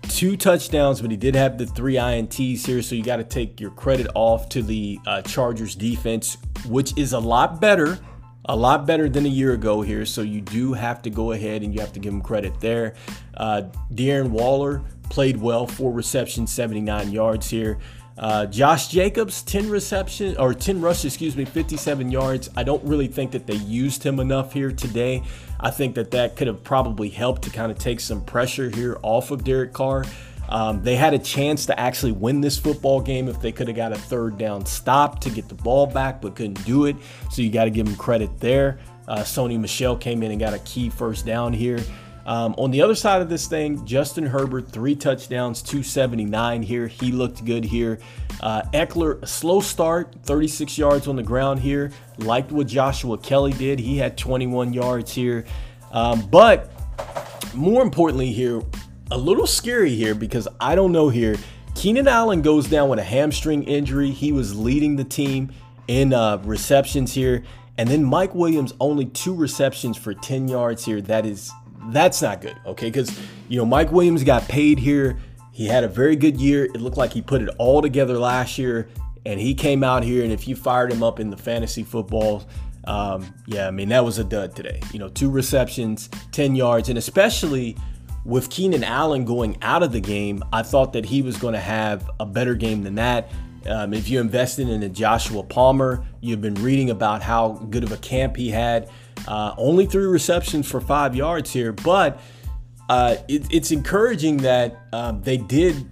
two 0.09 0.37
touchdowns, 0.37 1.01
but 1.01 1.11
he 1.11 1.17
did 1.17 1.35
have 1.35 1.57
the 1.57 1.65
three 1.65 1.95
INTs 1.95 2.65
here. 2.65 2.81
So 2.81 2.95
you 2.95 3.03
got 3.03 3.17
to 3.17 3.23
take 3.23 3.59
your 3.59 3.71
credit 3.71 4.07
off 4.15 4.49
to 4.49 4.61
the 4.61 4.99
uh, 5.05 5.21
Chargers 5.23 5.75
defense, 5.75 6.37
which 6.67 6.97
is 6.97 7.13
a 7.13 7.19
lot 7.19 7.59
better, 7.59 7.99
a 8.45 8.55
lot 8.55 8.85
better 8.85 9.09
than 9.09 9.25
a 9.25 9.29
year 9.29 9.53
ago 9.53 9.81
here. 9.81 10.05
So 10.05 10.21
you 10.21 10.41
do 10.41 10.73
have 10.73 11.01
to 11.03 11.09
go 11.09 11.31
ahead 11.31 11.63
and 11.63 11.73
you 11.73 11.79
have 11.79 11.93
to 11.93 11.99
give 11.99 12.13
him 12.13 12.21
credit 12.21 12.59
there. 12.59 12.95
Uh, 13.35 13.63
Darren 13.91 14.29
Waller 14.29 14.83
played 15.09 15.37
well, 15.37 15.67
four 15.67 15.91
receptions, 15.91 16.51
79 16.51 17.11
yards 17.11 17.49
here. 17.49 17.79
Uh, 18.17 18.45
Josh 18.45 18.89
Jacobs, 18.89 19.41
10 19.41 19.69
reception 19.69 20.37
or 20.37 20.53
10 20.53 20.81
rush, 20.81 21.03
excuse 21.03 21.35
me, 21.35 21.45
57 21.45 22.11
yards. 22.11 22.49
I 22.55 22.63
don't 22.63 22.83
really 22.83 23.07
think 23.07 23.31
that 23.31 23.47
they 23.47 23.55
used 23.55 24.03
him 24.03 24.19
enough 24.19 24.53
here 24.53 24.71
today. 24.71 25.23
I 25.59 25.71
think 25.71 25.95
that 25.95 26.11
that 26.11 26.35
could 26.35 26.47
have 26.47 26.63
probably 26.63 27.09
helped 27.09 27.41
to 27.43 27.49
kind 27.49 27.71
of 27.71 27.79
take 27.79 27.99
some 27.99 28.23
pressure 28.23 28.69
here 28.69 28.99
off 29.01 29.31
of 29.31 29.43
Derek 29.43 29.73
Carr. 29.73 30.05
Um, 30.49 30.83
they 30.83 30.95
had 30.95 31.13
a 31.13 31.19
chance 31.19 31.65
to 31.67 31.79
actually 31.79 32.11
win 32.11 32.41
this 32.41 32.59
football 32.59 33.01
game 33.01 33.27
if 33.27 33.41
they 33.41 33.51
could 33.51 33.67
have 33.67 33.77
got 33.77 33.91
a 33.91 33.97
third 33.97 34.37
down 34.37 34.65
stop 34.65 35.19
to 35.21 35.29
get 35.29 35.47
the 35.47 35.55
ball 35.55 35.87
back, 35.87 36.21
but 36.21 36.35
couldn't 36.35 36.63
do 36.65 36.85
it. 36.85 36.95
So 37.31 37.41
you 37.41 37.49
got 37.49 37.63
to 37.63 37.71
give 37.71 37.87
them 37.87 37.95
credit 37.95 38.39
there. 38.39 38.79
Uh, 39.07 39.19
Sony 39.19 39.59
Michel 39.59 39.97
came 39.97 40.21
in 40.21 40.31
and 40.31 40.39
got 40.39 40.53
a 40.53 40.59
key 40.59 40.89
first 40.89 41.25
down 41.25 41.53
here. 41.53 41.79
Um, 42.25 42.55
on 42.57 42.71
the 42.71 42.81
other 42.81 42.95
side 42.95 43.21
of 43.21 43.29
this 43.29 43.47
thing, 43.47 43.85
Justin 43.85 44.25
Herbert, 44.25 44.69
three 44.69 44.95
touchdowns, 44.95 45.61
279 45.61 46.63
here. 46.63 46.87
He 46.87 47.11
looked 47.11 47.43
good 47.43 47.65
here. 47.65 47.99
Uh, 48.39 48.61
Ekeler, 48.73 49.21
a 49.21 49.27
slow 49.27 49.59
start, 49.59 50.15
36 50.23 50.77
yards 50.77 51.07
on 51.07 51.15
the 51.15 51.23
ground 51.23 51.59
here. 51.59 51.91
Liked 52.19 52.51
what 52.51 52.67
Joshua 52.67 53.17
Kelley 53.17 53.51
did. 53.53 53.79
He 53.79 53.97
had 53.97 54.17
21 54.17 54.73
yards 54.73 55.13
here. 55.13 55.45
Um, 55.91 56.27
but 56.29 56.71
more 57.53 57.83
importantly, 57.83 58.31
here, 58.31 58.61
a 59.11 59.17
little 59.17 59.47
scary 59.47 59.93
here 59.93 60.15
because 60.15 60.47
I 60.59 60.75
don't 60.75 60.91
know 60.91 61.09
here. 61.09 61.35
Keenan 61.75 62.07
Allen 62.07 62.41
goes 62.41 62.67
down 62.69 62.89
with 62.89 62.99
a 62.99 63.03
hamstring 63.03 63.63
injury. 63.63 64.11
He 64.11 64.31
was 64.31 64.55
leading 64.57 64.95
the 64.95 65.03
team 65.03 65.51
in 65.87 66.13
uh, 66.13 66.37
receptions 66.43 67.13
here. 67.13 67.43
And 67.77 67.89
then 67.89 68.03
Mike 68.03 68.35
Williams 68.35 68.73
only 68.79 69.05
two 69.05 69.35
receptions 69.35 69.97
for 69.97 70.13
10 70.13 70.47
yards 70.47 70.85
here. 70.85 71.01
That 71.01 71.25
is 71.25 71.51
that's 71.91 72.21
not 72.21 72.41
good, 72.41 72.57
okay? 72.65 72.87
Because, 72.87 73.17
you 73.49 73.57
know, 73.57 73.65
Mike 73.65 73.91
Williams 73.91 74.23
got 74.23 74.47
paid 74.47 74.79
here. 74.79 75.17
He 75.51 75.67
had 75.67 75.83
a 75.83 75.87
very 75.87 76.15
good 76.15 76.37
year. 76.39 76.65
It 76.65 76.81
looked 76.81 76.97
like 76.97 77.13
he 77.13 77.21
put 77.21 77.41
it 77.41 77.49
all 77.57 77.81
together 77.81 78.17
last 78.17 78.57
year, 78.57 78.89
and 79.25 79.39
he 79.39 79.53
came 79.53 79.83
out 79.83 80.03
here. 80.03 80.23
And 80.23 80.31
if 80.31 80.47
you 80.47 80.55
fired 80.55 80.91
him 80.91 81.03
up 81.03 81.19
in 81.19 81.29
the 81.29 81.37
fantasy 81.37 81.83
football, 81.83 82.47
um, 82.85 83.33
yeah, 83.45 83.67
I 83.67 83.71
mean, 83.71 83.89
that 83.89 84.03
was 84.03 84.17
a 84.17 84.23
dud 84.23 84.55
today. 84.55 84.81
You 84.91 84.99
know, 84.99 85.09
two 85.09 85.29
receptions, 85.29 86.09
10 86.31 86.55
yards, 86.55 86.89
and 86.89 86.97
especially 86.97 87.77
with 88.25 88.49
Keenan 88.49 88.83
Allen 88.83 89.25
going 89.25 89.57
out 89.61 89.83
of 89.83 89.91
the 89.91 89.99
game, 89.99 90.43
I 90.51 90.63
thought 90.63 90.93
that 90.93 91.05
he 91.05 91.21
was 91.21 91.37
going 91.37 91.53
to 91.53 91.59
have 91.59 92.09
a 92.19 92.25
better 92.25 92.55
game 92.55 92.83
than 92.83 92.95
that. 92.95 93.29
Um, 93.67 93.93
if 93.93 94.09
you 94.09 94.19
invested 94.19 94.67
in 94.67 94.83
a 94.83 94.89
Joshua 94.89 95.43
Palmer, 95.43 96.05
you've 96.19 96.41
been 96.41 96.55
reading 96.55 96.89
about 96.89 97.21
how 97.21 97.53
good 97.69 97.83
of 97.83 97.91
a 97.91 97.97
camp 97.97 98.35
he 98.35 98.49
had. 98.49 98.89
Uh, 99.27 99.53
only 99.57 99.85
three 99.85 100.05
receptions 100.05 100.69
for 100.69 100.81
five 100.81 101.15
yards 101.15 101.51
here, 101.51 101.71
but 101.71 102.19
uh, 102.89 103.15
it, 103.27 103.45
it's 103.51 103.71
encouraging 103.71 104.37
that 104.37 104.77
um, 104.91 105.21
they 105.21 105.37
did 105.37 105.89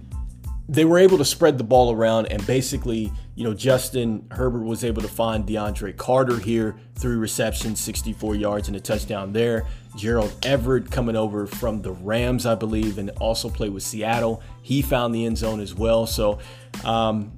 they 0.68 0.84
were 0.86 0.98
able 0.98 1.18
to 1.18 1.24
spread 1.24 1.58
the 1.58 1.64
ball 1.64 1.92
around 1.92 2.26
and 2.26 2.46
basically, 2.46 3.12
you 3.34 3.44
know, 3.44 3.52
Justin 3.52 4.26
Herbert 4.30 4.62
was 4.62 4.84
able 4.84 5.02
to 5.02 5.08
find 5.08 5.44
DeAndre 5.46 5.94
Carter 5.96 6.38
here, 6.38 6.76
three 6.94 7.16
receptions, 7.16 7.78
64 7.80 8.36
yards, 8.36 8.68
and 8.68 8.76
a 8.76 8.80
touchdown 8.80 9.32
there. 9.32 9.66
Gerald 9.96 10.34
Everett 10.44 10.90
coming 10.90 11.14
over 11.14 11.46
from 11.46 11.82
the 11.82 11.92
Rams, 11.92 12.46
I 12.46 12.54
believe, 12.54 12.96
and 12.96 13.10
also 13.20 13.50
played 13.50 13.74
with 13.74 13.82
Seattle. 13.82 14.42
He 14.62 14.80
found 14.80 15.14
the 15.14 15.26
end 15.26 15.36
zone 15.36 15.60
as 15.60 15.74
well. 15.74 16.06
So, 16.06 16.38
um, 16.84 17.32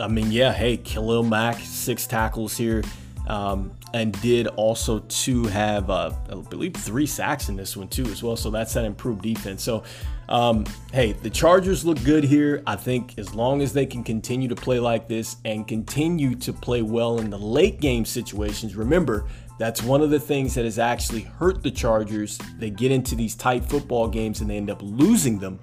I 0.00 0.08
mean, 0.08 0.32
yeah, 0.32 0.52
hey, 0.52 0.76
Khalil 0.76 1.22
Mack, 1.22 1.60
six 1.60 2.08
tackles 2.08 2.56
here. 2.56 2.82
Um, 3.28 3.70
and 3.92 4.12
did 4.20 4.46
also 4.48 5.00
to 5.00 5.44
have, 5.44 5.90
uh, 5.90 6.12
I 6.30 6.34
believe, 6.34 6.74
three 6.74 7.06
sacks 7.06 7.48
in 7.48 7.56
this 7.56 7.76
one 7.76 7.88
too 7.88 8.04
as 8.04 8.22
well. 8.22 8.36
So 8.36 8.50
that's 8.50 8.74
that 8.74 8.84
improved 8.84 9.22
defense. 9.22 9.62
So, 9.62 9.82
um, 10.28 10.64
hey, 10.92 11.12
the 11.12 11.30
Chargers 11.30 11.84
look 11.84 12.02
good 12.04 12.22
here. 12.22 12.62
I 12.66 12.76
think 12.76 13.18
as 13.18 13.34
long 13.34 13.62
as 13.62 13.72
they 13.72 13.86
can 13.86 14.04
continue 14.04 14.48
to 14.48 14.54
play 14.54 14.78
like 14.78 15.08
this 15.08 15.36
and 15.44 15.66
continue 15.66 16.36
to 16.36 16.52
play 16.52 16.82
well 16.82 17.18
in 17.18 17.30
the 17.30 17.38
late 17.38 17.80
game 17.80 18.04
situations. 18.04 18.76
Remember, 18.76 19.26
that's 19.58 19.82
one 19.82 20.00
of 20.00 20.10
the 20.10 20.20
things 20.20 20.54
that 20.54 20.64
has 20.64 20.78
actually 20.78 21.22
hurt 21.22 21.62
the 21.62 21.70
Chargers. 21.70 22.38
They 22.58 22.70
get 22.70 22.92
into 22.92 23.14
these 23.14 23.34
tight 23.34 23.64
football 23.64 24.08
games 24.08 24.40
and 24.40 24.48
they 24.48 24.56
end 24.56 24.70
up 24.70 24.80
losing 24.82 25.38
them. 25.38 25.58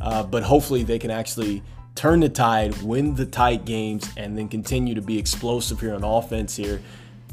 Uh, 0.00 0.22
but 0.24 0.42
hopefully 0.42 0.82
they 0.82 0.98
can 0.98 1.10
actually 1.10 1.62
turn 1.94 2.20
the 2.20 2.28
tide, 2.28 2.80
win 2.82 3.14
the 3.14 3.26
tight 3.26 3.64
games, 3.64 4.08
and 4.16 4.36
then 4.36 4.48
continue 4.48 4.94
to 4.94 5.02
be 5.02 5.18
explosive 5.18 5.80
here 5.80 5.94
on 5.94 6.02
offense 6.02 6.56
here. 6.56 6.80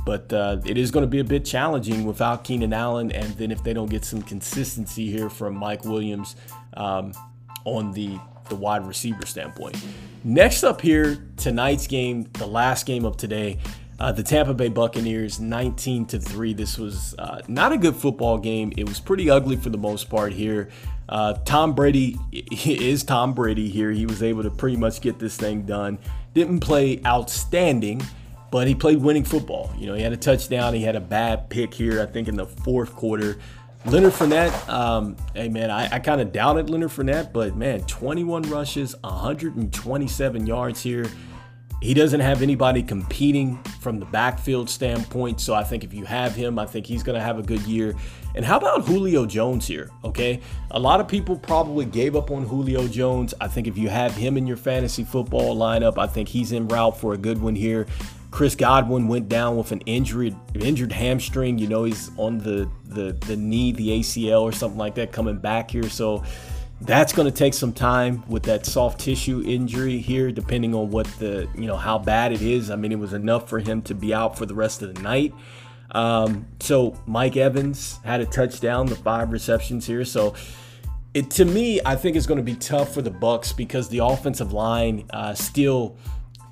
But 0.07 0.31
uh, 0.31 0.61
it 0.65 0.77
is 0.77 0.89
going 0.89 1.03
to 1.03 1.09
be 1.09 1.19
a 1.19 1.23
bit 1.25 1.43
challenging 1.43 2.05
without 2.05 2.45
Keenan 2.45 2.71
Allen, 2.71 3.11
and 3.11 3.35
then 3.35 3.51
if 3.51 3.61
they 3.61 3.73
don't 3.73 3.89
get 3.89 4.05
some 4.05 4.21
consistency 4.21 5.11
here 5.11 5.29
from 5.29 5.53
Mike 5.53 5.83
Williams 5.83 6.37
um, 6.77 7.11
on 7.65 7.91
the 7.91 8.17
the 8.47 8.55
wide 8.55 8.87
receiver 8.87 9.25
standpoint. 9.25 9.75
Next 10.23 10.63
up 10.63 10.79
here, 10.79 11.27
tonight's 11.35 11.87
game, 11.87 12.29
the 12.31 12.47
last 12.47 12.85
game 12.85 13.03
of 13.03 13.17
today, 13.17 13.59
uh, 13.99 14.13
the 14.13 14.23
Tampa 14.23 14.53
Bay 14.53 14.69
Buccaneers 14.69 15.41
19 15.41 16.05
to 16.05 16.19
3. 16.19 16.53
This 16.53 16.77
was 16.77 17.13
uh, 17.19 17.41
not 17.49 17.73
a 17.73 17.77
good 17.77 17.97
football 17.97 18.37
game. 18.37 18.71
It 18.77 18.87
was 18.87 19.01
pretty 19.01 19.29
ugly 19.29 19.57
for 19.57 19.69
the 19.69 19.77
most 19.77 20.09
part 20.09 20.31
here. 20.31 20.69
Uh, 21.09 21.33
Tom 21.43 21.73
Brady 21.73 22.17
is 22.31 23.03
Tom 23.03 23.33
Brady 23.33 23.67
here. 23.67 23.91
He 23.91 24.05
was 24.05 24.23
able 24.23 24.43
to 24.43 24.51
pretty 24.51 24.77
much 24.77 25.01
get 25.01 25.19
this 25.19 25.35
thing 25.35 25.63
done. 25.63 25.99
Didn't 26.33 26.61
play 26.61 27.01
outstanding, 27.05 28.01
but 28.51 28.67
he 28.67 28.75
played 28.75 29.01
winning 29.01 29.23
football. 29.23 29.73
You 29.77 29.87
know, 29.87 29.93
he 29.93 30.01
had 30.01 30.13
a 30.13 30.17
touchdown. 30.17 30.73
He 30.73 30.83
had 30.83 30.95
a 30.95 31.01
bad 31.01 31.49
pick 31.49 31.73
here, 31.73 32.01
I 32.01 32.05
think, 32.05 32.27
in 32.27 32.35
the 32.35 32.45
fourth 32.45 32.95
quarter. 32.95 33.37
Leonard 33.85 34.13
Fournette, 34.13 34.67
um, 34.67 35.15
hey 35.33 35.47
man, 35.47 35.71
I, 35.71 35.87
I 35.93 35.99
kind 35.99 36.19
of 36.19 36.33
doubted 36.33 36.69
Leonard 36.69 36.89
Fournette, 36.89 37.31
but 37.31 37.55
man, 37.55 37.81
21 37.81 38.43
rushes, 38.43 38.95
127 39.01 40.45
yards 40.45 40.81
here. 40.81 41.05
He 41.81 41.93
doesn't 41.93 42.19
have 42.19 42.41
anybody 42.41 42.81
competing 42.81 43.61
from 43.81 43.99
the 43.99 44.05
backfield 44.07 44.67
standpoint. 44.67 45.39
So 45.39 45.53
I 45.53 45.63
think 45.63 45.83
if 45.83 45.93
you 45.93 46.05
have 46.05 46.33
him, 46.33 46.57
I 46.57 46.65
think 46.65 46.87
he's 46.87 47.03
going 47.03 47.17
to 47.17 47.23
have 47.23 47.37
a 47.37 47.43
good 47.43 47.61
year. 47.61 47.95
And 48.33 48.43
how 48.43 48.57
about 48.57 48.85
Julio 48.85 49.27
Jones 49.27 49.67
here? 49.67 49.91
Okay. 50.03 50.41
A 50.71 50.79
lot 50.79 50.99
of 50.99 51.07
people 51.07 51.37
probably 51.37 51.85
gave 51.85 52.15
up 52.15 52.31
on 52.31 52.45
Julio 52.45 52.87
Jones. 52.87 53.35
I 53.39 53.47
think 53.47 53.67
if 53.67 53.77
you 53.77 53.89
have 53.89 54.15
him 54.15 54.37
in 54.37 54.47
your 54.47 54.57
fantasy 54.57 55.03
football 55.03 55.55
lineup, 55.55 55.99
I 55.99 56.07
think 56.07 56.29
he's 56.29 56.51
in 56.51 56.67
route 56.67 56.99
for 56.99 57.13
a 57.13 57.17
good 57.17 57.39
one 57.39 57.55
here. 57.55 57.85
Chris 58.31 58.55
Godwin 58.55 59.07
went 59.07 59.29
down 59.29 59.57
with 59.57 59.71
an 59.71 59.81
injured 59.81 60.35
injured 60.55 60.91
hamstring. 60.91 61.57
You 61.57 61.67
know, 61.67 61.83
he's 61.85 62.11
on 62.17 62.37
the 62.39 62.69
the 62.85 63.13
the 63.25 63.35
knee, 63.35 63.71
the 63.71 63.99
ACL 63.99 64.41
or 64.41 64.51
something 64.51 64.77
like 64.77 64.95
that, 64.95 65.11
coming 65.11 65.37
back 65.37 65.71
here. 65.71 65.89
So 65.89 66.23
that's 66.81 67.11
going 67.11 67.25
to 67.25 67.35
take 67.35 67.53
some 67.53 67.73
time 67.73 68.23
with 68.27 68.43
that 68.43 68.65
soft 68.65 68.99
tissue 68.99 69.43
injury 69.45 69.97
here, 69.97 70.31
depending 70.31 70.75
on 70.75 70.91
what 70.91 71.07
the 71.19 71.47
you 71.55 71.67
know 71.67 71.77
how 71.77 71.97
bad 71.97 72.31
it 72.31 72.41
is. 72.41 72.69
I 72.69 72.75
mean, 72.75 72.91
it 72.91 72.99
was 72.99 73.13
enough 73.13 73.49
for 73.49 73.59
him 73.59 73.81
to 73.83 73.95
be 73.95 74.13
out 74.13 74.37
for 74.37 74.45
the 74.45 74.55
rest 74.55 74.81
of 74.81 74.93
the 74.93 75.01
night. 75.01 75.33
Um, 75.91 76.47
so 76.59 76.99
Mike 77.05 77.37
Evans 77.37 77.99
had 78.03 78.19
a 78.19 78.25
touchdown, 78.25 78.87
the 78.87 78.95
five 78.95 79.31
receptions 79.31 79.87
here. 79.87 80.03
So 80.03 80.35
it 81.13 81.31
to 81.31 81.45
me, 81.45 81.79
I 81.85 81.95
think 81.95 82.15
it's 82.15 82.27
going 82.27 82.37
to 82.37 82.43
be 82.43 82.55
tough 82.55 82.93
for 82.93 83.01
the 83.01 83.09
Bucs 83.09 83.55
because 83.55 83.89
the 83.89 83.99
offensive 83.99 84.53
line 84.53 85.05
uh, 85.11 85.33
still 85.33 85.97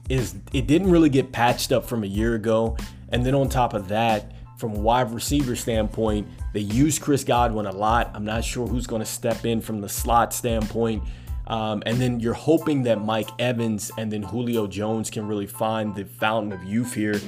is 0.10 0.36
it 0.53 0.68
didn't 0.68 0.91
really 0.91 1.10
get 1.10 1.32
patched 1.32 1.72
up 1.72 1.86
from 1.86 2.03
a 2.03 2.08
year 2.08 2.36
ago. 2.36 2.78
And 3.10 3.26
then 3.26 3.36
on 3.36 3.49
top 3.49 3.74
of 3.74 3.88
that, 3.89 4.34
from 4.58 4.76
a 4.76 4.80
wide 4.80 5.12
receiver 5.14 5.56
standpoint, 5.56 6.28
they 6.53 6.62
use 6.62 6.97
Chris 6.97 7.24
Godwin 7.24 7.66
a 7.66 7.72
lot. 7.72 8.12
I'm 8.14 8.26
not 8.26 8.43
sure 8.43 8.68
who's 8.68 8.88
going 8.88 9.01
to 9.01 9.06
step 9.06 9.45
in 9.45 9.62
from 9.62 9.82
the 9.82 9.89
slot 9.89 10.34
standpoint. 10.34 11.03
Um, 11.47 11.84
and 11.86 12.01
then 12.01 12.20
you're 12.20 12.34
hoping 12.34 12.84
that 12.84 13.03
Mike 13.03 13.30
Evans 13.38 13.91
and 13.97 14.12
then 14.12 14.24
Julio 14.24 14.66
Jones 14.66 15.10
can 15.10 15.28
really 15.28 15.45
find 15.45 15.93
the 15.93 16.06
fountain 16.06 16.51
of 16.51 16.64
youth 16.64 16.93
here 16.93 17.20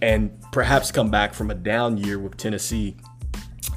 and 0.00 0.30
perhaps 0.52 0.92
come 0.92 1.10
back 1.10 1.34
from 1.34 1.50
a 1.50 1.54
down 1.54 1.96
year 1.96 2.18
with 2.18 2.36
Tennessee 2.36 2.96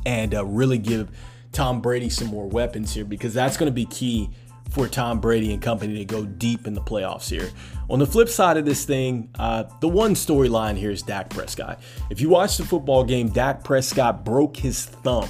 and 0.05 0.35
uh, 0.35 0.45
really 0.45 0.77
give 0.77 1.09
Tom 1.51 1.81
Brady 1.81 2.09
some 2.09 2.27
more 2.27 2.47
weapons 2.47 2.93
here 2.93 3.05
because 3.05 3.33
that's 3.33 3.57
going 3.57 3.71
to 3.71 3.73
be 3.73 3.85
key 3.85 4.29
for 4.69 4.87
Tom 4.87 5.19
Brady 5.19 5.53
and 5.53 5.61
company 5.61 5.95
to 5.95 6.05
go 6.05 6.25
deep 6.25 6.67
in 6.67 6.73
the 6.73 6.81
playoffs 6.81 7.29
here. 7.29 7.49
On 7.89 7.99
the 7.99 8.05
flip 8.05 8.27
side 8.27 8.57
of 8.57 8.65
this 8.65 8.83
thing, 8.83 9.29
uh, 9.39 9.63
the 9.79 9.87
one 9.87 10.13
storyline 10.13 10.75
here 10.75 10.91
is 10.91 11.01
Dak 11.01 11.29
Prescott. 11.29 11.79
If 12.09 12.19
you 12.19 12.29
watch 12.29 12.57
the 12.57 12.65
football 12.65 13.03
game, 13.03 13.29
Dak 13.29 13.63
Prescott 13.63 14.25
broke 14.25 14.57
his 14.57 14.85
thumb. 14.85 15.29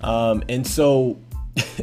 Um, 0.00 0.42
and 0.48 0.66
so, 0.66 1.18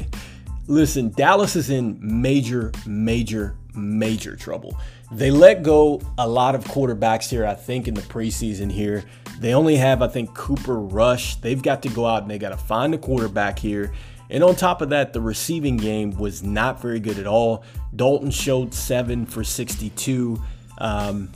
listen, 0.67 1.09
Dallas 1.09 1.55
is 1.55 1.69
in 1.69 1.99
major, 2.01 2.71
major, 2.87 3.55
major 3.75 4.35
trouble. 4.35 4.79
They 5.11 5.29
let 5.29 5.61
go 5.61 6.01
a 6.17 6.27
lot 6.27 6.55
of 6.55 6.63
quarterbacks 6.65 7.29
here, 7.29 7.45
I 7.45 7.53
think, 7.53 7.87
in 7.87 7.93
the 7.93 8.01
preseason 8.01 8.71
here. 8.71 9.03
They 9.39 9.53
only 9.53 9.75
have, 9.75 10.01
I 10.01 10.07
think, 10.07 10.33
Cooper 10.33 10.79
Rush. 10.79 11.35
They've 11.35 11.61
got 11.61 11.83
to 11.83 11.89
go 11.89 12.07
out 12.07 12.23
and 12.23 12.31
they 12.31 12.39
got 12.39 12.49
to 12.49 12.57
find 12.57 12.93
a 12.95 12.97
quarterback 12.97 13.59
here. 13.59 13.93
And 14.29 14.43
on 14.43 14.55
top 14.55 14.81
of 14.81 14.89
that, 14.89 15.13
the 15.13 15.21
receiving 15.21 15.77
game 15.77 16.11
was 16.17 16.43
not 16.43 16.81
very 16.81 16.99
good 16.99 17.17
at 17.17 17.27
all. 17.27 17.63
Dalton 17.95 18.31
Schultz 18.31 18.77
seven 18.77 19.25
for 19.25 19.43
62. 19.43 20.41
Um, 20.79 21.29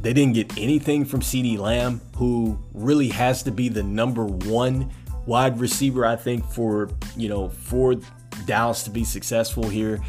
they 0.00 0.12
didn't 0.12 0.34
get 0.34 0.56
anything 0.56 1.04
from 1.04 1.20
CeeDee 1.20 1.58
Lamb, 1.58 2.00
who 2.16 2.58
really 2.74 3.08
has 3.08 3.42
to 3.44 3.50
be 3.50 3.68
the 3.68 3.82
number 3.82 4.24
one 4.24 4.90
wide 5.26 5.58
receiver, 5.58 6.06
I 6.06 6.16
think, 6.16 6.44
for 6.44 6.90
you 7.16 7.28
know 7.28 7.48
for 7.48 7.96
Dallas 8.44 8.84
to 8.84 8.90
be 8.90 9.04
successful 9.04 9.68
here. 9.68 10.00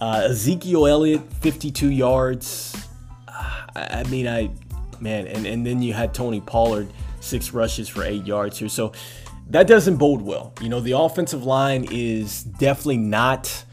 Uh, 0.00 0.28
Ezekiel 0.30 0.86
Elliott, 0.86 1.22
52 1.40 1.90
yards. 1.90 2.76
I 3.74 4.04
mean, 4.04 4.28
I 4.28 4.50
man, 5.00 5.26
and, 5.26 5.46
and 5.46 5.66
then 5.66 5.82
you 5.82 5.92
had 5.92 6.14
Tony 6.14 6.40
Pollard, 6.40 6.88
six 7.20 7.52
rushes 7.52 7.88
for 7.88 8.04
eight 8.04 8.26
yards 8.26 8.58
here. 8.58 8.68
So 8.68 8.92
that 9.50 9.66
doesn't 9.66 9.96
bode 9.96 10.22
well. 10.22 10.52
You 10.60 10.68
know, 10.68 10.80
the 10.80 10.92
offensive 10.92 11.44
line 11.44 11.86
is 11.90 12.42
definitely 12.42 12.98
not 12.98 13.64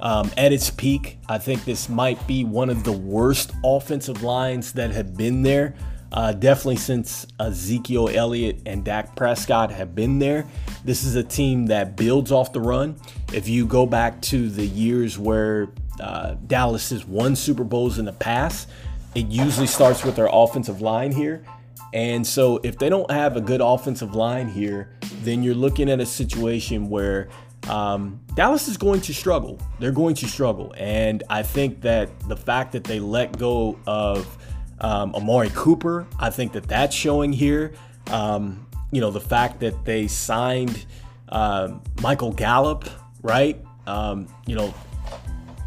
um, 0.00 0.30
at 0.36 0.52
its 0.52 0.68
peak. 0.70 1.18
I 1.28 1.38
think 1.38 1.64
this 1.64 1.88
might 1.88 2.26
be 2.26 2.44
one 2.44 2.70
of 2.70 2.84
the 2.84 2.92
worst 2.92 3.52
offensive 3.64 4.22
lines 4.22 4.72
that 4.72 4.90
have 4.90 5.16
been 5.16 5.42
there. 5.42 5.74
Uh, 6.10 6.32
definitely 6.32 6.76
since 6.76 7.26
Ezekiel 7.40 8.10
Elliott 8.12 8.60
and 8.66 8.84
Dak 8.84 9.16
Prescott 9.16 9.70
have 9.70 9.94
been 9.94 10.18
there. 10.18 10.46
This 10.84 11.04
is 11.04 11.14
a 11.14 11.22
team 11.22 11.66
that 11.66 11.96
builds 11.96 12.30
off 12.30 12.52
the 12.52 12.60
run. 12.60 12.96
If 13.32 13.48
you 13.48 13.64
go 13.64 13.86
back 13.86 14.20
to 14.22 14.50
the 14.50 14.66
years 14.66 15.18
where 15.18 15.70
uh, 16.00 16.34
Dallas 16.46 16.90
has 16.90 17.06
won 17.06 17.34
Super 17.34 17.64
Bowls 17.64 17.98
in 17.98 18.04
the 18.04 18.12
past, 18.12 18.68
it 19.14 19.26
usually 19.28 19.66
starts 19.66 20.04
with 20.04 20.16
their 20.16 20.28
offensive 20.30 20.82
line 20.82 21.12
here. 21.12 21.44
And 21.92 22.26
so 22.26 22.58
if 22.62 22.78
they 22.78 22.88
don't 22.88 23.10
have 23.10 23.36
a 23.36 23.40
good 23.40 23.60
offensive 23.60 24.14
line 24.14 24.48
here, 24.48 24.90
then 25.22 25.42
you're 25.42 25.54
looking 25.54 25.90
at 25.90 26.00
a 26.00 26.06
situation 26.06 26.88
where 26.88 27.28
um, 27.68 28.20
Dallas 28.34 28.68
is 28.68 28.76
going 28.76 29.00
to 29.02 29.14
struggle. 29.14 29.60
They're 29.78 29.92
going 29.92 30.14
to 30.16 30.26
struggle. 30.26 30.74
And 30.76 31.22
I 31.28 31.42
think 31.42 31.80
that 31.82 32.18
the 32.28 32.36
fact 32.36 32.72
that 32.72 32.84
they 32.84 32.98
let 32.98 33.38
go 33.38 33.78
of 33.86 34.38
um, 34.80 35.14
Amari 35.14 35.50
Cooper, 35.54 36.06
I 36.18 36.30
think 36.30 36.52
that 36.52 36.64
that's 36.64 36.96
showing 36.96 37.32
here. 37.32 37.74
Um, 38.08 38.66
you 38.90 39.00
know, 39.00 39.10
the 39.10 39.20
fact 39.20 39.60
that 39.60 39.84
they 39.84 40.08
signed 40.08 40.86
uh, 41.28 41.74
Michael 42.02 42.32
Gallup, 42.32 42.88
right? 43.22 43.62
Um, 43.86 44.28
you 44.46 44.56
know, 44.56 44.74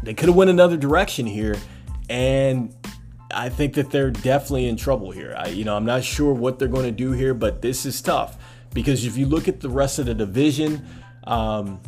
they 0.02 0.14
could 0.14 0.28
have 0.28 0.36
went 0.36 0.50
another 0.50 0.76
direction 0.76 1.26
here. 1.26 1.56
And 2.08 2.74
I 3.30 3.48
think 3.48 3.74
that 3.74 3.90
they're 3.90 4.10
definitely 4.10 4.68
in 4.68 4.76
trouble 4.76 5.10
here. 5.10 5.34
I, 5.36 5.48
you 5.48 5.64
know, 5.64 5.76
I'm 5.76 5.84
not 5.84 6.04
sure 6.04 6.32
what 6.32 6.58
they're 6.58 6.68
going 6.68 6.86
to 6.86 6.92
do 6.92 7.12
here, 7.12 7.34
but 7.34 7.60
this 7.62 7.84
is 7.84 8.00
tough 8.00 8.38
because 8.72 9.04
if 9.04 9.16
you 9.16 9.26
look 9.26 9.48
at 9.48 9.60
the 9.60 9.68
rest 9.68 9.98
of 9.98 10.06
the 10.06 10.14
division, 10.14 10.86
um, 11.24 11.80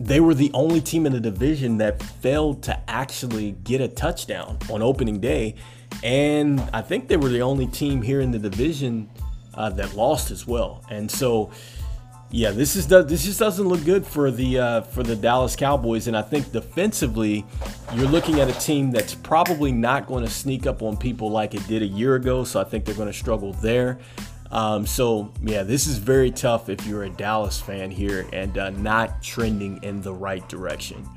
they 0.00 0.20
were 0.20 0.34
the 0.34 0.50
only 0.54 0.80
team 0.80 1.06
in 1.06 1.12
the 1.12 1.20
division 1.20 1.78
that 1.78 2.02
failed 2.02 2.62
to 2.64 2.90
actually 2.90 3.52
get 3.64 3.80
a 3.80 3.88
touchdown 3.88 4.58
on 4.70 4.82
opening 4.82 5.20
day. 5.20 5.54
And 6.02 6.60
I 6.72 6.82
think 6.82 7.08
they 7.08 7.16
were 7.16 7.28
the 7.28 7.42
only 7.42 7.66
team 7.66 8.02
here 8.02 8.20
in 8.20 8.30
the 8.30 8.38
division 8.38 9.08
uh, 9.54 9.70
that 9.70 9.94
lost 9.94 10.30
as 10.30 10.46
well. 10.46 10.84
And 10.90 11.10
so, 11.10 11.50
yeah, 12.30 12.50
this 12.50 12.76
is 12.76 12.86
this 12.86 13.24
just 13.24 13.38
doesn't 13.38 13.66
look 13.66 13.84
good 13.84 14.06
for 14.06 14.30
the 14.30 14.58
uh, 14.58 14.80
for 14.82 15.02
the 15.02 15.16
Dallas 15.16 15.56
Cowboys. 15.56 16.08
And 16.08 16.16
I 16.16 16.20
think 16.20 16.52
defensively, 16.52 17.46
you're 17.94 18.08
looking 18.08 18.40
at 18.40 18.50
a 18.50 18.60
team 18.60 18.90
that's 18.90 19.14
probably 19.14 19.72
not 19.72 20.06
going 20.06 20.24
to 20.24 20.30
sneak 20.30 20.66
up 20.66 20.82
on 20.82 20.98
people 20.98 21.30
like 21.30 21.54
it 21.54 21.66
did 21.66 21.80
a 21.80 21.86
year 21.86 22.16
ago. 22.16 22.44
So 22.44 22.60
I 22.60 22.64
think 22.64 22.84
they're 22.84 22.94
going 22.94 23.10
to 23.10 23.18
struggle 23.18 23.54
there. 23.54 23.98
Um, 24.50 24.86
so 24.86 25.32
yeah, 25.42 25.62
this 25.62 25.86
is 25.86 25.96
very 25.98 26.30
tough 26.30 26.68
if 26.68 26.86
you're 26.86 27.04
a 27.04 27.10
Dallas 27.10 27.60
fan 27.60 27.90
here 27.90 28.26
and 28.32 28.56
uh, 28.58 28.70
not 28.70 29.22
trending 29.22 29.82
in 29.82 30.02
the 30.02 30.12
right 30.12 30.46
direction. 30.48 31.08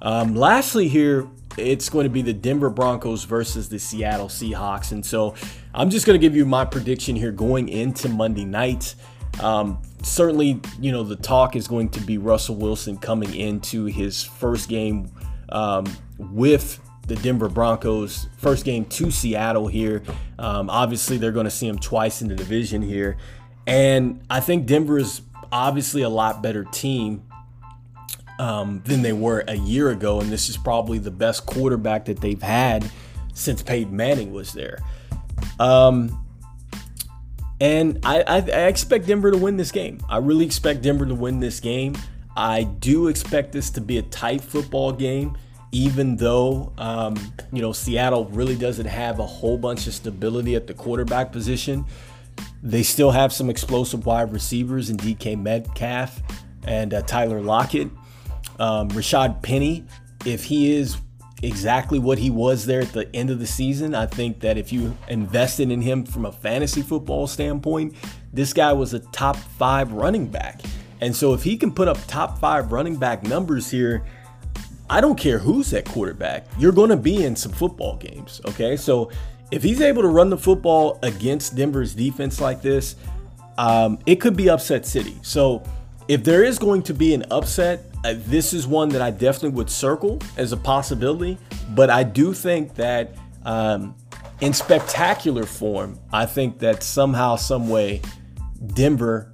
Um, 0.00 0.34
lastly, 0.34 0.88
here 0.88 1.28
it's 1.58 1.88
going 1.88 2.04
to 2.04 2.10
be 2.10 2.22
the 2.22 2.32
Denver 2.32 2.70
Broncos 2.70 3.24
versus 3.24 3.68
the 3.68 3.78
Seattle 3.78 4.28
Seahawks, 4.28 4.92
and 4.92 5.04
so 5.04 5.34
I'm 5.74 5.90
just 5.90 6.06
going 6.06 6.18
to 6.18 6.24
give 6.24 6.36
you 6.36 6.46
my 6.46 6.64
prediction 6.64 7.16
here 7.16 7.32
going 7.32 7.68
into 7.68 8.08
Monday 8.08 8.44
night. 8.44 8.94
Um, 9.40 9.80
certainly, 10.02 10.60
you 10.80 10.92
know 10.92 11.02
the 11.02 11.16
talk 11.16 11.56
is 11.56 11.68
going 11.68 11.90
to 11.90 12.00
be 12.00 12.18
Russell 12.18 12.56
Wilson 12.56 12.96
coming 12.96 13.34
into 13.34 13.84
his 13.84 14.22
first 14.22 14.68
game 14.68 15.10
um, 15.50 15.84
with 16.18 16.80
the 17.06 17.16
Denver 17.16 17.48
Broncos. 17.48 18.28
First 18.36 18.64
game 18.64 18.84
to 18.86 19.10
Seattle 19.10 19.66
here. 19.66 20.02
Um, 20.38 20.70
obviously, 20.70 21.16
they're 21.16 21.32
going 21.32 21.44
to 21.44 21.50
see 21.50 21.66
him 21.66 21.78
twice 21.78 22.22
in 22.22 22.28
the 22.28 22.36
division 22.36 22.82
here. 22.82 23.16
And 23.66 24.22
I 24.30 24.40
think 24.40 24.66
Denver 24.66 24.98
is 24.98 25.22
obviously 25.50 26.02
a 26.02 26.08
lot 26.08 26.42
better 26.42 26.64
team 26.64 27.22
um, 28.38 28.82
than 28.84 29.02
they 29.02 29.12
were 29.12 29.44
a 29.48 29.56
year 29.56 29.90
ago. 29.90 30.20
And 30.20 30.30
this 30.30 30.48
is 30.48 30.56
probably 30.56 30.98
the 30.98 31.10
best 31.10 31.46
quarterback 31.46 32.04
that 32.06 32.20
they've 32.20 32.40
had 32.40 32.90
since 33.34 33.62
Peyton 33.62 33.94
Manning 33.94 34.32
was 34.32 34.52
there. 34.52 34.78
Um, 35.58 36.24
and 37.60 37.98
I, 38.04 38.22
I, 38.22 38.36
I 38.36 38.66
expect 38.66 39.06
Denver 39.06 39.30
to 39.30 39.36
win 39.36 39.56
this 39.56 39.72
game. 39.72 40.00
I 40.08 40.18
really 40.18 40.46
expect 40.46 40.82
Denver 40.82 41.06
to 41.06 41.14
win 41.14 41.40
this 41.40 41.60
game. 41.60 41.96
I 42.36 42.62
do 42.64 43.08
expect 43.08 43.52
this 43.52 43.70
to 43.70 43.80
be 43.80 43.98
a 43.98 44.02
tight 44.02 44.40
football 44.42 44.92
game 44.92 45.36
even 45.72 46.16
though 46.16 46.72
um, 46.78 47.14
you 47.52 47.60
know 47.60 47.72
Seattle 47.72 48.26
really 48.26 48.56
doesn't 48.56 48.86
have 48.86 49.18
a 49.18 49.26
whole 49.26 49.58
bunch 49.58 49.86
of 49.86 49.94
stability 49.94 50.54
at 50.54 50.66
the 50.66 50.74
quarterback 50.74 51.32
position, 51.32 51.84
they 52.62 52.82
still 52.82 53.10
have 53.10 53.32
some 53.32 53.50
explosive 53.50 54.06
wide 54.06 54.32
receivers 54.32 54.90
in 54.90 54.96
DK 54.96 55.40
Metcalf 55.40 56.20
and 56.64 56.94
uh, 56.94 57.02
Tyler 57.02 57.40
Lockett. 57.40 57.88
Um, 58.58 58.88
Rashaad 58.90 59.42
Penny, 59.42 59.84
if 60.24 60.44
he 60.44 60.74
is 60.74 60.96
exactly 61.42 61.98
what 61.98 62.18
he 62.18 62.30
was 62.30 62.66
there 62.66 62.80
at 62.80 62.92
the 62.92 63.14
end 63.14 63.30
of 63.30 63.38
the 63.38 63.46
season, 63.46 63.94
I 63.94 64.06
think 64.06 64.40
that 64.40 64.58
if 64.58 64.72
you 64.72 64.96
invested 65.08 65.70
in 65.70 65.80
him 65.80 66.04
from 66.04 66.24
a 66.24 66.32
fantasy 66.32 66.82
football 66.82 67.26
standpoint, 67.26 67.94
this 68.32 68.52
guy 68.52 68.72
was 68.72 68.94
a 68.94 69.00
top 69.00 69.36
five 69.36 69.92
running 69.92 70.26
back. 70.26 70.60
And 71.00 71.14
so 71.14 71.32
if 71.34 71.42
he 71.42 71.56
can 71.56 71.72
put 71.72 71.86
up 71.88 71.98
top 72.06 72.38
five 72.38 72.72
running 72.72 72.96
back 72.96 73.22
numbers 73.22 73.70
here, 73.70 74.04
I 74.90 75.00
don't 75.00 75.18
care 75.18 75.38
who's 75.38 75.72
at 75.74 75.84
quarterback. 75.84 76.46
You're 76.58 76.72
going 76.72 76.90
to 76.90 76.96
be 76.96 77.24
in 77.24 77.36
some 77.36 77.52
football 77.52 77.96
games, 77.96 78.40
okay? 78.46 78.76
So 78.76 79.10
if 79.50 79.62
he's 79.62 79.80
able 79.80 80.02
to 80.02 80.08
run 80.08 80.30
the 80.30 80.38
football 80.38 80.98
against 81.02 81.54
Denver's 81.54 81.94
defense 81.94 82.40
like 82.40 82.62
this, 82.62 82.96
um, 83.58 83.98
it 84.06 84.16
could 84.16 84.36
be 84.36 84.48
upset 84.48 84.86
city. 84.86 85.16
So 85.22 85.62
if 86.08 86.24
there 86.24 86.42
is 86.42 86.58
going 86.58 86.82
to 86.84 86.94
be 86.94 87.14
an 87.14 87.24
upset, 87.30 87.84
uh, 88.04 88.14
this 88.16 88.52
is 88.52 88.66
one 88.66 88.88
that 88.90 89.02
I 89.02 89.10
definitely 89.10 89.50
would 89.50 89.70
circle 89.70 90.20
as 90.36 90.52
a 90.52 90.56
possibility. 90.56 91.38
But 91.70 91.90
I 91.90 92.02
do 92.02 92.32
think 92.32 92.74
that 92.74 93.14
um, 93.44 93.94
in 94.40 94.52
spectacular 94.52 95.44
form, 95.44 95.98
I 96.12 96.26
think 96.26 96.58
that 96.60 96.82
somehow, 96.82 97.36
some 97.36 97.68
way, 97.68 98.00
Denver 98.74 99.30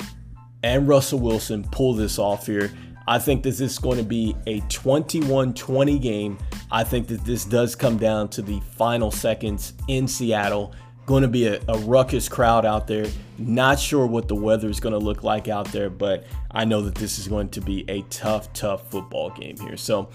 and 0.62 0.88
Russell 0.88 1.18
Wilson 1.18 1.64
pull 1.70 1.94
this 1.94 2.18
off 2.18 2.46
here. 2.46 2.72
I 3.06 3.18
think 3.18 3.42
this 3.42 3.60
is 3.60 3.78
going 3.78 3.98
to 3.98 4.04
be 4.04 4.34
a 4.46 4.60
21 4.60 5.52
20 5.52 5.98
game. 5.98 6.38
I 6.70 6.84
think 6.84 7.06
that 7.08 7.24
this 7.24 7.44
does 7.44 7.76
come 7.76 7.98
down 7.98 8.28
to 8.30 8.42
the 8.42 8.60
final 8.76 9.10
seconds 9.10 9.74
in 9.88 10.08
Seattle. 10.08 10.74
Going 11.04 11.22
to 11.22 11.28
be 11.28 11.46
a, 11.46 11.60
a 11.68 11.78
ruckus 11.80 12.30
crowd 12.30 12.64
out 12.64 12.86
there. 12.86 13.06
Not 13.38 13.78
sure 13.78 14.06
what 14.06 14.28
the 14.28 14.34
weather 14.34 14.68
is 14.68 14.80
going 14.80 14.92
to 14.92 14.98
look 14.98 15.24
like 15.24 15.48
out 15.48 15.70
there, 15.72 15.90
but 15.90 16.24
I 16.50 16.64
know 16.64 16.82
that 16.82 16.94
this 16.94 17.18
is 17.18 17.28
going 17.28 17.48
to 17.50 17.60
be 17.60 17.84
a 17.88 18.02
tough, 18.02 18.52
tough 18.52 18.90
football 18.90 19.30
game 19.30 19.56
here. 19.58 19.76
So, 19.76 20.10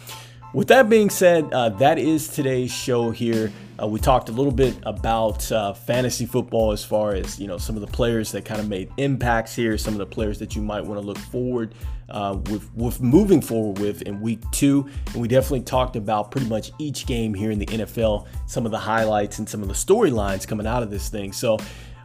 with 0.54 0.70
that 0.70 0.90
being 0.90 1.12
said, 1.12 1.54
uh, 1.54 1.70
that 1.70 2.00
is 2.00 2.28
today's 2.28 2.72
show 2.72 3.12
here. 3.12 3.52
Uh, 3.82 3.86
we 3.88 4.00
talked 4.00 4.30
a 4.30 4.32
little 4.32 4.52
bit 4.52 4.76
about 4.84 5.50
uh, 5.52 5.74
fantasy 5.74 6.26
football 6.26 6.72
as 6.72 6.84
far 6.84 7.14
as 7.14 7.40
you 7.40 7.48
know 7.48 7.58
some 7.58 7.76
of 7.76 7.82
the 7.82 7.88
players 7.88 8.32
that 8.32 8.46
kind 8.46 8.60
of 8.60 8.68
made 8.68 8.92
impacts 8.98 9.56
here, 9.56 9.78
some 9.78 9.94
of 9.94 10.00
the 10.00 10.06
players 10.06 10.40
that 10.40 10.56
you 10.56 10.62
might 10.62 10.82
want 10.82 11.00
to 11.00 11.06
look 11.06 11.20
forward 11.20 11.76
uh, 12.10 12.38
with 12.50 12.74
with 12.76 13.02
moving 13.02 13.42
forward 13.42 13.80
with 13.80 14.02
in 14.04 14.20
week 14.22 14.40
two. 14.52 14.90
And 15.14 15.22
we 15.22 15.28
definitely 15.28 15.62
talked 15.62 15.96
about 15.96 16.32
pretty 16.32 16.48
much 16.48 16.72
each 16.80 17.06
game 17.06 17.34
here 17.34 17.52
in 17.52 17.60
the 17.60 17.66
NFL, 17.66 18.28
some 18.48 18.66
of 18.66 18.72
the 18.72 18.80
highlights 18.80 19.40
and 19.40 19.48
some 19.48 19.62
of 19.62 19.68
the 19.68 19.74
storylines 19.74 20.48
coming 20.48 20.68
out 20.68 20.84
of 20.84 20.90
this 20.90 21.10
thing. 21.10 21.32
So 21.32 21.58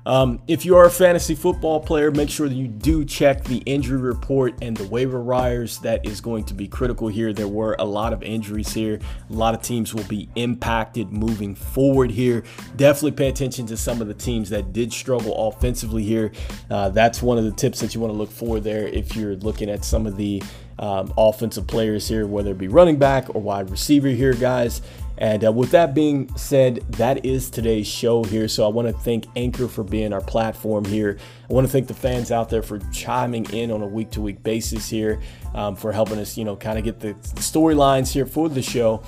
um, 0.07 0.43
if 0.47 0.65
you 0.65 0.77
are 0.77 0.85
a 0.85 0.91
fantasy 0.91 1.35
football 1.35 1.81
player, 1.81 2.11
make 2.11 2.29
sure 2.29 2.49
that 2.49 2.55
you 2.55 2.69
do 2.69 3.05
check 3.05 3.45
the 3.45 3.59
injury 3.59 3.99
report 3.99 4.55
and 4.61 4.77
the 4.77 4.87
waiver 4.89 5.21
wires. 5.21 5.79
That 5.79 6.07
is 6.07 6.21
going 6.21 6.45
to 6.45 6.55
be 6.55 6.69
critical 6.69 7.09
here. 7.09 7.33
There 7.33 7.49
were 7.49 7.75
a 7.79 7.85
lot 7.85 8.13
of 8.13 8.23
injuries 8.23 8.73
here. 8.73 9.01
A 9.31 9.33
lot 9.33 9.55
of 9.55 9.63
teams 9.63 9.95
will 9.95 10.05
be 10.05 10.29
impacted 10.35 11.11
moving 11.11 11.55
forward 11.55 12.11
here. 12.11 12.45
Definitely 12.77 13.13
pay 13.13 13.29
attention 13.29 13.67
to 13.67 13.77
some 13.77 14.03
of 14.03 14.09
the 14.09 14.15
teams 14.15 14.51
that 14.51 14.73
did 14.73 14.93
struggle 14.93 15.49
offensively 15.49 16.03
here. 16.03 16.33
Uh, 16.71 16.91
that's 16.91 17.23
one 17.23 17.39
of 17.39 17.45
the 17.45 17.53
tips 17.53 17.81
that 17.81 17.95
you 17.95 18.01
want 18.01 18.13
to 18.13 18.19
look 18.19 18.31
for 18.31 18.61
there 18.61 18.87
if 18.89 19.17
you're 19.17 19.37
looking 19.37 19.71
at 19.71 19.85
some 19.85 20.07
of 20.07 20.17
the 20.17 20.43
um, 20.79 21.13
offensive 21.17 21.67
players 21.67 22.09
here, 22.09 22.27
whether 22.27 22.51
it 22.51 22.59
be 22.59 22.69
running 22.69 22.97
back 22.97 23.35
or 23.35 23.41
wide 23.41 23.71
receiver 23.71 24.09
here, 24.09 24.35
guys. 24.35 24.83
And 25.19 25.45
uh, 25.45 25.53
with 25.53 25.71
that 25.71 25.95
being 25.95 26.35
said, 26.37 26.77
that 26.93 27.25
is 27.25 27.49
today's 27.49 27.87
show 27.87 28.25
here. 28.25 28.49
So 28.49 28.65
I 28.65 28.69
want 28.69 28.89
to 28.89 28.93
thank 28.93 29.27
Anchor 29.37 29.69
for 29.69 29.85
being 29.85 30.13
our 30.13 30.21
platform 30.21 30.85
here. 30.85 31.19
I 31.49 31.53
want 31.53 31.67
to 31.67 31.73
thank 31.73 31.87
the 31.87 31.95
fans 31.95 32.33
out 32.33 32.49
there 32.49 32.63
for 32.63 32.79
chiming 32.93 33.45
in 33.53 33.71
on 33.71 33.83
a 33.83 33.87
week 33.87 34.11
to 34.13 34.21
week 34.21 34.43
basis 34.43 34.89
here, 34.89 35.21
um, 35.55 35.77
for 35.77 35.93
helping 35.93 36.19
us, 36.19 36.37
you 36.37 36.45
know, 36.45 36.57
kind 36.57 36.79
of 36.79 36.85
get 36.85 37.01
the, 37.01 37.15
storylines 37.37 38.13
here 38.13 38.27
for 38.27 38.49
the 38.49 38.63
show. 38.63 39.03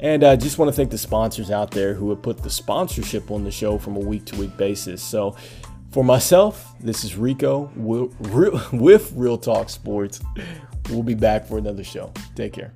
And 0.00 0.22
I 0.22 0.28
uh, 0.28 0.36
just 0.36 0.58
want 0.58 0.68
to 0.68 0.76
thank 0.76 0.90
the 0.90 0.98
sponsors 0.98 1.50
out 1.50 1.72
there 1.72 1.92
who 1.92 2.10
have 2.10 2.22
put 2.22 2.42
the 2.42 2.50
sponsorship 2.50 3.32
on 3.32 3.42
the 3.42 3.50
show 3.50 3.78
from 3.78 3.96
a 3.96 4.00
week 4.00 4.26
to 4.26 4.36
week 4.36 4.56
basis. 4.56 5.02
So 5.02 5.36
for 5.90 6.04
myself, 6.04 6.74
this 6.78 7.02
is 7.02 7.16
Rico 7.16 7.72
with 7.76 9.12
Real 9.16 9.38
Talk 9.38 9.70
Sports. 9.70 10.20
We'll 10.88 11.02
be 11.02 11.14
back 11.14 11.46
for 11.46 11.58
another 11.58 11.82
show. 11.82 12.12
Take 12.36 12.52
care. 12.52 12.72